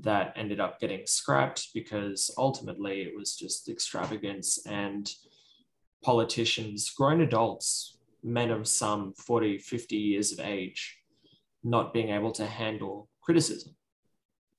that 0.00 0.32
ended 0.36 0.60
up 0.60 0.80
getting 0.80 1.06
scrapped 1.06 1.68
because 1.72 2.30
ultimately 2.36 3.02
it 3.02 3.16
was 3.16 3.36
just 3.36 3.68
extravagance 3.68 4.58
and 4.66 5.10
politicians, 6.04 6.90
grown 6.90 7.20
adults, 7.22 7.98
men 8.22 8.50
of 8.50 8.68
some 8.68 9.12
40, 9.14 9.58
50 9.58 9.96
years 9.96 10.32
of 10.32 10.40
age, 10.40 10.98
not 11.64 11.94
being 11.94 12.10
able 12.10 12.32
to 12.32 12.46
handle 12.46 13.08
criticism. 13.22 13.74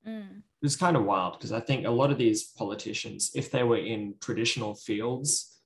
Mm. 0.07 0.41
It 0.61 0.65
was 0.65 0.75
kind 0.75 0.97
of 0.97 1.05
wild 1.05 1.33
because 1.33 1.51
I 1.51 1.59
think 1.59 1.85
a 1.85 1.91
lot 1.91 2.11
of 2.11 2.17
these 2.17 2.43
politicians, 2.43 3.31
if 3.35 3.51
they 3.51 3.63
were 3.63 3.77
in 3.77 4.15
traditional 4.19 4.73
fields, 4.73 5.59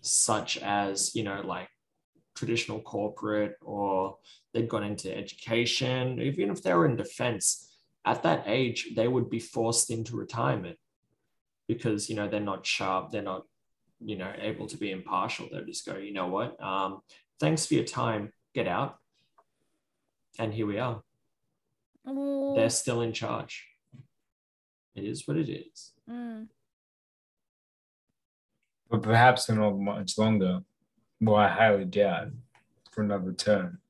such 0.00 0.56
as, 0.58 1.14
you 1.14 1.22
know, 1.22 1.42
like 1.44 1.68
traditional 2.34 2.80
corporate 2.80 3.56
or 3.60 4.16
they'd 4.54 4.68
gone 4.68 4.84
into 4.84 5.14
education, 5.14 6.20
even 6.20 6.50
if 6.50 6.62
they 6.62 6.72
were 6.72 6.86
in 6.86 6.96
defense, 6.96 7.68
at 8.06 8.22
that 8.22 8.44
age, 8.46 8.92
they 8.96 9.06
would 9.06 9.28
be 9.28 9.38
forced 9.38 9.90
into 9.90 10.16
retirement 10.16 10.78
because, 11.66 12.08
you 12.08 12.16
know, 12.16 12.26
they're 12.26 12.40
not 12.40 12.64
sharp, 12.64 13.10
they're 13.10 13.20
not, 13.20 13.42
you 14.00 14.16
know, 14.16 14.32
able 14.40 14.66
to 14.68 14.78
be 14.78 14.90
impartial. 14.90 15.48
They'll 15.50 15.66
just 15.66 15.84
go, 15.84 15.98
you 15.98 16.14
know 16.14 16.28
what, 16.28 16.62
um, 16.62 17.00
thanks 17.38 17.66
for 17.66 17.74
your 17.74 17.84
time, 17.84 18.32
get 18.54 18.66
out. 18.66 18.96
And 20.38 20.54
here 20.54 20.66
we 20.66 20.78
are. 20.78 21.02
Ooh. 22.08 22.54
They're 22.56 22.70
still 22.70 23.02
in 23.02 23.12
charge. 23.12 23.67
It 24.98 25.04
is 25.04 25.28
what 25.28 25.36
it 25.36 25.48
is. 25.48 25.92
Mm. 26.10 26.48
but 28.90 29.02
perhaps 29.02 29.48
not 29.50 29.78
much 29.78 30.16
longer. 30.16 30.60
Well, 31.20 31.36
I 31.36 31.48
highly 31.48 31.84
doubt 31.84 32.28
for 32.90 33.02
another 33.02 33.32
term. 33.32 33.80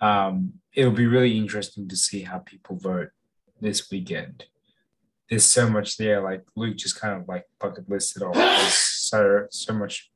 Um, 0.00 0.54
it'll 0.74 0.92
be 0.92 1.06
really 1.06 1.38
interesting 1.38 1.88
to 1.88 1.96
see 1.96 2.22
how 2.22 2.38
people 2.38 2.76
vote 2.76 3.10
this 3.60 3.90
weekend. 3.90 4.44
There's 5.30 5.44
so 5.44 5.70
much 5.70 5.96
there, 5.96 6.22
like 6.22 6.44
Luke 6.56 6.76
just 6.76 7.00
kind 7.00 7.20
of 7.20 7.28
like 7.28 7.44
bucket 7.60 7.88
listed 7.88 8.22
off. 8.22 8.34
There's 8.34 8.74
so 9.10 9.46
so 9.50 9.72
much. 9.74 10.10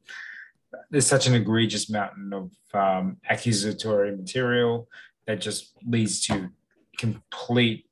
There's 0.91 1.07
such 1.07 1.27
an 1.27 1.35
egregious 1.35 1.89
mountain 1.89 2.33
of 2.33 2.51
um, 2.75 3.19
accusatory 3.29 4.17
material 4.17 4.89
that 5.27 5.41
just 5.41 5.73
leads 5.87 6.21
to 6.27 6.51
complete 6.99 7.87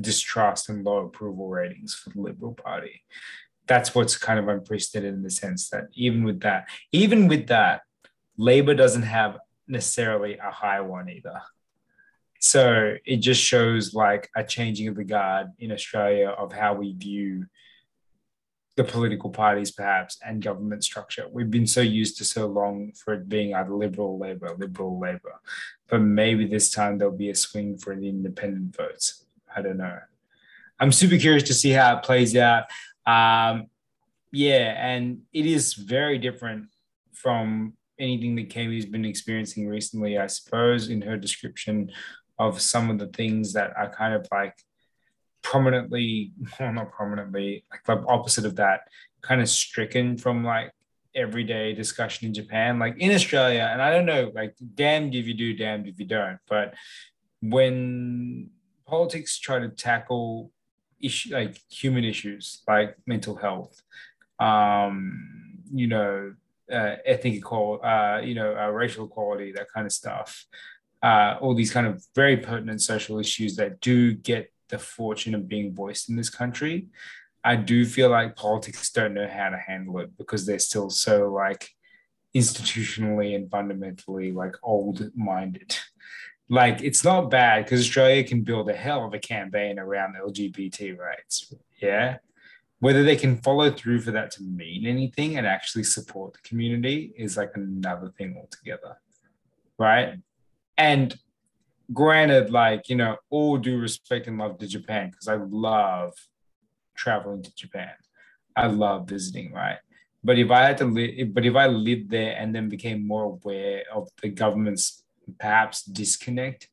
distrust 0.00 0.68
and 0.68 0.84
low 0.84 0.98
approval 0.98 1.48
ratings 1.48 1.94
for 1.94 2.10
the 2.10 2.20
Liberal 2.20 2.54
Party 2.54 3.02
that's 3.66 3.94
what's 3.94 4.16
kind 4.16 4.38
of 4.38 4.48
unprecedented 4.48 5.14
in 5.14 5.22
the 5.22 5.30
sense 5.30 5.70
that 5.70 5.84
even 5.94 6.24
with 6.24 6.40
that, 6.40 6.68
even 6.90 7.28
with 7.28 7.46
that, 7.48 7.82
Labor 8.36 8.74
doesn't 8.74 9.02
have 9.02 9.38
necessarily 9.68 10.36
a 10.38 10.50
high 10.50 10.80
one 10.80 11.08
either. 11.08 11.40
So 12.40 12.96
it 13.06 13.18
just 13.18 13.40
shows 13.40 13.94
like 13.94 14.28
a 14.34 14.42
changing 14.42 14.88
of 14.88 14.96
the 14.96 15.04
guard 15.04 15.48
in 15.58 15.70
Australia 15.70 16.28
of 16.30 16.52
how 16.52 16.74
we 16.74 16.92
view 16.92 17.46
the 18.74 18.84
political 18.84 19.30
parties, 19.30 19.70
perhaps, 19.70 20.18
and 20.24 20.42
government 20.42 20.82
structure. 20.82 21.26
We've 21.30 21.50
been 21.50 21.66
so 21.66 21.82
used 21.82 22.16
to 22.18 22.24
so 22.24 22.46
long 22.46 22.92
for 22.92 23.14
it 23.14 23.28
being 23.28 23.54
either 23.54 23.74
liberal 23.74 24.18
Labor, 24.18 24.56
liberal 24.58 24.98
Labor, 24.98 25.40
but 25.88 26.00
maybe 26.00 26.46
this 26.46 26.70
time 26.70 26.98
there'll 26.98 27.16
be 27.16 27.30
a 27.30 27.34
swing 27.34 27.76
for 27.76 27.94
the 27.94 28.08
independent 28.08 28.74
votes. 28.74 29.21
I 29.54 29.62
don't 29.62 29.76
know. 29.76 29.98
I'm 30.80 30.92
super 30.92 31.16
curious 31.16 31.44
to 31.44 31.54
see 31.54 31.70
how 31.70 31.96
it 31.96 32.02
plays 32.02 32.36
out. 32.36 32.64
Um, 33.06 33.66
yeah, 34.32 34.74
and 34.76 35.22
it 35.32 35.46
is 35.46 35.74
very 35.74 36.18
different 36.18 36.66
from 37.12 37.74
anything 37.98 38.34
that 38.36 38.50
Camie's 38.50 38.86
been 38.86 39.04
experiencing 39.04 39.68
recently, 39.68 40.18
I 40.18 40.26
suppose, 40.26 40.88
in 40.88 41.02
her 41.02 41.16
description 41.16 41.92
of 42.38 42.60
some 42.60 42.90
of 42.90 42.98
the 42.98 43.06
things 43.08 43.52
that 43.52 43.72
are 43.76 43.90
kind 43.90 44.14
of 44.14 44.26
like 44.32 44.54
prominently, 45.42 46.32
well, 46.60 46.72
not 46.72 46.92
prominently, 46.92 47.64
like 47.70 47.84
the 47.84 48.04
opposite 48.08 48.44
of 48.44 48.56
that, 48.56 48.88
kind 49.20 49.40
of 49.40 49.48
stricken 49.48 50.16
from 50.16 50.44
like 50.44 50.72
everyday 51.14 51.74
discussion 51.74 52.26
in 52.26 52.34
Japan, 52.34 52.78
like 52.78 52.98
in 52.98 53.12
Australia. 53.12 53.68
And 53.70 53.82
I 53.82 53.92
don't 53.92 54.06
know, 54.06 54.32
like 54.34 54.56
damned 54.74 55.14
if 55.14 55.26
you 55.26 55.34
do, 55.34 55.54
damned 55.54 55.86
if 55.86 55.98
you 55.98 56.06
don't. 56.06 56.38
But 56.48 56.74
when 57.40 58.50
politics 58.92 59.38
try 59.38 59.58
to 59.58 59.70
tackle 59.70 60.50
issue 61.00 61.32
like 61.32 61.58
human 61.70 62.04
issues 62.04 62.62
like 62.68 62.94
mental 63.06 63.34
health, 63.34 63.80
um, 64.38 65.56
you 65.72 65.86
know, 65.86 66.34
uh, 66.70 66.96
ethnic 67.06 67.34
equality, 67.36 67.82
uh, 67.84 68.18
you 68.20 68.34
know, 68.34 68.54
uh, 68.54 68.68
racial 68.68 69.06
equality, 69.06 69.50
that 69.50 69.66
kind 69.74 69.86
of 69.86 69.92
stuff. 69.92 70.44
Uh, 71.02 71.38
all 71.40 71.54
these 71.54 71.72
kind 71.72 71.86
of 71.86 72.04
very 72.14 72.36
pertinent 72.36 72.82
social 72.82 73.18
issues 73.18 73.56
that 73.56 73.80
do 73.80 74.12
get 74.12 74.52
the 74.68 74.78
fortune 74.78 75.34
of 75.34 75.48
being 75.48 75.74
voiced 75.74 76.10
in 76.10 76.16
this 76.16 76.28
country. 76.30 76.86
I 77.42 77.56
do 77.56 77.86
feel 77.86 78.10
like 78.10 78.36
politics 78.36 78.92
don't 78.92 79.14
know 79.14 79.26
how 79.26 79.48
to 79.48 79.58
handle 79.58 80.00
it 80.00 80.10
because 80.18 80.44
they're 80.44 80.58
still 80.58 80.90
so 80.90 81.30
like 81.30 81.70
institutionally 82.36 83.34
and 83.34 83.50
fundamentally 83.50 84.32
like 84.32 84.54
old 84.62 85.10
minded. 85.16 85.78
Like 86.52 86.82
it's 86.82 87.02
not 87.02 87.30
bad 87.30 87.64
because 87.64 87.80
Australia 87.80 88.22
can 88.22 88.42
build 88.42 88.68
a 88.68 88.74
hell 88.74 89.06
of 89.06 89.14
a 89.14 89.18
campaign 89.18 89.78
around 89.78 90.16
LGBT 90.22 90.98
rights. 90.98 91.50
Yeah. 91.80 92.18
Whether 92.78 93.02
they 93.04 93.16
can 93.16 93.38
follow 93.38 93.70
through 93.70 94.02
for 94.02 94.10
that 94.10 94.32
to 94.32 94.42
mean 94.42 94.84
anything 94.84 95.38
and 95.38 95.46
actually 95.46 95.84
support 95.84 96.34
the 96.34 96.40
community 96.46 97.14
is 97.16 97.38
like 97.38 97.52
another 97.54 98.12
thing 98.18 98.36
altogether. 98.36 98.98
Right. 99.78 100.18
And 100.76 101.18
granted, 101.90 102.50
like, 102.50 102.90
you 102.90 102.96
know, 102.96 103.16
all 103.30 103.56
due 103.56 103.78
respect 103.78 104.26
and 104.26 104.36
love 104.36 104.58
to 104.58 104.66
Japan, 104.66 105.08
because 105.08 105.28
I 105.28 105.36
love 105.36 106.12
traveling 106.94 107.42
to 107.44 107.54
Japan. 107.54 107.92
I 108.54 108.66
love 108.66 109.08
visiting, 109.08 109.54
right? 109.54 109.78
But 110.22 110.38
if 110.38 110.50
I 110.50 110.66
had 110.66 110.76
to 110.78 110.84
live, 110.84 111.32
but 111.32 111.46
if 111.46 111.56
I 111.56 111.66
lived 111.68 112.10
there 112.10 112.36
and 112.36 112.54
then 112.54 112.68
became 112.68 113.06
more 113.06 113.22
aware 113.24 113.84
of 113.90 114.10
the 114.20 114.28
government's 114.28 115.01
perhaps 115.38 115.82
disconnect 115.82 116.68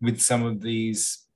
with 0.00 0.20
some 0.20 0.44
of 0.44 0.60
these 0.60 1.26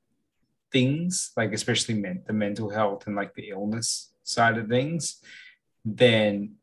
things, 0.70 1.32
like 1.36 1.52
especially 1.52 1.94
men- 1.94 2.22
the 2.26 2.32
mental 2.32 2.70
health 2.70 3.06
and 3.06 3.16
like 3.16 3.34
the 3.34 3.50
illness 3.50 4.12
side 4.22 4.58
of 4.58 4.68
things, 4.68 5.20
then 5.84 6.54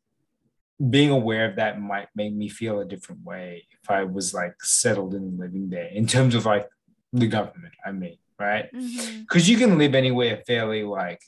being 0.90 1.10
aware 1.10 1.50
of 1.50 1.58
that 1.58 1.80
might 1.80 2.08
make 2.16 2.34
me 2.34 2.48
feel 2.48 2.80
a 2.80 2.86
different 2.86 3.24
way 3.24 3.68
if 3.82 3.92
I 3.92 4.04
was 4.04 4.34
like 4.34 4.56
settled 4.64 5.14
and 5.14 5.38
living 5.38 5.70
there 5.70 5.88
in 5.88 6.08
terms 6.08 6.36
of 6.36 6.46
like 6.46 6.70
the 7.12 7.28
government, 7.28 7.74
I 7.86 7.92
mean, 7.92 8.18
right? 8.40 8.70
Because 8.72 9.44
mm-hmm. 9.44 9.52
you 9.52 9.58
can 9.58 9.78
live 9.78 9.94
anywhere 9.94 10.42
fairly 10.48 10.84
like 10.84 11.22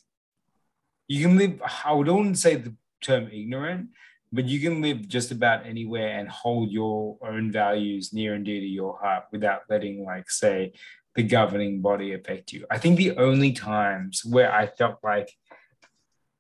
you 1.11 1.28
can 1.28 1.38
live, 1.38 1.61
I 1.84 1.91
wouldn't 1.91 2.38
say 2.38 2.55
the 2.55 2.74
term 3.01 3.30
ignorant, 3.32 3.89
but 4.32 4.45
you 4.45 4.59
can 4.59 4.82
live 4.82 5.07
just 5.07 5.32
about 5.32 5.65
anywhere 5.65 6.17
and 6.17 6.29
hold 6.29 6.71
your 6.71 7.17
own 7.21 7.51
values 7.51 8.13
near 8.13 8.34
and 8.34 8.45
dear 8.45 8.59
to 8.59 8.65
your 8.65 8.97
heart 8.97 9.25
without 9.32 9.61
letting, 9.69 10.05
like, 10.05 10.29
say, 10.29 10.73
the 11.15 11.23
governing 11.23 11.82
body 11.82 12.13
affect 12.13 12.53
you. 12.53 12.65
I 12.71 12.77
think 12.77 12.97
the 12.97 13.17
only 13.17 13.51
times 13.51 14.23
where 14.23 14.53
I 14.53 14.67
felt 14.67 14.99
like 15.03 15.29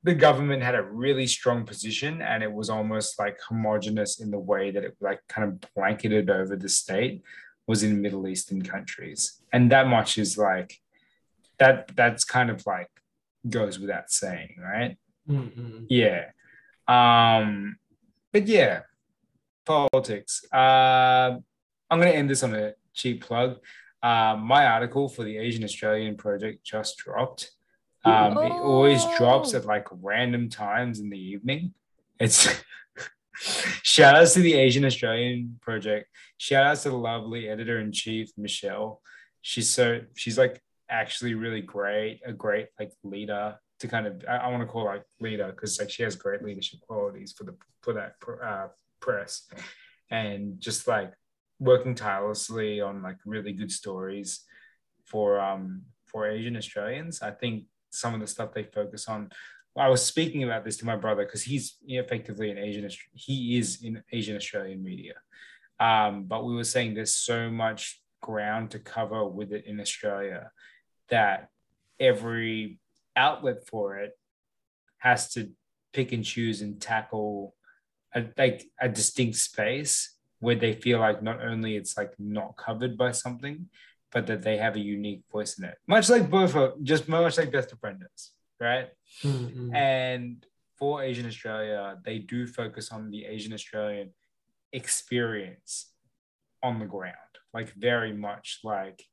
the 0.03 0.15
government 0.15 0.63
had 0.63 0.75
a 0.75 0.81
really 0.81 1.27
strong 1.27 1.65
position 1.65 2.21
and 2.21 2.41
it 2.41 2.51
was 2.51 2.69
almost 2.69 3.19
like 3.19 3.37
homogenous 3.47 4.19
in 4.19 4.31
the 4.31 4.39
way 4.39 4.71
that 4.71 4.83
it 4.83 4.95
like 4.99 5.19
kind 5.27 5.47
of 5.47 5.73
blanketed 5.75 6.29
over 6.29 6.55
the 6.55 6.69
state 6.69 7.21
was 7.67 7.83
in 7.83 8.01
Middle 8.01 8.27
Eastern 8.27 8.63
countries. 8.63 9.41
And 9.53 9.71
that 9.71 9.87
much 9.87 10.17
is 10.17 10.37
like 10.37 10.79
that 11.59 11.91
that's 11.95 12.23
kind 12.23 12.49
of 12.49 12.65
like 12.65 12.89
goes 13.47 13.77
without 13.77 14.09
saying, 14.09 14.55
right? 14.59 14.97
Mm-hmm. 15.29 15.85
Yeah. 15.89 16.31
Um, 16.87 17.77
but 18.31 18.47
yeah, 18.47 18.81
politics. 19.65 20.45
Uh, 20.53 21.37
I'm 21.89 21.99
going 21.99 22.11
to 22.11 22.17
end 22.17 22.29
this 22.29 22.43
on 22.43 22.55
a 22.55 22.73
cheap 22.93 23.23
plug. 23.23 23.57
Uh, 24.01 24.35
my 24.39 24.65
article 24.65 25.07
for 25.07 25.23
the 25.23 25.37
Asian 25.37 25.63
Australian 25.63 26.17
Project 26.17 26.63
just 26.63 26.97
dropped. 26.97 27.51
Um. 28.03 28.37
It 28.37 28.51
always 28.51 29.05
drops 29.17 29.53
at 29.53 29.65
like 29.65 29.87
random 29.91 30.49
times 30.49 30.99
in 30.99 31.09
the 31.11 31.19
evening. 31.19 31.73
It's 32.19 32.49
shout 33.35 34.15
outs 34.15 34.33
to 34.33 34.39
the 34.39 34.55
Asian 34.55 34.85
Australian 34.85 35.59
Project. 35.61 36.07
Shout 36.37 36.65
outs 36.65 36.83
to 36.83 36.89
the 36.89 36.97
lovely 36.97 37.47
editor 37.47 37.79
in 37.79 37.91
chief, 37.91 38.31
Michelle. 38.37 39.01
She's 39.43 39.69
so, 39.69 40.01
she's 40.15 40.37
like 40.37 40.63
actually 40.89 41.35
really 41.35 41.61
great, 41.61 42.21
a 42.25 42.33
great 42.33 42.69
like 42.79 42.91
leader 43.03 43.59
to 43.81 43.87
kind 43.87 44.07
of, 44.07 44.23
I, 44.27 44.37
I 44.37 44.47
want 44.47 44.61
to 44.61 44.67
call 44.67 44.85
like 44.85 45.03
leader 45.19 45.51
because 45.51 45.79
like 45.79 45.89
she 45.89 46.03
has 46.03 46.15
great 46.15 46.43
leadership 46.43 46.79
qualities 46.81 47.33
for 47.33 47.43
the, 47.43 47.55
for 47.81 47.93
that 47.93 48.15
uh, 48.43 48.67
press 48.99 49.47
and 50.09 50.59
just 50.59 50.87
like 50.87 51.13
working 51.59 51.95
tirelessly 51.95 52.81
on 52.81 53.01
like 53.01 53.17
really 53.25 53.53
good 53.53 53.71
stories 53.71 54.41
for 55.05 55.39
um 55.39 55.83
for 56.05 56.27
Asian 56.27 56.57
Australians. 56.57 57.21
I 57.21 57.31
think 57.31 57.65
some 57.89 58.13
of 58.13 58.19
the 58.19 58.27
stuff 58.27 58.53
they 58.53 58.63
focus 58.63 59.07
on. 59.07 59.29
I 59.77 59.87
was 59.87 60.03
speaking 60.03 60.43
about 60.43 60.65
this 60.65 60.75
to 60.77 60.85
my 60.85 60.97
brother 60.97 61.23
because 61.23 61.43
he's 61.43 61.77
effectively 61.87 62.51
an 62.51 62.57
Asian. 62.57 62.89
He 63.13 63.57
is 63.57 63.81
in 63.83 64.03
Asian 64.11 64.35
Australian 64.35 64.83
media, 64.83 65.13
um, 65.79 66.25
but 66.25 66.45
we 66.45 66.53
were 66.53 66.65
saying 66.65 66.93
there's 66.93 67.15
so 67.15 67.49
much 67.49 68.01
ground 68.21 68.71
to 68.71 68.79
cover 68.79 69.25
with 69.25 69.53
it 69.53 69.65
in 69.65 69.79
Australia 69.79 70.51
that 71.07 71.49
every 71.99 72.79
outlet 73.15 73.67
for 73.67 73.97
it 73.97 74.11
has 74.99 75.31
to 75.33 75.49
pick 75.93 76.11
and 76.11 76.23
choose 76.23 76.61
and 76.61 76.81
tackle 76.81 77.55
a, 78.13 78.25
like 78.37 78.65
a 78.79 78.87
distinct 78.87 79.37
space 79.37 80.15
where 80.39 80.55
they 80.55 80.73
feel 80.73 80.99
like 80.99 81.21
not 81.21 81.41
only 81.41 81.75
it's 81.75 81.97
like 81.97 82.13
not 82.19 82.57
covered 82.57 82.97
by 82.97 83.11
something, 83.11 83.67
but 84.11 84.27
that 84.27 84.41
they 84.41 84.57
have 84.57 84.75
a 84.75 84.79
unique 84.79 85.23
voice 85.31 85.57
in 85.57 85.65
it. 85.65 85.77
Much 85.87 86.09
like 86.09 86.29
both, 86.29 86.55
just 86.83 87.07
much 87.07 87.37
like 87.37 87.51
Best 87.51 87.71
of 87.71 87.79
Friends, 87.79 88.31
right? 88.59 88.89
Mm-hmm. 89.23 89.75
And 89.75 90.45
for 90.77 91.03
Asian 91.03 91.27
Australia, 91.27 91.97
they 92.03 92.19
do 92.19 92.47
focus 92.47 92.91
on 92.91 93.11
the 93.11 93.25
Asian 93.25 93.53
Australian 93.53 94.11
experience 94.73 95.91
on 96.63 96.79
the 96.79 96.85
ground, 96.85 97.15
like 97.53 97.71
very 97.73 98.13
much 98.13 98.59
like 98.63 99.03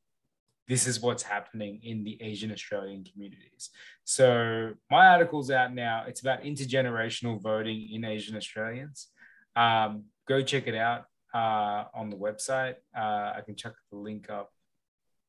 this 0.69 0.87
is 0.87 1.01
what's 1.01 1.23
happening 1.23 1.81
in 1.83 2.05
the 2.05 2.21
Asian 2.23 2.53
Australian 2.53 3.05
communities. 3.05 3.71
So 4.05 4.73
my 4.91 5.07
article's 5.09 5.51
out 5.51 5.75
now. 5.75 6.05
It's 6.07 6.21
about 6.21 6.43
intergenerational 6.43 7.41
voting 7.41 7.89
in 7.91 8.05
Asian 8.05 8.37
Australians. 8.37 9.09
Um, 9.57 10.05
go 10.27 10.43
check 10.43 10.67
it 10.67 10.75
out 10.75 11.05
uh, 11.35 11.85
on 11.95 12.11
the 12.11 12.17
website. 12.17 12.75
Uh, 12.97 13.33
I 13.37 13.41
can 13.45 13.57
chuck 13.57 13.75
the 13.91 13.97
link 13.99 14.29
up 14.31 14.51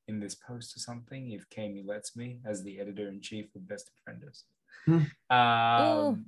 in 0.07 0.19
this 0.19 0.35
post 0.35 0.75
or 0.75 0.79
something 0.79 1.31
if 1.31 1.49
Camie 1.49 1.85
lets 1.85 2.15
me 2.17 2.39
as 2.45 2.63
the 2.63 2.79
editor 2.79 3.07
in 3.07 3.21
chief 3.21 3.45
of 3.55 3.67
Best 3.67 3.87
of 3.87 3.93
Friends. 4.03 4.43
Hmm. 4.85 5.33
Um, 5.33 6.25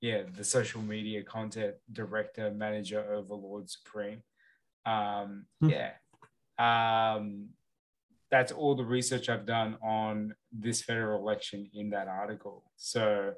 yeah, 0.00 0.22
the 0.36 0.44
social 0.44 0.82
media 0.82 1.22
content 1.22 1.76
director, 1.90 2.50
manager, 2.50 3.02
overlord, 3.14 3.70
supreme. 3.70 4.22
Um, 4.84 5.46
Hmm. 5.60 5.70
yeah. 5.70 5.92
Um, 6.58 7.48
that's 8.30 8.52
all 8.52 8.74
the 8.74 8.84
research 8.84 9.28
I've 9.28 9.46
done 9.46 9.76
on 9.82 10.34
this 10.52 10.82
federal 10.82 11.20
election 11.20 11.70
in 11.74 11.90
that 11.90 12.08
article. 12.08 12.64
So 12.76 13.34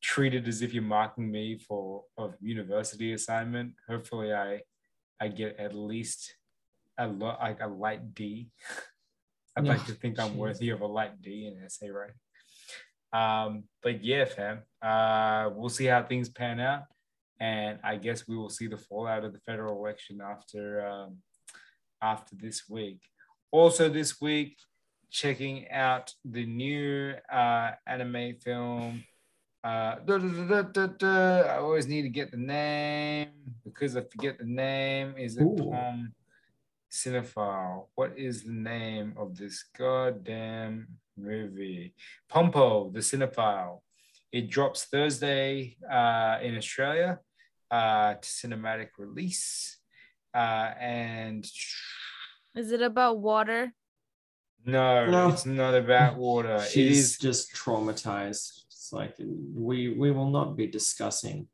treat 0.00 0.34
it 0.34 0.46
as 0.46 0.62
if 0.62 0.72
you're 0.72 0.82
marking 0.82 1.30
me 1.30 1.58
for 1.58 2.04
a 2.18 2.28
university 2.40 3.12
assignment. 3.12 3.74
Hopefully, 3.88 4.32
I 4.32 4.62
I 5.20 5.28
get 5.28 5.58
at 5.58 5.74
least 5.74 6.34
a 6.98 7.06
lot 7.06 7.40
like 7.40 7.60
a 7.60 7.66
light 7.66 8.14
D. 8.14 8.50
I'd 9.56 9.64
No, 9.64 9.70
like 9.70 9.84
to 9.86 9.92
think 9.92 10.20
I'm 10.20 10.36
worthy 10.36 10.70
of 10.70 10.82
a 10.82 10.86
light 10.86 11.20
D 11.20 11.46
in 11.46 11.64
essay 11.64 11.90
writing. 11.90 12.14
Um, 13.12 13.64
but 13.82 14.04
yeah, 14.04 14.26
fam, 14.26 14.62
uh, 14.82 15.50
we'll 15.52 15.70
see 15.70 15.86
how 15.86 16.02
things 16.04 16.28
pan 16.28 16.60
out, 16.60 16.84
and 17.40 17.80
I 17.82 17.96
guess 17.96 18.28
we 18.28 18.36
will 18.36 18.50
see 18.50 18.68
the 18.68 18.76
fallout 18.76 19.24
of 19.24 19.32
the 19.32 19.40
federal 19.40 19.76
election 19.78 20.20
after 20.20 20.86
um, 20.86 21.16
after 22.02 22.36
this 22.36 22.68
week. 22.68 23.00
Also, 23.50 23.88
this 23.88 24.20
week, 24.20 24.58
checking 25.10 25.70
out 25.70 26.12
the 26.24 26.44
new 26.44 27.14
uh, 27.32 27.70
anime 27.86 28.34
film. 28.44 29.04
Uh, 29.64 29.96
duh, 30.04 30.18
duh, 30.18 30.86
duh. 30.86 31.44
I 31.48 31.56
always 31.56 31.86
need 31.86 32.02
to 32.02 32.10
get 32.10 32.30
the 32.30 32.36
name 32.36 33.28
because 33.64 33.96
I 33.96 34.02
forget 34.02 34.38
the 34.38 34.44
name. 34.44 35.14
Is 35.16 35.38
it 35.38 35.44
Ooh. 35.44 35.56
Tom 35.56 36.12
Cinephile? 36.90 37.86
What 37.94 38.18
is 38.18 38.44
the 38.44 38.52
name 38.52 39.14
of 39.16 39.36
this 39.36 39.64
goddamn 39.76 40.86
movie? 41.16 41.94
Pompo, 42.28 42.90
the 42.92 43.00
Cinephile. 43.00 43.80
It 44.30 44.50
drops 44.50 44.84
Thursday 44.84 45.76
uh, 45.90 46.38
in 46.42 46.56
Australia 46.56 47.18
uh, 47.70 48.14
to 48.14 48.28
cinematic 48.28 48.88
release. 48.98 49.78
Uh, 50.34 50.74
and 50.78 51.48
Is 52.54 52.72
it 52.72 52.82
about 52.82 53.18
water? 53.18 53.72
no, 54.64 55.06
No. 55.06 55.28
it's 55.28 55.46
not 55.46 55.74
about 55.74 56.16
water. 56.16 56.56
it 56.60 56.68
She's 56.70 56.98
is 56.98 57.18
just 57.18 57.54
traumatized. 57.54 58.64
It's 58.66 58.90
like 58.92 59.14
we 59.18 59.88
we 59.90 60.10
will 60.10 60.30
not 60.30 60.56
be 60.56 60.66
discussing 60.66 61.48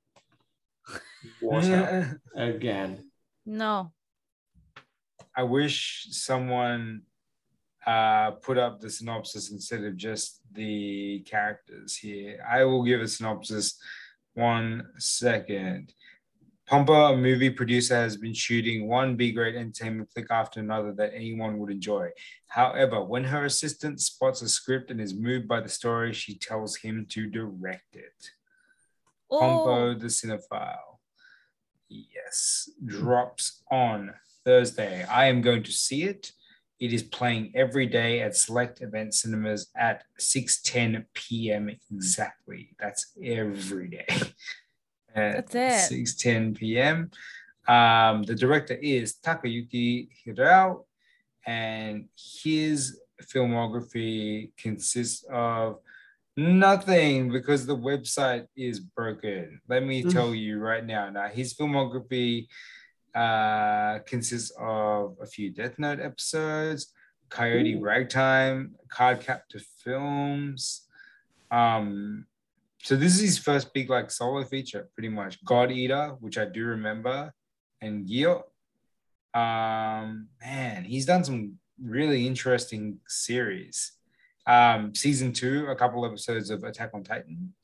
water 1.42 2.20
again. 2.36 3.10
No. 3.46 3.92
I 5.36 5.42
wish 5.42 6.06
someone 6.10 7.02
uh, 7.86 8.32
put 8.32 8.56
up 8.56 8.80
the 8.80 8.88
synopsis 8.88 9.50
instead 9.50 9.82
of 9.84 9.96
just 9.96 10.40
the 10.52 11.20
characters 11.26 11.96
here. 11.96 12.38
I 12.48 12.64
will 12.64 12.84
give 12.84 13.00
a 13.00 13.08
synopsis 13.08 13.76
one 14.34 14.86
second. 14.98 15.92
Pompo, 16.66 17.12
a 17.12 17.16
movie 17.16 17.50
producer, 17.50 17.94
has 17.94 18.16
been 18.16 18.32
shooting 18.32 18.88
one 18.88 19.16
B 19.16 19.32
grade 19.32 19.54
entertainment 19.54 20.08
flick 20.10 20.30
after 20.30 20.60
another 20.60 20.92
that 20.94 21.12
anyone 21.14 21.58
would 21.58 21.70
enjoy. 21.70 22.08
However, 22.48 23.04
when 23.04 23.24
her 23.24 23.44
assistant 23.44 24.00
spots 24.00 24.40
a 24.40 24.48
script 24.48 24.90
and 24.90 25.00
is 25.00 25.12
moved 25.12 25.46
by 25.46 25.60
the 25.60 25.68
story, 25.68 26.14
she 26.14 26.38
tells 26.38 26.76
him 26.76 27.06
to 27.10 27.26
direct 27.26 27.94
it. 27.94 28.30
Oh, 29.30 29.38
Pompo 29.38 29.94
the 29.94 30.06
Cinephile. 30.06 30.98
Yes, 31.88 32.70
drops 32.86 33.62
on 33.70 34.14
Thursday. 34.44 35.04
I 35.04 35.26
am 35.26 35.42
going 35.42 35.64
to 35.64 35.72
see 35.72 36.04
it. 36.04 36.32
It 36.80 36.92
is 36.94 37.02
playing 37.02 37.52
every 37.54 37.86
day 37.86 38.22
at 38.22 38.36
select 38.36 38.80
event 38.80 39.12
cinemas 39.12 39.70
at 39.76 40.04
6:10 40.18 41.04
p.m. 41.12 41.68
exactly. 41.68 42.74
That's 42.80 43.12
every 43.22 43.88
day. 43.88 44.06
At 45.14 45.48
That's 45.48 45.90
it. 45.92 46.06
6:10 46.06 46.56
p.m. 46.56 47.10
Um, 47.68 48.22
the 48.24 48.34
director 48.34 48.74
is 48.74 49.14
Takayuki 49.24 50.08
Hirao, 50.26 50.84
and 51.46 52.08
his 52.42 53.00
filmography 53.22 54.50
consists 54.58 55.24
of 55.30 55.78
nothing 56.36 57.30
because 57.30 57.64
the 57.64 57.76
website 57.76 58.46
is 58.56 58.80
broken. 58.80 59.60
Let 59.68 59.84
me 59.84 60.02
Mm. 60.02 60.12
tell 60.12 60.34
you 60.34 60.58
right 60.58 60.84
now. 60.84 61.08
Now, 61.10 61.28
his 61.28 61.54
filmography 61.54 62.48
uh, 63.14 64.00
consists 64.00 64.50
of 64.58 65.16
a 65.22 65.26
few 65.26 65.50
Death 65.50 65.78
Note 65.78 66.00
episodes, 66.00 66.92
Coyote 67.30 67.74
Ooh. 67.76 67.80
Ragtime, 67.80 68.74
Card 68.88 69.20
Captor 69.20 69.60
Films. 69.84 70.88
Um, 71.52 72.26
so 72.84 72.96
this 72.96 73.14
is 73.14 73.20
his 73.20 73.38
first 73.38 73.72
big 73.72 73.88
like 73.88 74.10
solo 74.10 74.44
feature, 74.44 74.88
pretty 74.94 75.08
much. 75.08 75.42
God 75.44 75.72
Eater, 75.72 76.16
which 76.20 76.36
I 76.36 76.44
do 76.44 76.66
remember, 76.66 77.32
and 77.80 78.06
Gyo. 78.06 78.42
Um, 79.32 80.28
man, 80.40 80.84
he's 80.84 81.06
done 81.06 81.24
some 81.24 81.58
really 81.82 82.26
interesting 82.26 83.00
series. 83.08 83.92
Um, 84.46 84.94
season 84.94 85.32
two, 85.32 85.66
a 85.68 85.74
couple 85.74 86.04
episodes 86.04 86.50
of 86.50 86.62
Attack 86.62 86.90
on 86.92 87.02
Titan. 87.02 87.54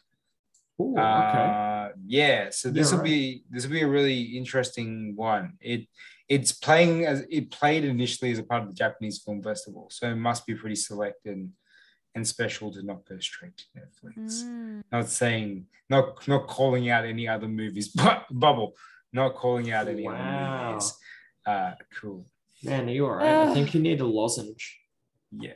Ooh, 0.81 0.93
okay. 0.97 0.99
Uh, 0.99 1.89
yeah, 2.07 2.49
so 2.51 2.71
this 2.71 2.89
Yeah, 2.91 2.97
will 2.97 3.03
right. 3.03 3.11
be 3.11 3.45
this 3.51 3.65
will 3.65 3.73
be 3.73 3.83
a 3.83 3.89
really 3.89 4.23
interesting 4.23 5.13
one. 5.17 5.53
It 5.61 5.87
it's 6.31 6.53
playing 6.53 7.05
as 7.05 7.27
it 7.29 7.51
played 7.51 7.85
initially 7.85 8.33
as 8.33 8.39
a 8.39 8.43
part 8.43 8.63
of 8.63 8.69
the 8.69 8.75
Japanese 8.75 9.23
Film 9.23 9.43
Festival, 9.43 9.89
so 9.91 10.09
it 10.09 10.17
must 10.17 10.47
be 10.47 10.55
pretty 10.55 10.77
select 10.77 11.27
and 12.15 12.21
and 12.21 12.27
special 12.27 12.73
to 12.73 12.83
not 12.83 13.05
go 13.09 13.19
straight 13.19 13.57
to 13.57 13.65
Netflix. 13.77 14.43
Mm. 14.43 14.83
Not 14.93 15.09
saying 15.09 15.67
not 15.89 16.27
not 16.29 16.47
calling 16.47 16.91
out 16.91 17.05
any 17.05 17.29
other 17.29 17.49
movies, 17.49 17.89
but 17.95 18.27
bubble, 18.31 18.75
not 19.13 19.35
calling 19.35 19.73
out 19.73 19.89
any 19.89 20.07
other 20.07 20.69
movies. 20.69 20.95
Uh, 21.47 21.73
cool. 22.01 22.27
Man, 22.63 22.89
are 22.89 22.93
you 22.93 23.07
all 23.07 23.15
right? 23.15 23.49
I 23.49 23.55
think 23.55 23.75
you 23.75 23.81
need 23.81 24.01
a 24.01 24.07
lozenge. 24.07 24.79
Yeah. 25.31 25.55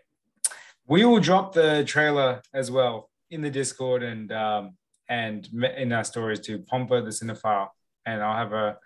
We 0.87 1.05
will 1.05 1.21
drop 1.21 1.53
the 1.53 1.85
trailer 1.85 2.41
as 2.53 2.71
well 2.71 3.11
in 3.31 3.43
the 3.43 3.51
Discord 3.51 4.03
and 4.03 4.33
um, 4.33 4.77
and 5.09 5.47
in 5.77 5.93
our 5.93 6.05
stories 6.05 6.41
to 6.41 6.59
Pompo 6.61 7.03
the 7.03 7.11
Cinephile. 7.11 7.69
And 8.07 8.23
I'll 8.23 8.37
have 8.37 8.53
a 8.53 8.79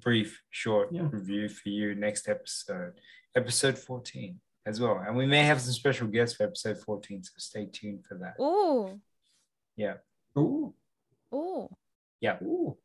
brief, 0.00 0.42
short 0.50 0.88
Yeah. 0.92 1.08
review 1.10 1.48
for 1.48 1.68
you 1.68 1.94
next 1.94 2.28
episode, 2.28 3.00
episode 3.34 3.78
14 3.78 4.40
as 4.66 4.80
well. 4.80 5.02
And 5.06 5.16
we 5.16 5.26
may 5.26 5.44
have 5.44 5.60
some 5.60 5.72
special 5.72 6.06
guests 6.08 6.36
for 6.36 6.44
episode 6.44 6.78
14, 6.78 7.22
so 7.24 7.30
stay 7.38 7.66
tuned 7.72 8.04
for 8.06 8.18
that. 8.18 8.42
Ooh. 8.42 9.00
Yeah. 9.76 9.94
Ooh, 10.38 10.74
Ooh. 11.34 11.68
Yeah. 12.20 12.36
Ooh. 12.42 12.76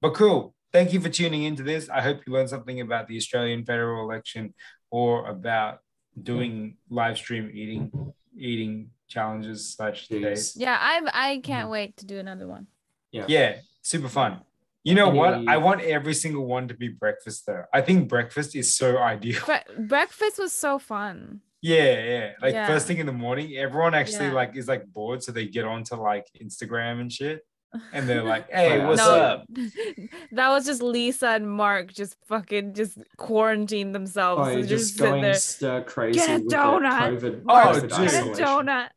But 0.00 0.14
cool. 0.14 0.54
Thank 0.72 0.92
you 0.92 1.00
for 1.00 1.08
tuning 1.08 1.44
into 1.44 1.62
this. 1.62 1.88
I 1.88 2.02
hope 2.02 2.20
you 2.26 2.32
learned 2.32 2.50
something 2.50 2.80
about 2.80 3.08
the 3.08 3.16
Australian 3.16 3.64
federal 3.64 4.04
election 4.10 4.54
or 4.90 5.26
about 5.26 5.78
doing 6.20 6.76
live 6.90 7.16
stream 7.16 7.50
eating 7.52 7.90
eating 8.36 8.90
challenges 9.08 9.74
slash 9.74 10.08
days. 10.08 10.54
Yeah, 10.56 10.76
I 10.78 11.00
I 11.12 11.34
Mm-hmm. 11.36 11.40
can't 11.42 11.70
wait 11.70 11.96
to 11.98 12.06
do 12.06 12.18
another 12.18 12.46
one. 12.46 12.66
Yeah. 13.12 13.24
Yeah, 13.28 13.56
super 13.82 14.08
fun. 14.08 14.40
You 14.88 14.94
know 14.94 15.08
what? 15.10 15.46
I 15.48 15.56
want 15.58 15.82
every 15.82 16.14
single 16.14 16.46
one 16.46 16.68
to 16.68 16.74
be 16.74 16.88
breakfast 16.88 17.44
though. 17.46 17.64
I 17.74 17.80
think 17.82 18.08
breakfast 18.08 18.56
is 18.56 18.74
so 18.74 18.98
ideal. 18.98 19.40
Bre- 19.44 19.82
breakfast 19.82 20.38
was 20.38 20.52
so 20.52 20.78
fun. 20.78 21.40
Yeah, 21.60 22.04
yeah. 22.04 22.32
Like 22.40 22.54
Yeah. 22.54 22.66
first 22.66 22.86
thing 22.86 22.98
in 22.98 23.06
the 23.06 23.12
morning, 23.12 23.56
everyone 23.56 23.94
actually 23.94 24.26
Yeah. 24.26 24.32
like 24.40 24.56
is 24.56 24.66
like 24.68 24.86
bored, 24.86 25.22
so 25.22 25.32
they 25.32 25.46
get 25.46 25.64
onto 25.64 25.96
like 25.96 26.26
Instagram 26.40 27.00
and 27.00 27.12
shit, 27.12 27.44
and 27.92 28.08
they're 28.08 28.22
like, 28.22 28.48
"Hey, 28.58 28.82
what's 28.84 28.98
no. 29.04 29.14
up?" 29.14 29.46
that 30.32 30.48
was 30.48 30.64
just 30.64 30.80
Lisa 30.82 31.28
and 31.30 31.50
Mark 31.50 31.92
just 31.92 32.16
fucking 32.26 32.74
just 32.74 32.96
quarantine 33.18 33.92
themselves. 33.92 34.40
Oh, 34.40 34.44
and 34.50 34.58
you're 34.60 34.68
just 34.68 34.98
going 34.98 35.20
there. 35.20 35.34
stir 35.34 35.82
crazy 35.82 36.18
Get 36.20 36.30
a 36.30 36.32
with 36.44 36.52
donut. 36.52 37.20
COVID, 37.20 37.42
Oh, 37.48 37.54
COVID 37.54 37.80
dude. 37.82 37.90
Get 38.10 38.40
a 38.40 38.42
donut. 38.42 38.88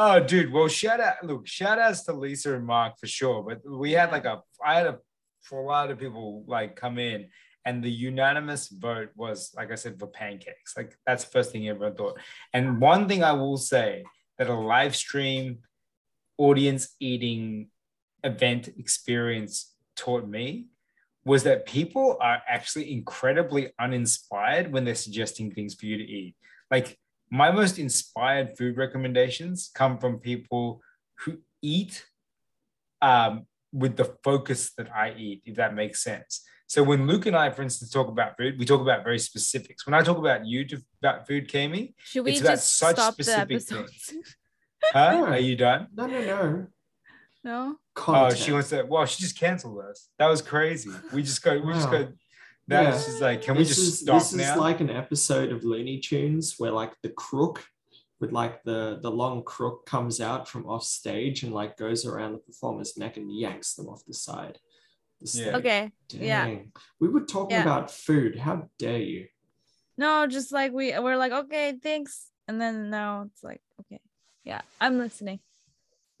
Oh, 0.00 0.20
dude. 0.20 0.52
Well, 0.52 0.68
shout 0.68 1.00
out. 1.00 1.22
Look, 1.24 1.46
shout 1.46 1.78
outs 1.78 2.04
to 2.04 2.12
Lisa 2.12 2.54
and 2.54 2.64
Mark 2.64 2.98
for 2.98 3.06
sure. 3.08 3.42
But 3.42 3.68
we 3.68 3.92
had 3.92 4.12
like 4.12 4.24
a, 4.24 4.42
I 4.64 4.74
had 4.78 4.86
a, 4.86 4.98
for 5.42 5.60
a 5.60 5.66
lot 5.66 5.90
of 5.90 5.98
people 5.98 6.44
like 6.46 6.76
come 6.76 6.98
in, 6.98 7.28
and 7.64 7.82
the 7.82 7.90
unanimous 7.90 8.68
vote 8.68 9.10
was, 9.14 9.52
like 9.56 9.70
I 9.70 9.74
said, 9.74 9.98
for 9.98 10.06
pancakes. 10.06 10.76
Like 10.76 10.96
that's 11.06 11.24
the 11.24 11.30
first 11.30 11.52
thing 11.52 11.68
everyone 11.68 11.96
thought. 11.96 12.18
And 12.52 12.80
one 12.80 13.08
thing 13.08 13.22
I 13.22 13.32
will 13.32 13.56
say 13.58 14.04
that 14.38 14.48
a 14.48 14.54
live 14.54 14.94
stream 14.96 15.58
audience 16.38 16.94
eating 17.00 17.68
event 18.24 18.68
experience 18.78 19.74
taught 19.96 20.28
me 20.28 20.66
was 21.24 21.42
that 21.42 21.66
people 21.66 22.16
are 22.20 22.40
actually 22.48 22.90
incredibly 22.92 23.70
uninspired 23.78 24.72
when 24.72 24.84
they're 24.84 24.94
suggesting 24.94 25.50
things 25.50 25.74
for 25.74 25.86
you 25.86 25.98
to 25.98 26.04
eat. 26.04 26.34
Like 26.70 26.98
my 27.30 27.50
most 27.50 27.78
inspired 27.78 28.56
food 28.56 28.76
recommendations 28.76 29.70
come 29.74 29.98
from 29.98 30.20
people 30.20 30.80
who 31.18 31.38
eat 31.60 32.06
um, 33.02 33.46
with 33.72 33.96
the 33.96 34.16
focus 34.24 34.72
that 34.78 34.94
I 34.94 35.14
eat, 35.16 35.42
if 35.44 35.56
that 35.56 35.74
makes 35.74 36.02
sense. 36.02 36.42
So 36.66 36.82
when 36.82 37.06
Luke 37.06 37.24
and 37.24 37.34
I, 37.34 37.50
for 37.50 37.62
instance, 37.62 37.90
talk 37.90 38.08
about 38.08 38.36
food, 38.36 38.58
we 38.58 38.66
talk 38.66 38.82
about 38.82 39.02
very 39.02 39.18
specifics. 39.18 39.86
When 39.86 39.94
I 39.94 40.02
talk 40.02 40.18
about 40.18 40.46
you 40.46 40.66
to, 40.66 40.82
about 41.02 41.26
food, 41.26 41.48
Camie, 41.48 41.94
Should 42.04 42.24
we 42.24 42.32
It's 42.32 42.40
about 42.42 42.52
just 42.52 42.76
such 42.76 42.96
stop 42.96 43.16
the 43.16 43.24
specific 43.24 43.56
episode? 43.56 43.88
huh? 44.84 45.10
Yeah. 45.12 45.22
Are 45.22 45.38
you 45.38 45.56
done? 45.56 45.86
No, 45.94 46.06
no, 46.06 46.20
no. 46.20 46.66
no. 47.42 47.76
Oh, 48.06 48.34
she 48.34 48.52
wants 48.52 48.68
to. 48.70 48.84
Well, 48.84 49.06
she 49.06 49.22
just 49.22 49.38
canceled 49.38 49.82
us. 49.84 50.08
That 50.18 50.26
was 50.26 50.42
crazy. 50.42 50.90
We 51.12 51.22
just 51.22 51.42
go. 51.42 51.58
We 51.58 51.72
just 51.72 51.90
go. 51.90 52.08
That 52.68 52.82
Yeah. 52.82 52.90
was 52.92 53.06
just 53.06 53.20
like, 53.22 53.40
can 53.42 53.56
we 53.56 53.64
just 53.64 53.80
is 53.80 54.00
stop 54.00 54.20
this 54.20 54.34
now? 54.34 54.38
This 54.38 54.50
is 54.50 54.56
like 54.60 54.80
an 54.80 54.90
episode 54.90 55.52
of 55.52 55.64
Looney 55.64 56.00
Tunes 56.00 56.56
where 56.58 56.70
like 56.70 56.92
the 57.02 57.08
crook 57.08 57.64
with 58.20 58.32
like 58.32 58.62
the 58.64 58.98
the 59.02 59.10
long 59.10 59.42
crook 59.44 59.86
comes 59.86 60.20
out 60.20 60.48
from 60.48 60.66
off 60.66 60.84
stage 60.84 61.42
and 61.44 61.52
like 61.52 61.76
goes 61.76 62.04
around 62.04 62.32
the 62.32 62.38
performer's 62.38 62.96
neck 62.96 63.16
and 63.16 63.32
yanks 63.34 63.74
them 63.74 63.88
off 63.88 64.04
the 64.06 64.14
side. 64.14 64.58
The 65.20 65.42
Yeah. 65.44 65.56
Okay. 65.56 65.92
Dang. 66.08 66.22
yeah. 66.22 66.58
We 67.00 67.08
were 67.08 67.20
talking 67.26 67.56
Yeah. 67.56 67.62
about 67.62 67.90
food. 67.90 68.38
How 68.38 68.68
dare 68.78 68.98
you? 68.98 69.28
No, 69.96 70.26
just 70.26 70.52
like 70.52 70.72
we 70.72 70.98
we're 70.98 71.16
like, 71.16 71.32
okay, 71.32 71.74
thanks. 71.82 72.30
And 72.46 72.60
then 72.60 72.88
now 72.90 73.22
it's 73.22 73.42
like, 73.44 73.60
okay. 73.80 74.00
Yeah, 74.44 74.62
I'm 74.80 74.98
listening. 74.98 75.40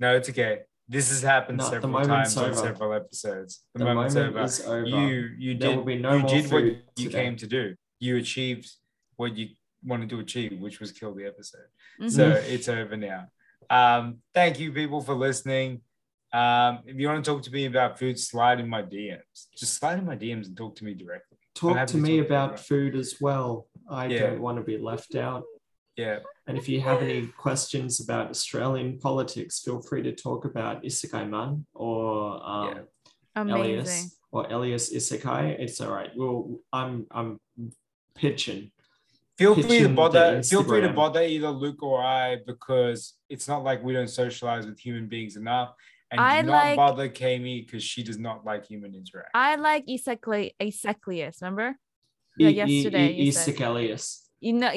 no, 0.00 0.14
it's 0.16 0.28
okay. 0.28 0.62
This 0.90 1.10
has 1.10 1.20
happened 1.22 1.58
No, 1.58 1.68
several 1.68 1.92
times 2.04 2.36
on 2.36 2.46
over. 2.46 2.54
several 2.54 2.92
episodes. 2.94 3.62
The, 3.74 3.80
The 3.80 3.84
moment's 3.84 4.14
moment 4.14 4.36
over. 4.36 4.44
is 4.44 4.60
over. 4.66 4.86
You 4.86 5.30
you 5.38 5.58
There 5.58 5.68
did 5.70 5.76
will 5.76 5.84
be 5.84 5.98
no 5.98 6.14
you 6.14 6.18
more 6.20 6.28
did 6.30 6.52
what 6.52 6.62
you 6.64 6.82
today. 6.96 7.10
came 7.24 7.36
to 7.36 7.46
do. 7.46 7.74
You 8.00 8.16
achieved 8.16 8.70
what 9.16 9.36
you 9.36 9.48
wanted 9.88 10.10
to 10.10 10.20
achieve, 10.20 10.60
which 10.60 10.80
was 10.80 10.92
kill 10.92 11.14
the 11.14 11.24
episode. 11.24 11.66
Mhm. 12.00 12.10
So 12.10 12.28
it's 12.28 12.68
over 12.68 12.96
now. 12.96 13.26
Um, 13.70 14.18
thank 14.34 14.60
you, 14.60 14.72
people, 14.72 15.00
for 15.00 15.14
listening. 15.14 15.80
Um, 16.32 16.80
if 16.86 16.96
you 16.96 17.08
want 17.08 17.24
to 17.24 17.30
talk 17.30 17.42
to 17.44 17.50
me 17.50 17.64
about 17.64 17.98
food, 17.98 18.18
slide 18.18 18.60
in 18.60 18.68
my 18.68 18.82
DMs. 18.82 19.48
Just 19.56 19.74
slide 19.78 19.98
in 19.98 20.04
my 20.04 20.16
DMs 20.16 20.46
and 20.46 20.56
talk 20.56 20.76
to 20.76 20.84
me 20.84 20.94
directly. 20.94 21.38
Talk 21.54 21.76
to 21.86 21.92
to 21.94 21.96
me 21.98 22.18
talk 22.18 22.26
about 22.26 22.48
about 22.50 22.60
food 22.60 22.94
as 22.94 23.16
well. 23.20 23.66
I 23.90 24.06
Yeah. 24.06 24.20
don't 24.30 24.40
want 24.42 24.58
to 24.58 24.64
be 24.64 24.76
left 24.78 25.14
out. 25.14 25.44
Yeah, 25.96 26.20
And 26.46 26.56
if 26.56 26.68
you 26.68 26.80
have 26.80 27.02
any 27.02 27.26
questions 27.26 27.98
about 27.98 28.30
Australian 28.30 29.00
politics, 29.00 29.58
feel 29.60 29.82
free 29.82 30.02
to 30.02 30.14
talk 30.14 30.44
about 30.44 30.84
Isekai 30.84 31.28
Man 31.28 31.66
or 31.74 32.40
um, 32.48 32.68
Yeah. 32.68 32.82
Amazing. 33.34 33.60
Elias 33.74 34.18
or 34.30 34.46
Elias 34.52 34.92
Isekai, 34.94 35.58
it's 35.58 35.80
all 35.80 35.92
right. 35.92 36.10
Well, 36.16 36.60
I'm 36.72 37.06
I'm 37.10 37.40
pitching. 38.14 38.70
Feel 39.38 39.54
free 39.54 39.78
to 39.80 39.88
bother. 39.88 40.42
Feel 40.42 40.64
free 40.64 40.80
to 40.80 40.92
bother 40.92 41.22
either 41.22 41.48
Luke 41.50 41.82
or 41.82 42.02
I 42.02 42.38
because 42.46 43.14
it's 43.28 43.46
not 43.46 43.62
like 43.62 43.82
we 43.84 43.92
don't 43.92 44.08
socialize 44.10 44.66
with 44.66 44.78
human 44.80 45.06
beings 45.06 45.36
enough. 45.36 45.74
And 46.10 46.20
I 46.20 46.40
do 46.42 46.48
not 46.48 46.52
like- 46.52 46.76
bother 46.76 47.08
Camie 47.08 47.64
because 47.64 47.84
she 47.84 48.02
does 48.02 48.18
not 48.18 48.44
like 48.44 48.66
human 48.66 48.94
interaction. 48.94 49.30
I 49.34 49.56
like 49.56 49.86
Isekle 49.86 50.50
Iseklius, 50.60 51.40
remember? 51.42 51.76
E- 52.40 52.44
Yeah, 52.48 52.48
E- 52.48 52.74
yesterday 52.74 53.08
E- 53.12 53.24
you 53.24 53.32
said. 53.32 53.42
Isaac 53.54 53.60
Elias. 53.60 54.24
You 54.40 54.52
know, 54.54 54.72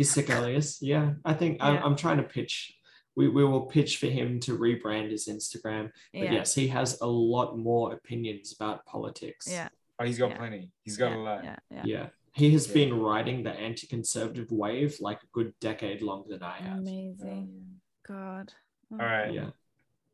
Isaac 0.00 0.28
Elias. 0.30 0.80
Yeah, 0.82 1.12
I 1.24 1.34
think 1.34 1.58
I'm, 1.60 1.76
I'm 1.84 1.96
trying 1.96 2.16
to 2.16 2.22
pitch. 2.22 2.74
We, 3.14 3.28
we 3.28 3.44
will 3.44 3.66
pitch 3.66 3.98
for 3.98 4.06
him 4.06 4.40
to 4.40 4.56
rebrand 4.58 5.10
his 5.10 5.28
Instagram. 5.28 5.90
But 6.14 6.22
yeah. 6.24 6.32
yes, 6.32 6.54
he 6.54 6.68
has 6.68 7.00
a 7.02 7.06
lot 7.06 7.58
more 7.58 7.92
opinions 7.92 8.54
about 8.58 8.84
politics. 8.86 9.46
Yeah. 9.50 9.68
Oh, 10.00 10.04
he's 10.06 10.18
got 10.18 10.30
Yeah. 10.30 10.38
plenty. 10.38 10.70
He's 10.82 10.96
got 10.96 11.10
yeah, 11.12 11.16
a 11.16 11.20
lot. 11.20 11.44
Yeah, 11.44 11.82
yeah. 11.84 12.06
Yeah. 12.34 12.38
He 12.40 12.52
has 12.52 12.66
Yeah. 12.68 12.74
been 12.74 13.00
riding 13.00 13.42
the 13.42 13.50
anti-conservative 13.52 14.50
wave 14.50 14.96
like 15.00 15.22
a 15.22 15.26
good 15.32 15.52
decade 15.60 16.02
longer 16.02 16.30
than 16.30 16.42
I 16.42 16.56
have. 16.58 16.78
Amazing. 16.78 17.80
God. 18.06 18.52
all 18.90 18.98
right. 18.98 19.32
Yeah. 19.32 19.50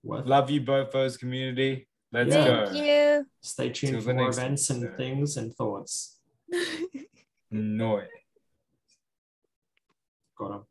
Worth 0.04 0.20
it. 0.20 0.26
Love 0.28 0.50
you 0.50 0.60
both, 0.60 0.92
those 0.92 1.16
community. 1.16 1.88
Let's 2.12 2.30
Yeah. 2.30 2.44
Thank 2.66 2.72
go. 2.72 2.82
you. 2.84 3.26
Stay 3.40 3.70
tuned 3.70 3.92
Till 3.94 4.00
for 4.02 4.14
more 4.14 4.24
next 4.26 4.38
events 4.38 4.70
and 4.70 4.96
things 4.96 5.36
and 5.36 5.54
thoughts. 5.54 6.20
No. 7.50 8.02
Got 10.36 10.50
him. 10.52 10.62